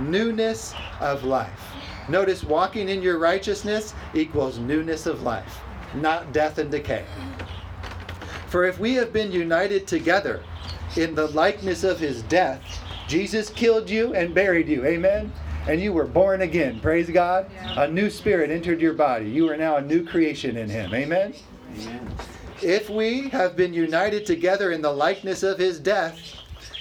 Newness 0.00 0.74
of 1.00 1.24
life. 1.24 1.72
Notice 2.08 2.44
walking 2.44 2.88
in 2.88 3.02
your 3.02 3.18
righteousness 3.18 3.94
equals 4.14 4.58
newness 4.58 5.06
of 5.06 5.22
life, 5.22 5.60
not 5.94 6.32
death 6.32 6.58
and 6.58 6.70
decay. 6.70 7.04
For 8.46 8.64
if 8.64 8.78
we 8.78 8.94
have 8.94 9.12
been 9.12 9.32
united 9.32 9.86
together 9.86 10.42
in 10.96 11.14
the 11.14 11.26
likeness 11.28 11.84
of 11.84 11.98
his 11.98 12.22
death, 12.22 12.62
Jesus 13.08 13.50
killed 13.50 13.90
you 13.90 14.14
and 14.14 14.34
buried 14.34 14.68
you. 14.68 14.84
Amen. 14.86 15.32
And 15.68 15.80
you 15.80 15.92
were 15.92 16.06
born 16.06 16.42
again. 16.42 16.80
Praise 16.80 17.10
God. 17.10 17.50
A 17.76 17.88
new 17.88 18.08
spirit 18.08 18.50
entered 18.50 18.80
your 18.80 18.94
body. 18.94 19.28
You 19.28 19.50
are 19.50 19.56
now 19.56 19.76
a 19.76 19.82
new 19.82 20.06
creation 20.06 20.56
in 20.56 20.68
him. 20.68 20.94
Amen. 20.94 21.34
Amen. 21.74 22.08
If 22.66 22.90
we 22.90 23.28
have 23.28 23.54
been 23.54 23.72
united 23.72 24.26
together 24.26 24.72
in 24.72 24.82
the 24.82 24.90
likeness 24.90 25.44
of 25.44 25.56
his 25.56 25.78
death, 25.78 26.18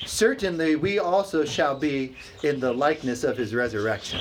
certainly 0.03 0.75
we 0.75 0.97
also 0.97 1.45
shall 1.45 1.77
be 1.77 2.15
in 2.41 2.59
the 2.59 2.73
likeness 2.73 3.23
of 3.23 3.37
his 3.37 3.53
resurrection. 3.53 4.19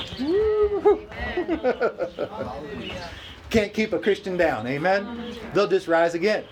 Can't 3.49 3.73
keep 3.73 3.95
a 3.95 3.99
Christian 3.99 4.37
down, 4.37 4.67
amen? 4.67 5.35
They'll 5.55 5.67
just 5.67 5.89
rise 5.89 6.13
again. 6.13 6.45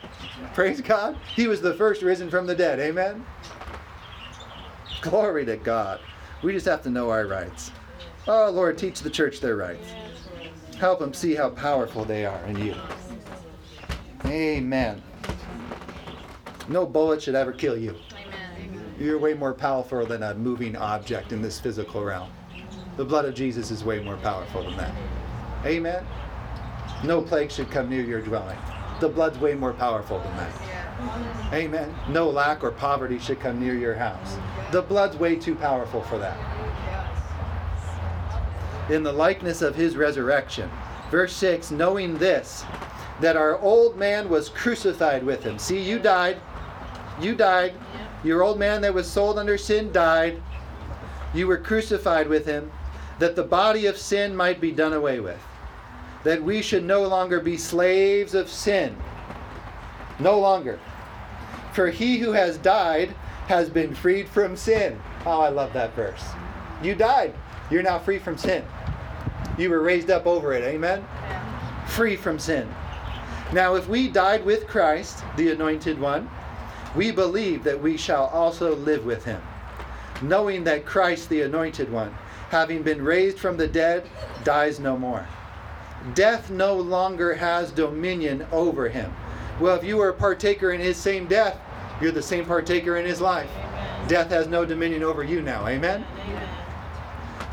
Praise 0.55 0.81
God. 0.81 1.19
He 1.37 1.47
was 1.47 1.61
the 1.61 1.75
first 1.75 2.01
risen 2.01 2.31
from 2.31 2.47
the 2.47 2.55
dead, 2.55 2.81
amen? 2.81 3.27
Glory 5.03 5.45
to 5.45 5.59
God. 5.59 6.01
We 6.43 6.55
just 6.55 6.65
have 6.65 6.81
to 6.85 6.91
know 6.91 7.11
our 7.11 7.27
rights. 7.27 7.71
Oh, 8.27 8.49
Lord, 8.51 8.79
teach 8.79 9.01
the 9.03 9.11
church 9.11 9.41
their 9.41 9.57
rights. 9.57 9.93
Help 10.79 11.01
them 11.01 11.13
see 11.13 11.35
how 11.35 11.51
powerful 11.51 12.07
they 12.07 12.25
are 12.25 12.43
in 12.47 12.57
you. 12.65 12.75
Amen. 14.33 15.03
No 16.67 16.87
bullet 16.87 17.21
should 17.21 17.35
ever 17.35 17.53
kill 17.53 17.77
you. 17.77 17.95
Amen. 18.15 18.95
You're 18.99 19.19
way 19.19 19.35
more 19.35 19.53
powerful 19.53 20.07
than 20.07 20.23
a 20.23 20.35
moving 20.35 20.75
object 20.75 21.33
in 21.33 21.43
this 21.43 21.61
physical 21.61 22.03
realm. 22.03 22.31
The 22.97 23.05
blood 23.05 23.27
of 23.27 23.35
Jesus 23.35 23.71
is 23.71 23.85
way 23.85 24.01
more 24.03 24.17
powerful 24.17 24.63
than 24.63 24.79
that. 24.79 24.95
Amen. 25.67 26.07
No 27.05 27.21
plague 27.21 27.53
should 27.53 27.71
come 27.71 27.91
near 27.91 28.03
your 28.03 28.23
dwelling. 28.23 28.57
The 29.01 29.09
blood's 29.09 29.39
way 29.39 29.55
more 29.55 29.75
powerful 29.75 30.21
than 30.21 30.37
that. 30.39 31.53
Amen. 31.53 31.95
No 32.09 32.31
lack 32.31 32.65
or 32.65 32.71
poverty 32.71 33.19
should 33.19 33.39
come 33.39 33.61
near 33.61 33.75
your 33.75 33.95
house. 33.95 34.39
The 34.71 34.81
blood's 34.81 35.19
way 35.19 35.37
too 35.37 35.57
powerful 35.57 36.03
for 36.05 36.17
that. 36.17 36.39
In 38.91 39.03
the 39.03 39.13
likeness 39.13 39.61
of 39.61 39.77
his 39.77 39.95
resurrection. 39.95 40.71
Verse 41.11 41.35
6 41.35 41.71
Knowing 41.71 42.17
this, 42.17 42.65
that 43.23 43.37
our 43.37 43.57
old 43.61 43.97
man 43.97 44.29
was 44.29 44.49
crucified 44.49 45.23
with 45.23 45.45
him. 45.45 45.57
See, 45.57 45.81
you 45.81 46.01
died. 46.01 46.39
You 47.21 47.37
died. 47.37 47.73
Your 48.25 48.43
old 48.43 48.59
man 48.59 48.81
that 48.83 48.93
was 48.93 49.09
sold 49.09 49.39
under 49.39 49.57
sin 49.57 49.93
died. 49.93 50.43
You 51.33 51.47
were 51.47 51.57
crucified 51.57 52.29
with 52.29 52.45
him, 52.45 52.71
that 53.21 53.37
the 53.37 53.45
body 53.45 53.87
of 53.87 53.97
sin 53.97 54.35
might 54.35 54.61
be 54.61 54.73
done 54.73 54.93
away 54.93 55.21
with. 55.21 55.41
That 56.25 56.43
we 56.43 56.63
should 56.63 56.85
no 56.85 57.07
longer 57.07 57.39
be 57.39 57.57
slaves 57.57 58.35
of 58.35 58.51
sin. 58.51 58.97
No 60.19 60.41
longer. 60.41 60.81
For 61.73 61.91
he 61.91 62.19
who 62.19 62.33
has 62.33 62.59
died 62.59 63.15
has 63.47 63.71
been 63.71 63.95
freed 63.95 64.29
from 64.29 64.57
sin. 64.57 65.01
Oh, 65.25 65.41
I 65.41 65.49
love 65.49 65.73
that 65.75 65.95
verse. 65.95 66.23
You 66.83 66.97
died. 66.97 67.35
You're 67.71 67.85
now 67.85 68.01
free 68.01 68.19
from 68.19 68.37
sin. 68.37 68.65
You 69.57 69.71
were 69.71 69.81
raised 69.81 70.11
up 70.11 70.27
over 70.27 70.53
it. 70.53 70.65
Amen? 70.65 71.05
Free 71.87 72.17
from 72.17 72.41
sin. 72.41 72.69
Now, 73.53 73.75
if 73.75 73.89
we 73.89 74.09
died 74.09 74.45
with 74.45 74.67
Christ, 74.67 75.23
the 75.37 75.51
Anointed 75.51 76.01
One, 76.01 76.29
we 76.97 77.11
believe 77.11 77.65
that 77.65 77.81
we 77.81 77.97
shall 77.97 78.27
also 78.27 78.75
live 78.77 79.05
with 79.05 79.25
him, 79.25 79.41
knowing 80.23 80.65
that 80.65 80.87
Christ, 80.87 81.29
the 81.29 81.43
Anointed 81.43 81.91
One, 81.91 82.15
having 82.51 82.83
been 82.83 83.03
raised 83.03 83.39
from 83.39 83.57
the 83.57 83.69
dead, 83.69 84.09
dies 84.45 84.79
no 84.81 84.97
more. 84.97 85.27
Death 86.15 86.51
no 86.51 86.75
longer 86.75 87.35
has 87.35 87.71
dominion 87.71 88.47
over 88.53 88.89
him. 88.89 89.13
Well, 89.61 89.77
if 89.77 89.85
you 89.85 89.97
were 89.99 90.09
a 90.09 90.15
partaker 90.15 90.73
in 90.73 90.81
his 90.81 90.97
same 90.97 91.27
death, 91.27 91.59
you're 92.01 92.13
the 92.13 92.23
same 92.23 92.45
partaker 92.45 92.97
in 92.97 93.07
his 93.07 93.21
life. 93.21 93.51
Death 94.09 94.31
has 94.31 94.49
no 94.49 94.65
dominion 94.65 95.03
over 95.03 95.23
you 95.23 95.43
now. 95.43 95.67
Amen? 95.67 96.05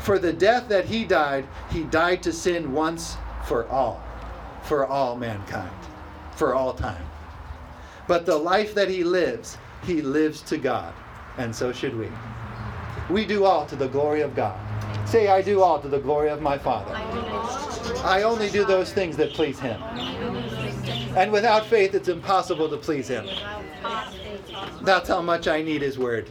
For 0.00 0.18
the 0.18 0.32
death 0.32 0.68
that 0.68 0.86
he 0.86 1.04
died, 1.04 1.46
he 1.70 1.84
died 1.84 2.22
to 2.24 2.32
sin 2.32 2.72
once 2.72 3.16
for 3.44 3.68
all, 3.68 4.02
for 4.62 4.86
all 4.86 5.16
mankind, 5.16 5.70
for 6.40 6.54
all 6.54 6.72
time. 6.72 7.04
But 8.08 8.24
the 8.24 8.34
life 8.34 8.74
that 8.74 8.88
he 8.88 9.04
lives, 9.04 9.58
he 9.84 10.00
lives 10.00 10.40
to 10.44 10.56
God, 10.56 10.94
and 11.36 11.54
so 11.54 11.70
should 11.70 11.94
we. 11.94 12.08
We 13.10 13.26
do 13.26 13.44
all 13.44 13.66
to 13.66 13.76
the 13.76 13.88
glory 13.88 14.22
of 14.22 14.34
God. 14.34 14.58
Say, 15.06 15.28
I 15.28 15.42
do 15.42 15.60
all 15.60 15.78
to 15.82 15.88
the 15.88 15.98
glory 15.98 16.30
of 16.30 16.40
my 16.40 16.56
Father. 16.56 16.94
I 18.04 18.22
only 18.22 18.48
do 18.48 18.64
those 18.64 18.90
things 18.90 19.18
that 19.18 19.34
please 19.34 19.60
him. 19.60 19.82
And 21.14 21.30
without 21.30 21.66
faith, 21.66 21.94
it's 21.94 22.08
impossible 22.08 22.70
to 22.70 22.78
please 22.78 23.06
him. 23.06 23.28
That's 24.80 25.10
how 25.10 25.20
much 25.20 25.46
I 25.46 25.60
need 25.60 25.82
his 25.82 25.98
word. 25.98 26.30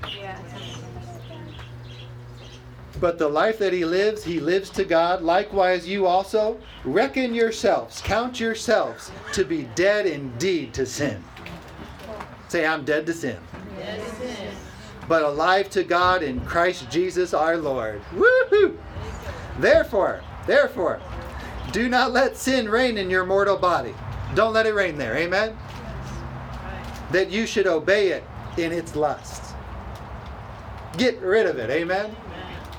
But 3.00 3.18
the 3.18 3.30
life 3.30 3.60
that 3.60 3.72
he 3.72 3.86
lives, 3.86 4.24
he 4.24 4.39
lives 4.39 4.70
to 4.72 4.84
God. 4.84 5.22
Likewise, 5.22 5.88
you 5.88 6.06
also 6.06 6.60
reckon 6.84 7.34
yourselves, 7.34 8.02
count 8.02 8.39
yourselves 8.39 9.12
to 9.34 9.45
be 9.45 9.64
dead 9.76 10.06
indeed 10.06 10.74
to 10.74 10.86
sin. 10.86 11.24
Say, 12.50 12.66
I'm 12.66 12.84
dead 12.84 13.06
to 13.06 13.14
sin. 13.14 13.38
But 15.08 15.24
alive 15.24 15.70
to 15.72 15.84
God 15.84 16.24
in 16.24 16.41
Christ 16.41 16.89
Jesus 16.91 17.34
our 17.34 17.58
Lord. 17.58 18.02
Woohoo! 18.14 18.78
Therefore, 19.60 20.22
therefore, 20.45 21.00
do 21.72 21.88
not 21.88 22.12
let 22.12 22.36
sin 22.36 22.68
reign 22.68 22.97
in 22.97 23.10
your 23.10 23.26
mortal 23.26 23.58
body. 23.58 23.93
Don't 24.36 24.54
let 24.54 24.66
it 24.66 24.74
reign 24.74 24.97
there. 24.97 25.16
Amen? 25.16 25.58
That 27.12 27.32
you 27.32 27.47
should 27.47 27.68
obey 27.68 28.10
it 28.10 28.24
in 28.58 28.72
its 28.72 28.95
lusts. 28.95 29.54
Get 30.97 31.20
rid 31.22 31.45
of 31.45 31.58
it. 31.58 31.70
Amen? 31.70 32.16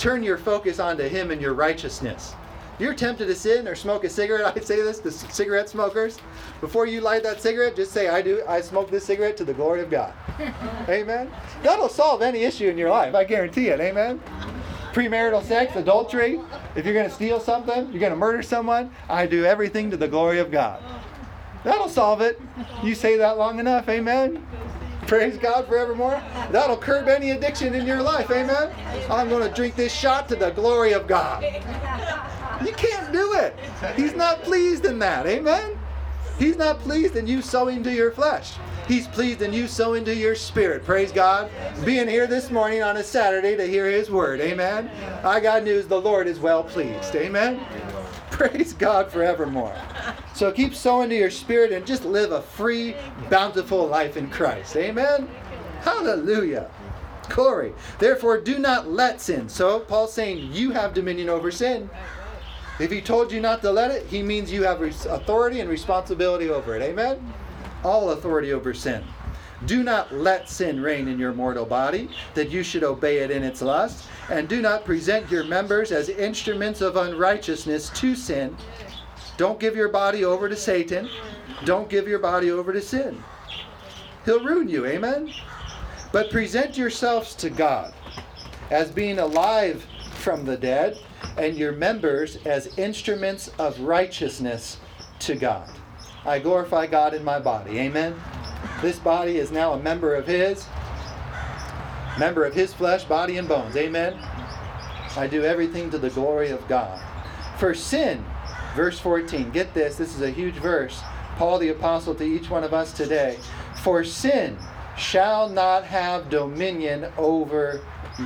Turn 0.01 0.22
your 0.22 0.38
focus 0.38 0.78
onto 0.78 1.03
Him 1.03 1.30
and 1.30 1.42
your 1.42 1.53
righteousness. 1.53 2.34
You're 2.78 2.94
tempted 2.94 3.26
to 3.26 3.34
sin 3.34 3.68
or 3.68 3.74
smoke 3.74 4.05
a 4.05 4.09
cigarette. 4.09 4.57
I 4.57 4.61
say 4.61 4.76
this 4.80 4.98
to 5.01 5.11
cigarette 5.11 5.68
smokers. 5.68 6.16
Before 6.62 6.86
you 6.86 7.03
light 7.03 7.22
that 7.24 7.42
cigarette, 7.42 7.76
just 7.76 7.92
say, 7.92 8.09
I 8.09 8.22
do 8.22 8.42
I 8.48 8.62
smoke 8.62 8.90
this 8.90 9.05
cigarette 9.05 9.36
to 9.36 9.44
the 9.44 9.53
glory 9.53 9.82
of 9.82 9.90
God. 9.90 10.14
Amen. 10.88 11.30
That'll 11.62 11.90
solve 11.90 12.22
any 12.22 12.44
issue 12.44 12.70
in 12.70 12.78
your 12.78 12.88
life. 12.88 13.14
I 13.14 13.24
guarantee 13.24 13.68
it. 13.68 13.78
Amen. 13.78 14.22
Premarital 14.94 15.44
sex, 15.44 15.76
adultery. 15.76 16.40
If 16.74 16.86
you're 16.86 16.94
going 16.94 17.09
to 17.09 17.14
steal 17.14 17.38
something, 17.38 17.90
you're 17.90 18.01
going 18.01 18.12
to 18.12 18.16
murder 18.16 18.42
someone, 18.42 18.90
I 19.07 19.26
do 19.26 19.44
everything 19.44 19.90
to 19.90 19.98
the 19.98 20.09
glory 20.09 20.38
of 20.38 20.51
God. 20.51 20.82
That'll 21.62 21.90
solve 21.90 22.22
it. 22.22 22.40
You 22.82 22.94
say 22.94 23.18
that 23.18 23.36
long 23.36 23.59
enough. 23.59 23.86
Amen. 23.90 24.42
Praise 25.11 25.38
God 25.38 25.66
forevermore. 25.66 26.22
That'll 26.52 26.76
curb 26.76 27.08
any 27.08 27.32
addiction 27.32 27.74
in 27.74 27.84
your 27.84 28.00
life. 28.00 28.30
Amen. 28.30 28.72
I'm 29.11 29.28
going 29.28 29.42
to 29.42 29.52
drink 29.52 29.74
this 29.74 29.92
shot 29.92 30.28
to 30.28 30.36
the 30.36 30.50
glory 30.50 30.92
of 30.92 31.08
God. 31.08 31.42
You 32.64 32.72
can't 32.74 33.12
do 33.12 33.34
it. 33.34 33.58
He's 33.96 34.14
not 34.14 34.44
pleased 34.44 34.84
in 34.84 35.00
that. 35.00 35.26
Amen. 35.26 35.76
He's 36.38 36.56
not 36.56 36.78
pleased 36.78 37.16
in 37.16 37.26
you 37.26 37.42
sowing 37.42 37.82
to 37.82 37.92
your 37.92 38.12
flesh. 38.12 38.54
He's 38.86 39.08
pleased 39.08 39.42
in 39.42 39.52
you 39.52 39.66
sowing 39.66 40.04
to 40.04 40.14
your 40.14 40.36
spirit. 40.36 40.84
Praise 40.84 41.11
God. 41.11 41.50
Being 41.84 42.06
here 42.06 42.28
this 42.28 42.48
morning 42.48 42.84
on 42.84 42.96
a 42.98 43.02
Saturday 43.02 43.56
to 43.56 43.66
hear 43.66 43.90
His 43.90 44.12
word. 44.12 44.40
Amen. 44.40 44.88
I 45.24 45.40
got 45.40 45.64
news. 45.64 45.88
The 45.88 46.00
Lord 46.00 46.28
is 46.28 46.38
well 46.38 46.62
pleased. 46.62 47.16
Amen. 47.16 47.66
Praise 48.30 48.74
God 48.74 49.11
forevermore. 49.11 49.74
So 50.41 50.51
keep 50.51 50.74
sowing 50.74 51.11
to 51.11 51.14
your 51.14 51.30
spirit 51.30 51.70
and 51.70 51.86
just 51.86 52.03
live 52.03 52.32
a 52.32 52.41
free, 52.41 52.97
bountiful 53.28 53.86
life 53.86 54.16
in 54.16 54.30
Christ. 54.30 54.74
Amen. 54.74 55.28
Hallelujah. 55.82 56.70
Glory. 57.28 57.74
Therefore, 57.99 58.41
do 58.41 58.59
not 58.59 58.88
let 58.88 59.20
sin. 59.20 59.51
So, 59.51 59.80
Paul's 59.80 60.14
saying 60.14 60.51
you 60.51 60.70
have 60.70 60.95
dominion 60.95 61.28
over 61.28 61.51
sin. 61.51 61.91
If 62.78 62.91
he 62.91 63.03
told 63.03 63.30
you 63.30 63.43
not 63.43 63.61
to 63.61 63.70
let 63.70 63.91
it, 63.91 64.07
he 64.07 64.22
means 64.22 64.51
you 64.51 64.62
have 64.62 64.80
authority 64.80 65.61
and 65.61 65.68
responsibility 65.68 66.49
over 66.49 66.74
it. 66.74 66.80
Amen? 66.80 67.34
All 67.84 68.12
authority 68.12 68.55
over 68.55 68.72
sin. 68.72 69.05
Do 69.66 69.82
not 69.82 70.11
let 70.11 70.49
sin 70.49 70.80
reign 70.80 71.07
in 71.07 71.18
your 71.18 71.34
mortal 71.34 71.66
body, 71.66 72.09
that 72.32 72.49
you 72.49 72.62
should 72.62 72.82
obey 72.82 73.18
it 73.18 73.30
in 73.30 73.43
its 73.43 73.61
lust. 73.61 74.07
And 74.30 74.49
do 74.49 74.62
not 74.62 74.86
present 74.86 75.30
your 75.30 75.45
members 75.45 75.93
as 75.93 76.09
instruments 76.09 76.80
of 76.80 76.97
unrighteousness 76.97 77.91
to 77.91 78.14
sin. 78.14 78.57
Don't 79.41 79.59
give 79.59 79.74
your 79.74 79.88
body 79.88 80.22
over 80.22 80.51
to 80.51 80.55
Satan. 80.55 81.09
Don't 81.64 81.88
give 81.88 82.07
your 82.07 82.18
body 82.18 82.51
over 82.51 82.74
to 82.74 82.82
sin. 82.82 83.24
He'll 84.26 84.45
ruin 84.45 84.68
you. 84.68 84.84
Amen? 84.84 85.32
But 86.12 86.30
present 86.30 86.76
yourselves 86.76 87.34
to 87.36 87.49
God 87.49 87.95
as 88.70 88.91
being 88.91 89.18
alive 89.18 89.82
from 90.16 90.45
the 90.45 90.59
dead, 90.59 90.99
and 91.38 91.57
your 91.57 91.72
members 91.72 92.36
as 92.45 92.78
instruments 92.78 93.51
of 93.59 93.80
righteousness 93.80 94.76
to 95.20 95.34
God. 95.34 95.70
I 96.26 96.38
glorify 96.38 96.86
God 96.86 97.14
in 97.14 97.24
my 97.24 97.38
body. 97.38 97.78
Amen. 97.78 98.14
This 98.82 98.99
body 98.99 99.38
is 99.38 99.51
now 99.51 99.72
a 99.72 99.80
member 99.80 100.14
of 100.14 100.26
His, 100.26 100.66
member 102.18 102.45
of 102.45 102.53
His 102.53 102.74
flesh, 102.74 103.05
body, 103.05 103.38
and 103.38 103.49
bones. 103.49 103.74
Amen. 103.74 104.18
I 105.16 105.26
do 105.26 105.45
everything 105.45 105.91
to 105.93 105.99
the 105.99 106.11
glory 106.11 106.51
of 106.51 106.68
God. 106.68 107.01
For 107.59 107.72
sin, 107.72 108.22
verse 108.75 108.99
14, 108.99 109.51
get 109.51 109.75
this, 109.75 109.97
this 109.97 110.14
is 110.14 110.23
a 110.23 110.31
huge 110.31 110.55
verse. 110.55 111.01
Paul 111.37 111.59
the 111.59 111.71
Apostle 111.71 112.14
to 112.16 112.25
each 112.25 112.51
one 112.51 112.64
of 112.64 112.75
us 112.75 112.93
today. 112.93 113.39
For 113.83 114.05
sin 114.05 114.59
shall 114.97 115.49
not 115.49 115.85
have 115.85 116.29
dominion 116.29 117.11
over 117.16 117.81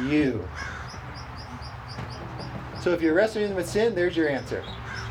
you. 0.09 0.47
So 2.81 2.91
if 2.93 3.01
you're 3.01 3.15
wrestling 3.15 3.55
with 3.55 3.69
sin, 3.69 3.95
there's 3.95 4.17
your 4.17 4.29
answer. 4.29 4.65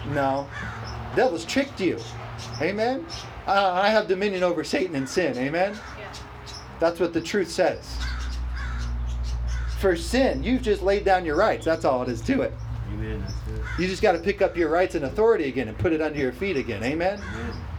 No. 0.09 0.47
Devil's 1.15 1.45
tricked 1.45 1.79
you. 1.79 1.97
Amen? 2.61 3.05
Uh, 3.47 3.71
I 3.73 3.89
have 3.89 4.07
dominion 4.07 4.43
over 4.43 4.63
Satan 4.63 4.95
and 4.95 5.07
sin. 5.07 5.37
Amen? 5.37 5.75
That's 6.79 6.99
what 6.99 7.13
the 7.13 7.21
truth 7.21 7.49
says. 7.49 7.97
For 9.79 9.95
sin, 9.95 10.43
you've 10.43 10.61
just 10.61 10.81
laid 10.81 11.05
down 11.05 11.25
your 11.25 11.35
rights. 11.35 11.65
That's 11.65 11.85
all 11.85 12.03
it 12.03 12.09
is 12.09 12.21
to 12.23 12.41
it. 12.41 12.53
Amen. 12.93 13.23
You 13.79 13.87
just 13.87 14.01
got 14.01 14.11
to 14.11 14.19
pick 14.19 14.41
up 14.41 14.55
your 14.55 14.69
rights 14.69 14.95
and 14.95 15.05
authority 15.05 15.47
again 15.47 15.67
and 15.67 15.77
put 15.77 15.93
it 15.93 16.01
under 16.01 16.19
your 16.19 16.31
feet 16.31 16.57
again. 16.57 16.83
Amen? 16.83 17.19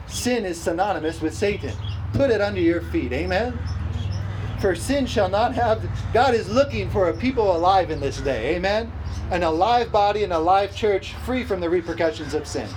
Sin 0.09 0.45
is 0.45 0.61
synonymous 0.61 1.21
with 1.21 1.35
Satan. 1.35 1.73
Put 2.13 2.31
it 2.31 2.41
under 2.41 2.61
your 2.61 2.83
feet. 2.83 3.13
Amen? 3.13 3.59
For 4.61 4.75
sin 4.75 5.07
shall 5.07 5.29
not 5.29 5.55
have. 5.55 5.87
God 6.13 6.35
is 6.35 6.49
looking 6.49 6.91
for 6.91 7.11
a 7.11 7.15
people 7.15 7.57
alive 7.57 7.91
in 7.91 8.01
this 8.01 8.19
day. 8.21 8.57
Amen? 8.57 8.91
An 9.31 9.43
alive 9.43 9.93
body 9.93 10.25
and 10.25 10.33
a 10.33 10.39
alive 10.39 10.75
church 10.75 11.15
free 11.25 11.45
from 11.45 11.61
the 11.61 11.71
repercussions 11.71 12.35
of 12.35 12.47
sin. 12.47 12.69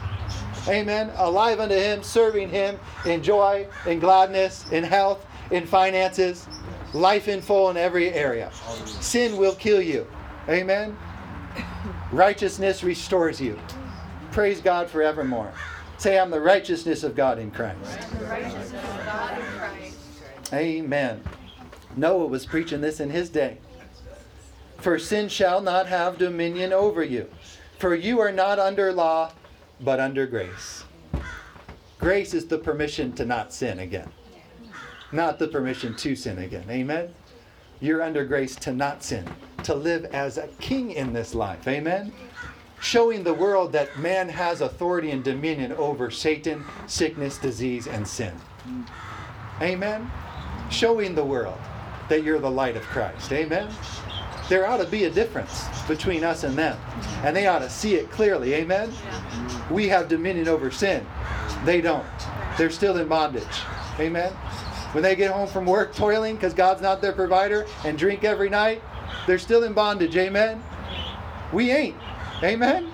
Amen? 0.68 1.12
Alive 1.16 1.60
unto 1.60 1.76
Him, 1.76 2.04
serving 2.04 2.50
Him 2.50 2.78
in 3.06 3.24
joy, 3.24 3.68
in 3.86 4.00
gladness, 4.00 4.70
in 4.72 4.84
health, 4.84 5.26
in 5.50 5.66
finances, 5.66 6.48
life 6.94 7.28
in 7.28 7.42
full 7.42 7.70
in 7.70 7.78
every 7.78 8.14
area. 8.14 8.52
Sin 8.86 9.38
will 9.38 9.56
kill 9.56 9.82
you. 9.82 10.06
Amen? 10.50 10.96
Righteousness 12.18 12.84
restores 12.84 13.40
you. 13.40 13.60
Praise 14.32 14.60
God 14.60 14.90
forevermore. 14.90 15.54
Say, 16.00 16.18
I'm 16.18 16.32
the 16.32 16.42
righteousness 16.42 17.04
of 17.04 17.16
God 17.16 17.38
in 17.38 17.52
Christ. 17.52 17.78
The 18.18 18.26
righteousness 18.26 18.74
of 18.74 19.06
God 19.06 19.38
in 19.38 19.46
Christ. 19.46 19.98
Amen. 20.52 21.24
Noah 21.96 22.26
was 22.26 22.44
preaching 22.48 22.82
this 22.82 23.00
in 23.00 23.12
his 23.12 23.30
day. 23.30 23.60
For 24.78 24.98
sin 24.98 25.30
shall 25.30 25.62
not 25.62 25.86
have 25.86 26.18
dominion 26.18 26.74
over 26.74 27.04
you. 27.04 27.30
For 27.78 27.94
you 27.94 28.20
are 28.20 28.32
not 28.32 28.58
under 28.58 28.92
law, 28.92 29.32
but 29.82 30.00
under 30.00 30.26
grace. 30.26 30.86
Grace 32.00 32.34
is 32.34 32.48
the 32.48 32.58
permission 32.58 33.12
to 33.14 33.26
not 33.26 33.54
sin 33.54 33.78
again, 33.78 34.10
not 35.12 35.38
the 35.38 35.48
permission 35.48 35.96
to 35.98 36.16
sin 36.16 36.40
again. 36.40 36.66
Amen. 36.68 37.14
You're 37.80 38.02
under 38.02 38.26
grace 38.26 38.56
to 38.58 38.74
not 38.74 39.04
sin, 39.04 39.28
to 39.64 39.76
live 39.76 40.06
as 40.06 40.38
a 40.38 40.48
king 40.60 40.92
in 40.92 41.14
this 41.14 41.36
life. 41.36 41.68
Amen. 41.68 42.12
Showing 42.80 43.24
the 43.24 43.34
world 43.34 43.72
that 43.74 44.00
man 44.00 44.30
has 44.30 44.62
authority 44.62 45.12
and 45.12 45.24
dominion 45.24 45.72
over 45.74 46.10
Satan, 46.12 46.64
sickness, 46.88 47.38
disease, 47.38 47.88
and 47.88 48.08
sin. 48.08 48.34
Amen. 49.62 50.10
Showing 50.70 51.16
the 51.16 51.24
world 51.24 51.58
that 52.10 52.24
you're 52.24 52.40
the 52.40 52.50
light 52.50 52.76
of 52.76 52.84
Christ. 52.84 53.32
Amen. 53.32 53.70
There 54.50 54.66
ought 54.66 54.78
to 54.78 54.86
be 54.86 55.04
a 55.04 55.10
difference 55.10 55.66
between 55.88 56.24
us 56.24 56.44
and 56.44 56.58
them, 56.58 56.80
and 57.24 57.36
they 57.36 57.48
ought 57.48 57.60
to 57.60 57.70
see 57.70 57.96
it 57.96 58.10
clearly. 58.12 58.54
Amen. 58.54 58.92
We 59.70 59.88
have 59.90 60.08
dominion 60.08 60.48
over 60.48 60.72
sin. 60.72 61.06
They 61.66 61.82
don't. 61.82 62.06
They're 62.58 62.70
still 62.70 62.98
in 62.98 63.08
bondage. 63.08 63.44
Amen. 64.00 64.34
When 64.94 65.04
they 65.04 65.16
get 65.16 65.32
home 65.32 65.48
from 65.48 65.66
work 65.66 65.94
toiling 65.94 66.36
because 66.36 66.54
God's 66.54 66.82
not 66.82 67.02
their 67.02 67.14
provider 67.14 67.66
and 67.84 67.98
drink 67.98 68.24
every 68.24 68.50
night, 68.50 68.82
they're 69.26 69.40
still 69.40 69.64
in 69.64 69.74
bondage. 69.74 70.16
Amen. 70.16 70.64
We 71.52 71.72
ain't. 71.72 71.96
Amen. 72.44 72.92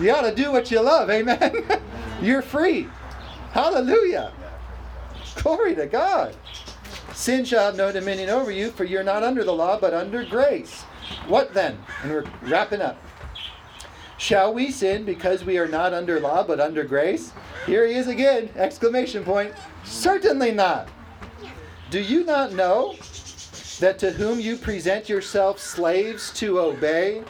You 0.00 0.12
ought 0.12 0.22
to 0.22 0.34
do 0.34 0.50
what 0.50 0.70
you 0.70 0.80
love. 0.80 1.10
Amen. 1.10 1.64
You're 2.22 2.42
free. 2.42 2.88
Hallelujah. 3.52 4.32
Glory 5.36 5.74
to 5.74 5.86
God. 5.86 6.36
Sin 7.12 7.44
shall 7.44 7.66
have 7.66 7.76
no 7.76 7.92
dominion 7.92 8.30
over 8.30 8.50
you, 8.50 8.70
for 8.70 8.84
you're 8.84 9.02
not 9.02 9.22
under 9.22 9.44
the 9.44 9.52
law, 9.52 9.78
but 9.78 9.92
under 9.92 10.24
grace. 10.24 10.82
What 11.26 11.52
then? 11.54 11.78
And 12.02 12.12
we're 12.12 12.24
wrapping 12.42 12.80
up. 12.80 13.02
Shall 14.16 14.52
we 14.52 14.70
sin 14.70 15.04
because 15.04 15.44
we 15.44 15.58
are 15.58 15.66
not 15.66 15.92
under 15.92 16.20
law, 16.20 16.42
but 16.42 16.60
under 16.60 16.84
grace? 16.84 17.32
Here 17.66 17.86
he 17.86 17.94
is 17.94 18.06
again! 18.06 18.50
Exclamation 18.54 19.24
point. 19.24 19.54
Certainly 19.90 20.52
not. 20.52 20.88
Do 21.90 22.00
you 22.00 22.24
not 22.24 22.52
know 22.52 22.94
that 23.80 23.98
to 23.98 24.12
whom 24.12 24.38
you 24.38 24.56
present 24.56 25.08
yourselves 25.08 25.62
slaves 25.62 26.32
to 26.34 26.60
obey, 26.60 27.24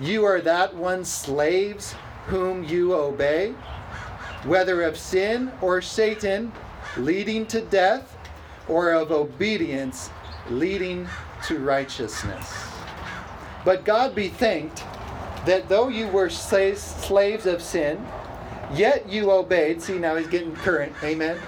you 0.00 0.24
are 0.24 0.40
that 0.40 0.74
one 0.74 1.04
slaves 1.04 1.94
whom 2.26 2.64
you 2.64 2.94
obey? 2.94 3.52
Whether 4.44 4.82
of 4.82 4.98
sin 4.98 5.52
or 5.62 5.80
Satan, 5.80 6.52
leading 6.96 7.46
to 7.46 7.60
death, 7.60 8.16
or 8.68 8.92
of 8.92 9.12
obedience 9.12 10.10
leading 10.50 11.08
to 11.46 11.58
righteousness. 11.58 12.52
But 13.64 13.84
God 13.84 14.14
be 14.14 14.28
thanked 14.28 14.78
that 15.46 15.68
though 15.68 15.88
you 15.88 16.08
were 16.08 16.28
slaves, 16.28 16.82
slaves 16.82 17.46
of 17.46 17.62
sin, 17.62 18.04
yet 18.74 19.08
you 19.08 19.30
obeyed. 19.30 19.80
See, 19.80 19.98
now 19.98 20.16
he's 20.16 20.26
getting 20.26 20.56
current. 20.56 20.92
Amen. 21.02 21.38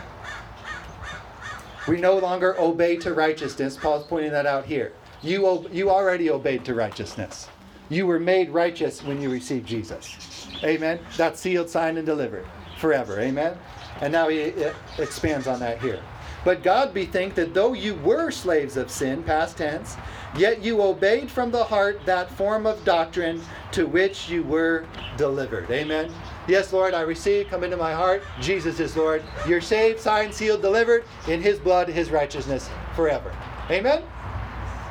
We 1.88 2.00
no 2.00 2.16
longer 2.18 2.58
obey 2.58 2.96
to 2.98 3.12
righteousness. 3.12 3.76
Paul's 3.76 4.06
pointing 4.06 4.32
that 4.32 4.46
out 4.46 4.64
here. 4.64 4.92
You, 5.22 5.68
you 5.72 5.90
already 5.90 6.30
obeyed 6.30 6.64
to 6.66 6.74
righteousness. 6.74 7.48
You 7.88 8.06
were 8.06 8.20
made 8.20 8.50
righteous 8.50 9.02
when 9.02 9.20
you 9.20 9.30
received 9.30 9.66
Jesus. 9.66 10.48
Amen. 10.62 11.00
That's 11.16 11.40
sealed, 11.40 11.68
signed, 11.68 11.98
and 11.98 12.06
delivered 12.06 12.46
forever. 12.78 13.20
Amen. 13.20 13.58
And 14.00 14.12
now 14.12 14.28
he 14.28 14.52
expands 14.98 15.46
on 15.46 15.60
that 15.60 15.80
here. 15.80 16.02
But 16.44 16.62
God 16.62 16.92
bethink 16.92 17.34
that 17.34 17.54
though 17.54 17.72
you 17.72 17.94
were 17.96 18.30
slaves 18.30 18.76
of 18.76 18.90
sin, 18.90 19.22
past 19.22 19.58
tense, 19.58 19.96
yet 20.36 20.62
you 20.62 20.82
obeyed 20.82 21.30
from 21.30 21.50
the 21.50 21.62
heart 21.62 22.00
that 22.04 22.30
form 22.30 22.66
of 22.66 22.84
doctrine 22.84 23.40
to 23.72 23.86
which 23.86 24.28
you 24.28 24.42
were 24.42 24.84
delivered. 25.16 25.70
Amen. 25.70 26.12
Yes, 26.48 26.72
Lord, 26.72 26.92
I 26.92 27.02
receive, 27.02 27.48
come 27.48 27.62
into 27.62 27.76
my 27.76 27.92
heart. 27.92 28.22
Jesus 28.40 28.80
is 28.80 28.96
Lord. 28.96 29.22
You're 29.46 29.60
saved, 29.60 30.00
signed, 30.00 30.34
sealed, 30.34 30.60
delivered 30.60 31.04
in 31.28 31.40
His 31.40 31.58
blood, 31.58 31.88
His 31.88 32.10
righteousness 32.10 32.68
forever. 32.96 33.32
Amen. 33.70 34.02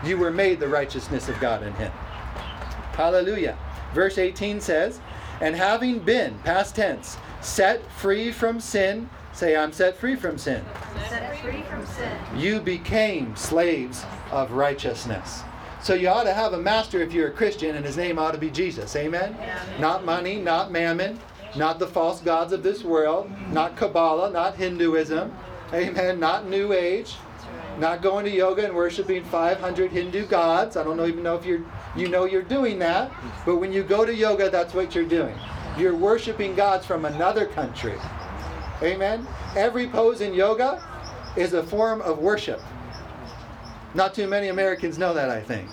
You 0.06 0.18
were 0.18 0.32
made 0.32 0.60
the 0.60 0.68
righteousness 0.68 1.28
of 1.28 1.40
God 1.40 1.64
in 1.64 1.74
Him. 1.74 1.92
Hallelujah. 2.94 3.58
Verse 3.94 4.18
18 4.18 4.62
says, 4.62 5.02
And 5.42 5.56
having 5.56 6.00
been, 6.00 6.40
past 6.40 6.76
tense, 6.76 7.18
set 7.42 7.86
free 7.92 8.32
from 8.32 8.60
sin. 8.60 9.10
Say, 9.34 9.56
I'm 9.56 9.74
set 9.74 9.98
free 9.98 10.16
from 10.16 10.38
sin. 10.38 10.64
Set 11.10 11.38
free 11.40 11.64
from 11.64 11.86
sin. 11.86 12.12
You 12.36 12.62
became 12.62 13.36
slaves 13.36 14.06
of 14.32 14.52
righteousness. 14.52 15.42
So 15.82 15.96
you 15.96 16.10
ought 16.10 16.26
to 16.26 16.34
have 16.34 16.54
a 16.54 16.60
master 16.60 17.02
if 17.02 17.12
you're 17.12 17.30
a 17.30 17.32
Christian, 17.32 17.76
and 17.76 17.86
his 17.86 17.98
name 17.98 18.20
ought 18.20 18.32
to 18.32 18.38
be 18.38 18.52
Jesus. 18.52 18.96
Amen? 18.96 19.36
Not 19.80 20.06
money, 20.06 20.40
not 20.40 20.72
mammon, 20.72 21.20
not 21.56 21.80
the 21.80 21.88
false 21.88 22.22
gods 22.22 22.54
of 22.54 22.64
this 22.64 22.84
world, 22.84 23.30
not 23.52 23.76
Kabbalah, 23.76 24.32
not 24.32 24.56
Hinduism. 24.56 25.34
Amen? 25.74 26.20
Not 26.20 26.48
New 26.48 26.74
Age. 26.74 27.16
Not 27.78 28.02
going 28.02 28.26
to 28.26 28.32
yoga 28.32 28.66
and 28.66 28.76
worshiping 28.76 29.24
500 29.24 29.92
Hindu 29.92 30.28
gods. 30.28 30.76
I 30.76 30.84
don't 30.84 30.98
know, 30.98 31.08
even 31.08 31.24
know 31.24 31.36
if 31.36 31.46
you're, 31.46 31.64
you 31.96 32.10
know 32.10 32.26
you're 32.26 32.42
doing 32.42 32.78
that. 32.80 33.12
But 33.46 33.58
when 33.58 33.72
you 33.72 33.84
go 33.84 34.06
to 34.06 34.14
yoga, 34.14 34.50
that's 34.50 34.74
what 34.74 34.94
you're 34.94 35.06
doing. 35.06 35.36
You're 35.78 35.96
worshiping 35.96 36.54
gods 36.54 36.86
from 36.86 37.06
another 37.06 37.46
country. 37.46 37.96
Amen? 38.84 39.26
Every 39.56 39.88
pose 39.88 40.22
in 40.22 40.34
yoga 40.34 40.84
is 41.38 41.54
a 41.54 41.64
form 41.64 42.02
of 42.02 42.20
worship. 42.20 42.62
Not 43.94 44.14
too 44.14 44.28
many 44.28 44.50
Americans 44.50 44.98
know 44.98 45.14
that, 45.14 45.30
I 45.30 45.42
think. 45.42 45.70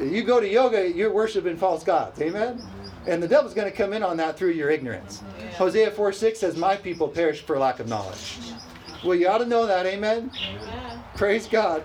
You 0.00 0.22
go 0.22 0.40
to 0.40 0.48
yoga, 0.48 0.90
you're 0.90 1.12
worshiping 1.12 1.56
false 1.56 1.82
gods. 1.84 2.20
Amen? 2.20 2.60
And 3.06 3.22
the 3.22 3.28
devil's 3.28 3.54
going 3.54 3.70
to 3.70 3.76
come 3.76 3.92
in 3.92 4.02
on 4.02 4.16
that 4.16 4.38
through 4.38 4.50
your 4.50 4.70
ignorance. 4.70 5.22
Hosea 5.56 5.90
4 5.90 6.12
6 6.12 6.38
says, 6.38 6.56
My 6.56 6.76
people 6.76 7.08
perish 7.08 7.42
for 7.42 7.58
lack 7.58 7.80
of 7.80 7.88
knowledge. 7.88 8.38
Well, 9.04 9.14
you 9.14 9.28
ought 9.28 9.38
to 9.38 9.46
know 9.46 9.66
that. 9.66 9.84
Amen? 9.86 10.30
Praise 11.16 11.46
God. 11.46 11.84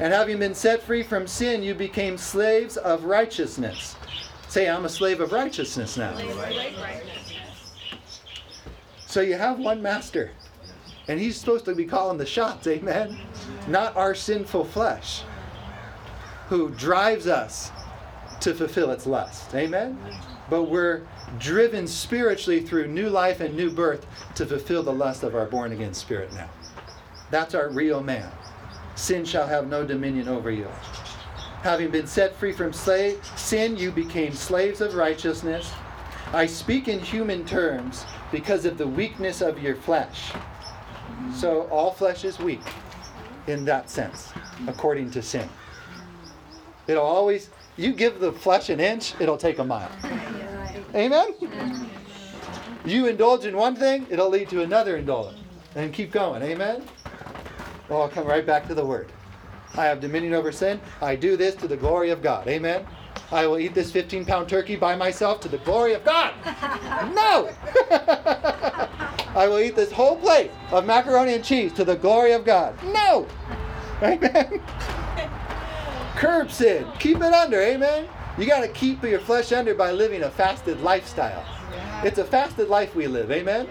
And 0.00 0.12
having 0.12 0.38
been 0.38 0.54
set 0.54 0.82
free 0.82 1.02
from 1.02 1.26
sin, 1.26 1.62
you 1.62 1.74
became 1.74 2.16
slaves 2.16 2.76
of 2.76 3.04
righteousness. 3.04 3.96
Say, 4.48 4.68
I'm 4.68 4.84
a 4.84 4.88
slave 4.88 5.20
of 5.20 5.30
righteousness 5.30 5.96
now. 5.96 6.16
So 9.06 9.20
you 9.20 9.34
have 9.34 9.58
one 9.58 9.82
master, 9.82 10.32
and 11.06 11.20
he's 11.20 11.36
supposed 11.36 11.64
to 11.66 11.74
be 11.74 11.84
calling 11.84 12.16
the 12.16 12.26
shots, 12.26 12.66
amen? 12.66 13.18
Not 13.68 13.96
our 13.96 14.14
sinful 14.14 14.64
flesh, 14.64 15.22
who 16.48 16.70
drives 16.70 17.26
us 17.26 17.70
to 18.40 18.54
fulfill 18.54 18.90
its 18.90 19.06
lust, 19.06 19.54
amen? 19.54 19.98
But 20.50 20.64
we're 20.64 21.02
driven 21.38 21.86
spiritually 21.86 22.60
through 22.60 22.88
new 22.88 23.08
life 23.08 23.40
and 23.40 23.56
new 23.56 23.70
birth 23.70 24.04
to 24.34 24.44
fulfill 24.44 24.82
the 24.82 24.92
lust 24.92 25.22
of 25.22 25.34
our 25.34 25.46
born 25.46 25.72
again 25.72 25.94
spirit 25.94 26.32
now. 26.34 26.50
That's 27.30 27.54
our 27.54 27.70
real 27.70 28.02
man. 28.02 28.30
Sin 28.96 29.24
shall 29.24 29.46
have 29.46 29.68
no 29.68 29.86
dominion 29.86 30.28
over 30.28 30.50
you. 30.50 30.66
Having 31.62 31.90
been 31.90 32.06
set 32.06 32.34
free 32.36 32.52
from 32.52 32.72
slave, 32.72 33.24
sin, 33.36 33.76
you 33.76 33.92
became 33.92 34.32
slaves 34.32 34.80
of 34.80 34.94
righteousness. 34.94 35.70
I 36.32 36.46
speak 36.46 36.88
in 36.88 36.98
human 36.98 37.44
terms 37.44 38.04
because 38.32 38.64
of 38.64 38.78
the 38.78 38.86
weakness 38.86 39.40
of 39.40 39.62
your 39.62 39.76
flesh. 39.76 40.32
So 41.34 41.62
all 41.68 41.92
flesh 41.92 42.24
is 42.24 42.38
weak 42.38 42.62
in 43.46 43.64
that 43.66 43.90
sense, 43.90 44.32
according 44.66 45.10
to 45.12 45.22
sin. 45.22 45.48
It'll 46.86 47.04
always, 47.04 47.50
you 47.80 47.94
give 47.94 48.20
the 48.20 48.32
flesh 48.32 48.68
an 48.68 48.78
inch, 48.78 49.14
it'll 49.20 49.38
take 49.38 49.58
a 49.58 49.64
mile. 49.64 49.90
Amen? 50.94 51.34
You 52.84 53.06
indulge 53.06 53.46
in 53.46 53.56
one 53.56 53.74
thing, 53.74 54.06
it'll 54.10 54.28
lead 54.28 54.48
to 54.50 54.62
another 54.62 54.96
indulgence. 54.96 55.38
And 55.74 55.92
keep 55.92 56.10
going. 56.12 56.42
Amen? 56.42 56.84
Well, 57.88 58.02
I'll 58.02 58.08
come 58.08 58.26
right 58.26 58.44
back 58.44 58.66
to 58.68 58.74
the 58.74 58.84
word. 58.84 59.12
I 59.76 59.84
have 59.84 60.00
dominion 60.00 60.34
over 60.34 60.50
sin. 60.50 60.80
I 61.00 61.14
do 61.16 61.36
this 61.36 61.54
to 61.56 61.68
the 61.68 61.76
glory 61.76 62.10
of 62.10 62.22
God. 62.22 62.48
Amen? 62.48 62.86
I 63.32 63.46
will 63.46 63.58
eat 63.58 63.74
this 63.74 63.92
15 63.92 64.24
pound 64.24 64.48
turkey 64.48 64.76
by 64.76 64.96
myself 64.96 65.40
to 65.42 65.48
the 65.48 65.58
glory 65.58 65.94
of 65.94 66.04
God. 66.04 66.34
No! 67.14 67.50
I 69.34 69.46
will 69.48 69.60
eat 69.60 69.76
this 69.76 69.92
whole 69.92 70.16
plate 70.16 70.50
of 70.72 70.84
macaroni 70.84 71.34
and 71.34 71.44
cheese 71.44 71.72
to 71.74 71.84
the 71.84 71.94
glory 71.94 72.32
of 72.32 72.44
God. 72.44 72.74
No! 72.82 73.26
Amen? 74.02 74.60
Curb 76.16 76.50
sin. 76.50 76.86
Keep 76.98 77.18
it 77.18 77.32
under. 77.32 77.60
Amen? 77.60 78.08
You 78.38 78.46
got 78.46 78.60
to 78.60 78.68
keep 78.68 79.02
your 79.02 79.20
flesh 79.20 79.52
under 79.52 79.74
by 79.74 79.92
living 79.92 80.22
a 80.22 80.30
fasted 80.30 80.80
lifestyle. 80.80 81.44
It's 82.04 82.18
a 82.18 82.24
fasted 82.24 82.68
life 82.68 82.94
we 82.94 83.06
live. 83.06 83.30
Amen? 83.30 83.68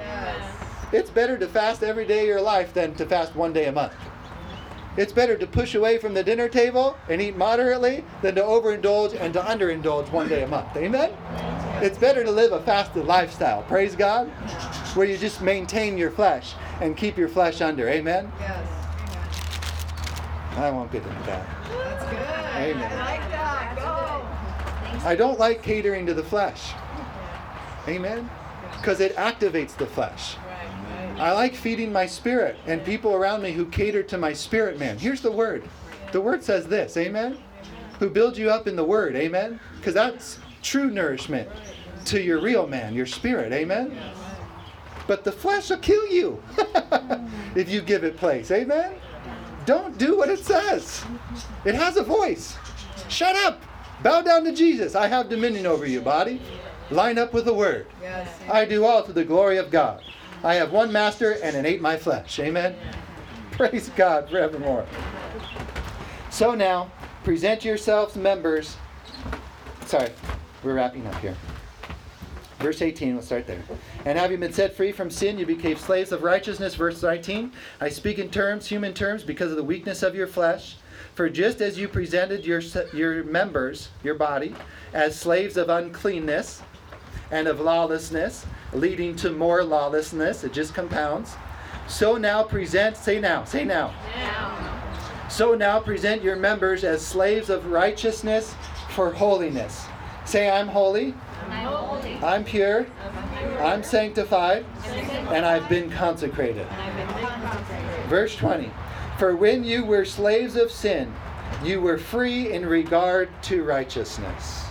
It's 0.91 1.09
better 1.09 1.37
to 1.37 1.47
fast 1.47 1.83
every 1.83 2.05
day 2.05 2.21
of 2.21 2.27
your 2.27 2.41
life 2.41 2.73
than 2.73 2.95
to 2.95 3.05
fast 3.05 3.35
one 3.35 3.53
day 3.53 3.65
a 3.65 3.71
month. 3.71 3.93
It's 4.97 5.13
better 5.13 5.37
to 5.37 5.47
push 5.47 5.75
away 5.75 5.97
from 5.97 6.13
the 6.13 6.23
dinner 6.23 6.49
table 6.49 6.97
and 7.07 7.21
eat 7.21 7.37
moderately 7.37 8.03
than 8.21 8.35
to 8.35 8.41
overindulge 8.41 9.19
and 9.19 9.33
to 9.33 9.39
underindulge 9.39 10.11
one 10.11 10.27
day 10.27 10.43
a 10.43 10.47
month. 10.47 10.75
Amen? 10.75 11.11
It's 11.81 11.97
better 11.97 12.23
to 12.23 12.31
live 12.31 12.51
a 12.51 12.61
fasted 12.61 13.05
lifestyle. 13.05 13.63
Praise 13.63 13.95
God. 13.95 14.27
Where 14.95 15.07
you 15.07 15.17
just 15.17 15.41
maintain 15.41 15.97
your 15.97 16.11
flesh 16.11 16.53
and 16.81 16.97
keep 16.97 17.17
your 17.17 17.29
flesh 17.29 17.61
under. 17.61 17.87
Amen? 17.87 18.31
Yes. 18.39 18.67
I 20.57 20.71
won't 20.71 20.91
get 20.91 21.03
into 21.03 21.23
that. 21.23 21.58
That's 21.69 22.03
good. 22.05 22.75
Amen. 22.75 22.91
I 22.91 23.05
like 23.05 23.31
that. 23.31 23.75
Go. 23.77 25.07
I 25.07 25.15
don't 25.15 25.39
like 25.39 25.63
catering 25.63 26.05
to 26.05 26.13
the 26.13 26.23
flesh. 26.23 26.73
Amen? 27.87 28.29
Because 28.77 28.99
it 28.99 29.15
activates 29.15 29.75
the 29.75 29.85
flesh. 29.85 30.35
I 31.17 31.31
like 31.33 31.55
feeding 31.55 31.91
my 31.91 32.05
spirit 32.05 32.57
and 32.65 32.83
people 32.83 33.13
around 33.13 33.41
me 33.41 33.51
who 33.51 33.65
cater 33.65 34.03
to 34.03 34.17
my 34.17 34.31
spirit 34.31 34.79
man. 34.79 34.97
Here's 34.97 35.21
the 35.21 35.31
word. 35.31 35.63
The 36.11 36.21
word 36.21 36.43
says 36.43 36.67
this, 36.67 36.95
amen? 36.97 37.37
Who 37.99 38.09
build 38.09 38.37
you 38.37 38.49
up 38.49 38.67
in 38.67 38.75
the 38.75 38.83
word, 38.83 39.15
amen? 39.15 39.59
Because 39.77 39.93
that's 39.93 40.39
true 40.61 40.89
nourishment 40.89 41.49
to 42.05 42.21
your 42.21 42.41
real 42.41 42.67
man, 42.67 42.93
your 42.93 43.05
spirit, 43.05 43.51
amen? 43.51 43.97
But 45.07 45.23
the 45.23 45.31
flesh 45.31 45.69
will 45.69 45.77
kill 45.77 46.07
you 46.07 46.41
if 47.55 47.69
you 47.69 47.81
give 47.81 48.03
it 48.03 48.15
place, 48.15 48.51
amen? 48.51 48.93
Don't 49.69 49.99
do 49.99 50.17
what 50.17 50.29
it 50.29 50.39
says. 50.39 51.05
It 51.63 51.75
has 51.75 51.95
a 51.95 52.01
voice. 52.01 52.57
Shut 53.07 53.35
up. 53.35 53.61
Bow 54.01 54.23
down 54.23 54.43
to 54.45 54.51
Jesus. 54.51 54.95
I 54.95 55.05
have 55.05 55.29
dominion 55.29 55.67
over 55.67 55.85
you, 55.85 56.01
body. 56.01 56.41
Line 56.89 57.19
up 57.19 57.33
with 57.33 57.45
the 57.45 57.53
word. 57.53 57.85
I 58.51 58.65
do 58.65 58.83
all 58.83 59.03
to 59.03 59.13
the 59.13 59.23
glory 59.23 59.57
of 59.57 59.69
God. 59.69 60.01
I 60.43 60.55
have 60.55 60.71
one 60.71 60.91
master 60.91 61.33
and 61.43 61.55
it 61.55 61.67
ate 61.67 61.81
my 61.81 61.97
flesh. 61.97 62.39
Amen. 62.39 62.75
Praise 63.51 63.91
God 63.95 64.27
forevermore. 64.27 64.87
So 66.31 66.55
now, 66.55 66.89
present 67.23 67.63
yourselves 67.63 68.15
members. 68.15 68.75
Sorry, 69.85 70.09
we're 70.63 70.73
wrapping 70.73 71.05
up 71.05 71.21
here. 71.21 71.35
Verse 72.59 72.81
18, 72.81 73.13
we'll 73.13 73.23
start 73.23 73.47
there. 73.47 73.63
And 74.03 74.17
having 74.17 74.41
been 74.41 74.51
set 74.51 74.75
free 74.75 74.91
from 74.91 75.09
sin, 75.09 75.39
you 75.39 75.45
became 75.45 75.77
slaves 75.77 76.11
of 76.11 76.23
righteousness. 76.23 76.75
Verse 76.75 77.01
19, 77.01 77.53
I 77.79 77.87
speak 77.87 78.19
in 78.19 78.29
terms, 78.29 78.67
human 78.67 78.93
terms, 78.93 79.23
because 79.23 79.51
of 79.51 79.57
the 79.57 79.63
weakness 79.63 80.03
of 80.03 80.13
your 80.13 80.27
flesh. 80.27 80.75
For 81.15 81.29
just 81.29 81.61
as 81.61 81.77
you 81.77 81.87
presented 81.87 82.45
your, 82.45 82.61
your 82.93 83.23
members, 83.23 83.89
your 84.03 84.15
body, 84.15 84.55
as 84.93 85.17
slaves 85.17 85.55
of 85.55 85.69
uncleanness 85.69 86.61
and 87.31 87.47
of 87.47 87.61
lawlessness, 87.61 88.45
leading 88.73 89.15
to 89.17 89.31
more 89.31 89.63
lawlessness, 89.63 90.43
it 90.43 90.51
just 90.51 90.73
compounds. 90.73 91.35
So 91.87 92.17
now 92.17 92.43
present, 92.43 92.97
say 92.97 93.19
now, 93.19 93.45
say 93.45 93.63
now. 93.63 93.93
So 95.29 95.55
now 95.55 95.79
present 95.79 96.23
your 96.23 96.35
members 96.35 96.83
as 96.83 97.05
slaves 97.05 97.49
of 97.49 97.67
righteousness 97.67 98.53
for 98.89 99.13
holiness. 99.13 99.85
Say, 100.25 100.49
I'm 100.49 100.67
holy, 100.67 101.13
I'm 102.23 102.43
pure, 102.43 102.85
I'm 103.59 103.83
sanctified, 103.83 104.65
and 105.29 105.45
I've 105.45 105.69
been 105.69 105.89
consecrated. 105.89 106.67
Verse 108.07 108.35
20 108.35 108.71
For 109.17 109.35
when 109.35 109.63
you 109.63 109.85
were 109.85 110.05
slaves 110.05 110.55
of 110.55 110.71
sin, 110.71 111.13
you 111.63 111.81
were 111.81 111.97
free 111.97 112.51
in 112.51 112.65
regard 112.65 113.29
to 113.43 113.63
righteousness. 113.63 114.65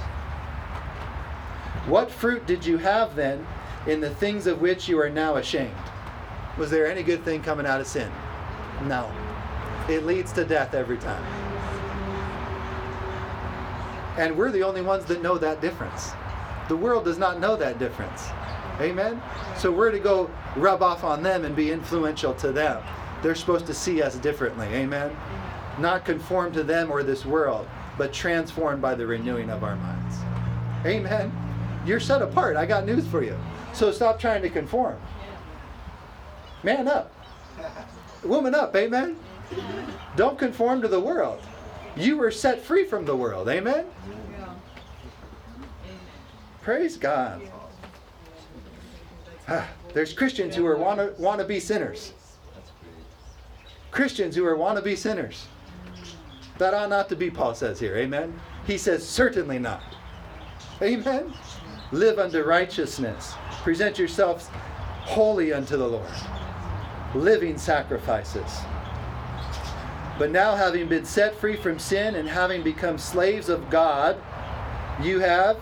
What 1.87 2.11
fruit 2.11 2.47
did 2.47 2.67
you 2.67 2.77
have 2.79 3.17
then 3.17 3.47
in 3.87 4.01
the 4.01 4.11
things 4.11 4.47
of 4.47 4.61
which 4.61 4.89
you 4.89 5.01
are 5.01 5.09
now 5.09 5.37
ashamed? 5.37 5.73
Was 6.59 6.71
there 6.71 6.87
any 6.87 7.03
good 7.03 7.25
thing 7.25 7.43
coming 7.43 7.67
out 7.67 7.81
of 7.81 7.87
sin? 7.87 8.11
No. 8.85 9.11
It 9.89 10.05
leads 10.05 10.33
to 10.33 10.45
death 10.45 10.75
every 10.75 10.99
time. 10.99 11.25
And 14.19 14.37
we're 14.37 14.51
the 14.51 14.65
only 14.65 14.83
ones 14.83 15.05
that 15.07 15.23
know 15.23 15.39
that 15.39 15.61
difference. 15.61 16.11
The 16.69 16.77
world 16.77 17.05
does 17.05 17.19
not 17.19 17.41
know 17.41 17.57
that 17.57 17.79
difference. 17.79 18.29
Amen? 18.81 19.21
So 19.57 19.73
we're 19.73 19.91
to 19.91 19.99
go 19.99 20.31
rub 20.57 20.83
off 20.83 21.03
on 21.03 21.23
them 21.23 21.45
and 21.45 21.57
be 21.57 21.73
influential 21.73 22.35
to 22.35 22.53
them. 22.53 22.83
They're 23.23 23.35
supposed 23.35 23.67
to 23.67 23.75
see 23.75 24.03
us 24.03 24.17
differently. 24.17 24.67
Amen? 24.69 25.17
Not 25.79 26.05
conform 26.05 26.53
to 26.53 26.63
them 26.63 26.91
or 26.91 27.03
this 27.03 27.25
world, 27.25 27.69
but 27.97 28.13
transformed 28.13 28.81
by 28.81 28.95
the 28.95 29.07
renewing 29.07 29.51
of 29.51 29.65
our 29.65 29.77
minds. 29.77 30.17
Amen? 30.87 31.33
You're 31.85 32.01
set 32.01 32.23
apart. 32.23 32.57
I 32.57 32.67
got 32.67 32.85
news 32.85 33.07
for 33.07 33.25
you. 33.25 33.37
So 33.73 33.91
stop 33.91 34.21
trying 34.21 34.43
to 34.43 34.51
conform. 34.51 34.99
Man 36.63 36.87
up. 36.87 37.13
Woman 38.25 38.55
up. 38.55 38.75
Amen? 38.77 39.17
Don't 40.17 40.39
conform 40.39 40.83
to 40.83 40.89
the 40.89 41.01
world. 41.01 41.41
You 41.97 42.17
were 42.17 42.31
set 42.31 42.61
free 42.61 42.85
from 42.85 43.05
the 43.05 43.17
world. 43.17 43.49
Amen? 43.49 43.87
Praise 46.69 46.99
God. 46.99 47.41
Ah, 49.49 49.67
there's 49.95 50.13
Christians 50.13 50.55
who 50.55 50.67
are 50.67 50.77
wanna 50.77 51.15
wanna 51.17 51.45
be 51.45 51.61
sinners. 51.61 52.13
Christians 53.91 54.37
who 54.37 54.45
are 54.45 54.55
wanna 54.55 54.83
be 54.83 54.95
sinners. 54.95 55.47
That 56.59 56.75
ought 56.75 56.91
not 56.91 57.09
to 57.09 57.17
be, 57.17 57.31
Paul 57.31 57.55
says 57.55 57.81
here. 57.81 57.97
Amen. 57.97 58.39
He 58.67 58.77
says, 58.77 59.03
certainly 59.03 59.59
not. 59.59 59.83
Amen. 60.83 61.33
Live 61.91 62.19
unto 62.19 62.43
righteousness. 62.43 63.33
Present 63.63 63.99
yourselves 63.99 64.49
holy 65.05 65.55
unto 65.55 65.79
the 65.79 65.89
Lord. 65.89 66.13
Living 67.15 67.57
sacrifices. 67.57 68.59
But 70.19 70.31
now, 70.31 70.55
having 70.55 70.87
been 70.87 71.07
set 71.07 71.35
free 71.35 71.57
from 71.57 71.79
sin 71.79 72.17
and 72.17 72.29
having 72.29 72.63
become 72.63 72.99
slaves 72.99 73.49
of 73.49 73.71
God, 73.71 74.21
you 75.03 75.21
have 75.21 75.57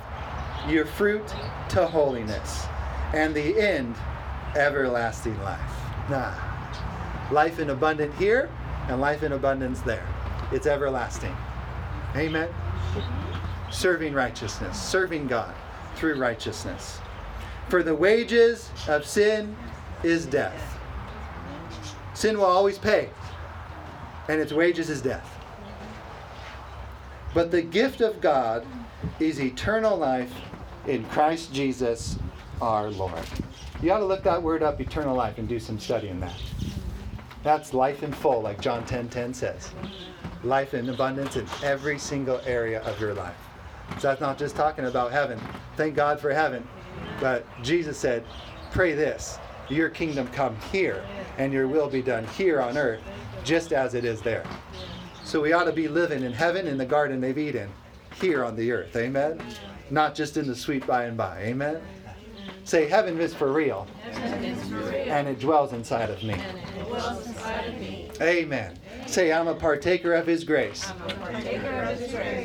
your 0.69 0.85
fruit 0.85 1.35
to 1.71 1.87
holiness, 1.87 2.67
and 3.15 3.35
the 3.35 3.61
end, 3.61 3.95
everlasting 4.57 5.39
life. 5.43 5.71
Nah. 6.11 6.35
Life 7.31 7.59
in 7.59 7.71
abundant 7.71 8.15
here 8.15 8.51
and 8.89 9.01
life 9.01 9.23
in 9.23 9.33
abundance 9.33 9.81
there. 9.81 10.07
It's 10.53 10.67
everlasting. 10.67 11.35
Amen. 12.15 12.49
Serving 13.71 14.15
righteousness, 14.15 14.81
serving 14.81 15.27
God 15.27 15.55
through 15.97 16.19
righteousness. 16.19 17.01
For 17.69 17.83
the 17.83 17.95
wages 17.95 18.71
of 18.89 19.05
sin 19.05 19.57
is 20.03 20.27
death. 20.27 20.79
Sin 22.15 22.39
will 22.39 22.45
always 22.45 22.79
pay, 22.79 23.11
and 24.29 24.41
its 24.41 24.53
wages 24.53 24.89
is 24.89 25.03
death. 25.03 25.33
But 27.35 27.51
the 27.51 27.61
gift 27.61 28.01
of 28.01 28.21
God 28.21 28.65
is 29.21 29.41
eternal 29.41 29.97
life 29.97 30.33
in 30.87 31.05
Christ 31.07 31.53
Jesus 31.53 32.19
our 32.61 32.91
Lord. 32.91 33.13
You 33.83 33.93
ought 33.93 33.99
to 33.99 34.05
look 34.05 34.23
that 34.23 34.43
word 34.43 34.63
up, 34.63 34.81
eternal 34.81 35.15
life, 35.15 35.39
and 35.39 35.49
do 35.49 35.59
some 35.59 35.79
study 35.79 36.09
in 36.09 36.21
that. 36.21 36.41
That's 37.43 37.75
life 37.75 38.03
in 38.03 38.13
full, 38.13 38.43
like 38.43 38.61
John 38.61 38.83
10:10 38.85 38.89
10, 38.89 39.09
10 39.09 39.35
says. 39.35 39.71
Life 40.43 40.75
in 40.75 40.89
abundance 40.89 41.37
in 41.37 41.47
every 41.63 41.99
single 41.99 42.41
area 42.47 42.81
of 42.83 43.01
your 43.01 43.15
life. 43.15 43.37
So 43.99 44.09
that's 44.09 44.21
not 44.21 44.39
just 44.39 44.57
talking 44.57 44.87
about 44.87 45.13
heaven. 45.13 45.41
Thank 45.77 45.95
God 45.95 46.21
for 46.21 46.33
heaven. 46.33 46.67
But 47.21 47.45
Jesus 47.63 47.99
said, 47.99 48.25
pray 48.73 48.95
this 48.95 49.39
your 49.69 49.89
kingdom 49.89 50.29
come 50.29 50.57
here, 50.71 51.05
and 51.39 51.53
your 51.53 51.67
will 51.67 51.89
be 51.89 52.03
done 52.03 52.25
here 52.29 52.61
on 52.61 52.79
earth, 52.79 53.01
just 53.45 53.73
as 53.73 53.95
it 53.95 54.05
is 54.05 54.21
there. 54.23 54.45
So 55.25 55.41
we 55.41 55.53
ought 55.53 55.65
to 55.65 55.73
be 55.73 55.89
living 55.89 56.23
in 56.23 56.33
heaven 56.33 56.69
in 56.69 56.79
the 56.79 56.87
Garden 56.87 57.25
of 57.25 57.39
Eden, 57.39 57.69
here 58.21 58.45
on 58.45 58.55
the 58.55 58.71
earth. 58.71 58.95
Amen? 58.95 59.41
Not 59.91 60.15
just 60.15 60.37
in 60.37 60.47
the 60.47 60.57
sweet 60.57 60.87
by 60.87 61.05
and 61.05 61.17
by. 61.17 61.39
Amen? 61.41 61.81
Say, 62.65 62.89
heaven 62.89 63.21
is 63.21 63.33
for 63.33 63.53
real, 63.53 63.87
and 64.13 65.29
it 65.29 65.39
dwells 65.39 65.73
inside 65.73 66.11
of 66.11 66.21
me. 66.25 66.37
Amen. 68.21 68.77
Say, 69.07 69.33
I'm 69.33 69.47
a 69.47 69.55
partaker 69.55 70.15
of 70.15 70.27
His 70.27 70.43
grace 70.43 70.85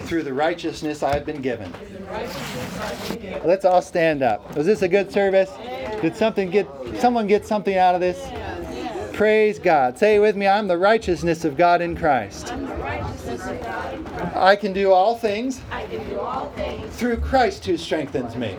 through 0.03 0.21
the 0.21 0.33
righteousness 0.33 1.01
I 1.01 1.15
have 1.15 1.25
been 1.25 1.41
given. 1.41 1.73
Let's 3.43 3.65
all 3.65 3.81
stand 3.81 4.21
up. 4.21 4.55
Was 4.55 4.67
this 4.67 4.83
a 4.83 4.87
good 4.87 5.11
service? 5.11 5.49
Did 6.01 6.15
something 6.15 6.51
get 6.51 6.67
someone 6.99 7.25
get 7.25 7.47
something 7.47 7.75
out 7.75 7.95
of 7.95 8.01
this? 8.01 8.19
Praise 9.15 9.57
God. 9.57 9.97
Say 9.97 10.19
with 10.19 10.35
me, 10.35 10.47
I'm 10.47 10.67
the 10.67 10.77
righteousness 10.77 11.45
of 11.45 11.57
God 11.57 11.81
in 11.81 11.97
Christ. 11.97 12.53
I 14.35 14.55
can 14.55 14.73
do 14.73 14.91
all 14.91 15.15
things 15.15 15.61
through 16.91 17.17
Christ 17.17 17.65
who 17.65 17.77
strengthens 17.77 18.35
me. 18.35 18.57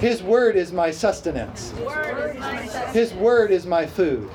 His 0.00 0.22
word 0.22 0.56
is 0.56 0.72
my 0.72 0.90
sustenance. 0.90 1.72
His 2.92 3.12
word 3.14 3.50
is 3.50 3.66
my 3.66 3.86
food. 3.86 4.30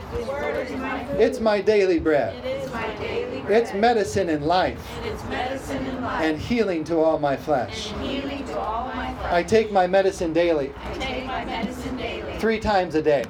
It's 1.20 1.40
my 1.40 1.62
daily 1.62 2.00
bread. 2.00 2.36
It's 3.50 3.74
medicine 3.74 4.30
in 4.30 4.46
life 4.46 4.80
and 6.22 6.38
healing 6.40 6.84
to 6.86 6.98
all 7.00 7.20
my 7.20 7.36
flesh. 7.36 7.92
I 9.24 9.44
take 9.44 9.72
my 9.72 9.88
medicine 9.88 10.34
daily, 10.34 10.74
three 12.40 12.60
times 12.60 12.96
a 12.96 13.02
day. 13.02 13.26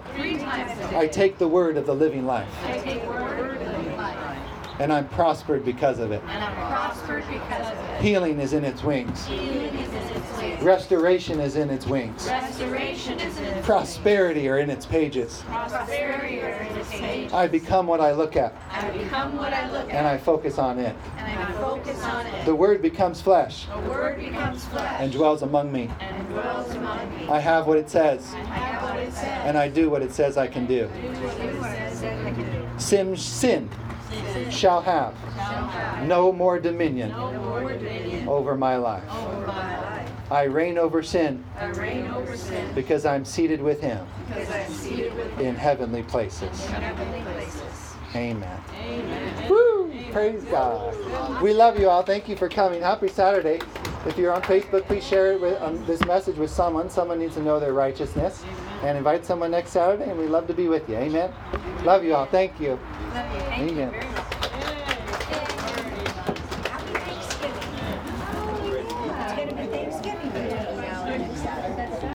I 0.96 1.08
take 1.08 1.38
the 1.38 1.48
word 1.48 1.78
of 1.78 1.86
the 1.86 1.94
living 1.96 2.26
life, 2.26 2.50
and 4.82 4.92
I'm 4.92 5.08
prospered 5.10 5.64
because 5.64 6.00
of 6.00 6.12
it. 6.12 6.22
And 6.28 6.44
I'm 6.44 6.56
prospered 6.56 7.24
because 7.30 7.68
of 7.72 7.78
it. 7.78 8.02
Healing 8.02 8.40
is 8.40 8.54
in 8.54 8.66
its 8.66 8.82
wings, 8.84 9.26
Healing 9.28 9.76
is 9.76 9.90
in 9.94 10.18
its 10.18 10.38
wings. 10.42 10.64
restoration 10.64 11.40
is 11.40 11.56
in 11.56 11.70
its 11.70 11.86
wings, 11.86 12.28
Restoration 12.28 13.20
is 13.20 13.38
in 13.38 13.44
its 13.46 13.66
prosperity 13.68 14.50
are 14.50 14.58
in 14.58 14.72
its 14.72 14.88
pages. 14.88 15.44
prosperity 15.46 16.38
is 16.38 16.72
in 16.72 16.78
its 16.78 16.90
page. 16.90 17.32
I 17.32 17.48
become 17.48 17.86
what 17.86 18.02
I 18.02 18.12
look 18.14 18.36
at, 18.36 18.56
I 18.72 18.90
become 18.90 19.38
what 19.38 19.54
I 19.54 19.72
look 19.72 19.94
and 19.94 20.08
I 20.08 20.18
focus 20.18 20.58
on 20.58 20.80
it. 20.80 20.96
and 21.18 21.40
I 21.40 21.52
focus 21.54 22.02
on 22.04 22.26
it. 22.26 22.46
The 22.46 22.56
word 22.56 22.82
becomes 22.82 23.22
flesh 23.22 23.68
The 23.68 23.90
word 23.90 24.18
becomes 24.20 24.66
flesh 24.66 24.96
and 25.00 25.12
dwells 25.12 25.44
among 25.44 25.72
me. 25.72 25.92
and 26.00 26.28
dwells 26.30 26.72
among 26.74 27.18
me. 27.20 27.28
I 27.30 27.40
have 27.40 27.68
what 27.68 27.78
it 27.78 27.88
says, 27.88 28.34
I 28.34 28.38
have 28.38 28.82
what 28.90 29.00
it 29.00 29.14
says. 29.14 29.42
and 29.46 29.58
I 29.60 29.70
do 29.70 29.92
what 29.92 30.02
it 30.02 30.12
says 30.12 30.38
I 30.38 30.48
can 30.48 30.66
do. 30.66 30.88
Do 30.88 31.08
what 31.22 31.40
it 31.40 31.62
says 31.62 32.04
I 32.04 32.32
can 32.32 32.52
do. 32.52 32.80
Sin, 32.80 33.16
sin 33.16 33.70
shall 34.50 34.82
have 34.82 35.14
no 36.08 36.32
more 36.32 36.60
dominion 36.60 37.10
no 37.10 37.32
more 37.34 37.74
dominion 37.74 38.28
over 38.28 38.56
my 38.56 38.76
life. 38.78 39.04
over 39.14 39.48
my 39.48 39.82
life. 39.82 40.10
I 40.32 40.44
reign 40.44 40.78
over 40.78 41.04
sin 41.04 41.44
I 41.60 41.66
reign 41.68 42.08
over 42.08 42.36
sin 42.38 42.74
because 42.74 43.06
I'm 43.06 43.26
seated 43.26 43.62
with 43.62 43.82
Him 43.82 44.06
because 44.28 44.50
I 44.50 44.60
am 44.60 44.72
seated 44.72 45.14
with 45.16 45.32
Him 45.34 45.46
in 45.46 45.56
heavenly 45.56 46.04
places. 46.04 46.66
in 46.68 46.72
heavenly 46.74 47.22
places. 47.22 47.96
Amen. 48.14 48.60
Woo! 49.50 49.90
Praise 50.12 50.44
God. 50.46 51.42
We 51.42 51.54
love 51.54 51.80
you 51.80 51.90
all. 51.90 52.04
Thank 52.04 52.28
you 52.28 52.36
for 52.36 52.50
coming. 52.50 52.82
Happy 52.82 53.08
Saturday. 53.08 53.62
If 54.06 54.18
you're 54.18 54.34
on 54.34 54.42
Facebook, 54.42 54.86
please 54.86 55.06
share 55.08 55.32
it 55.32 55.40
with, 55.40 55.62
um, 55.62 55.86
this 55.86 56.04
message 56.06 56.36
with 56.36 56.50
someone. 56.50 56.90
Someone 56.90 57.20
needs 57.20 57.36
to 57.36 57.42
know 57.42 57.58
their 57.58 57.72
righteousness. 57.72 58.44
And 58.84 58.98
invite 58.98 59.26
someone 59.26 59.52
next 59.52 59.72
Saturday, 59.72 60.10
and 60.10 60.20
we'd 60.20 60.28
love 60.30 60.48
to 60.48 60.54
be 60.54 60.68
with 60.68 60.90
you. 60.90 60.96
Amen. 60.98 61.32
Love 61.86 62.04
you 62.04 62.14
all. 62.14 62.26
Thank 62.26 62.60
you. 62.60 62.78
Thank 63.14 63.72
you 63.72 63.78
Amen. 63.78 63.92
very 63.92 64.06
much. 64.06 64.31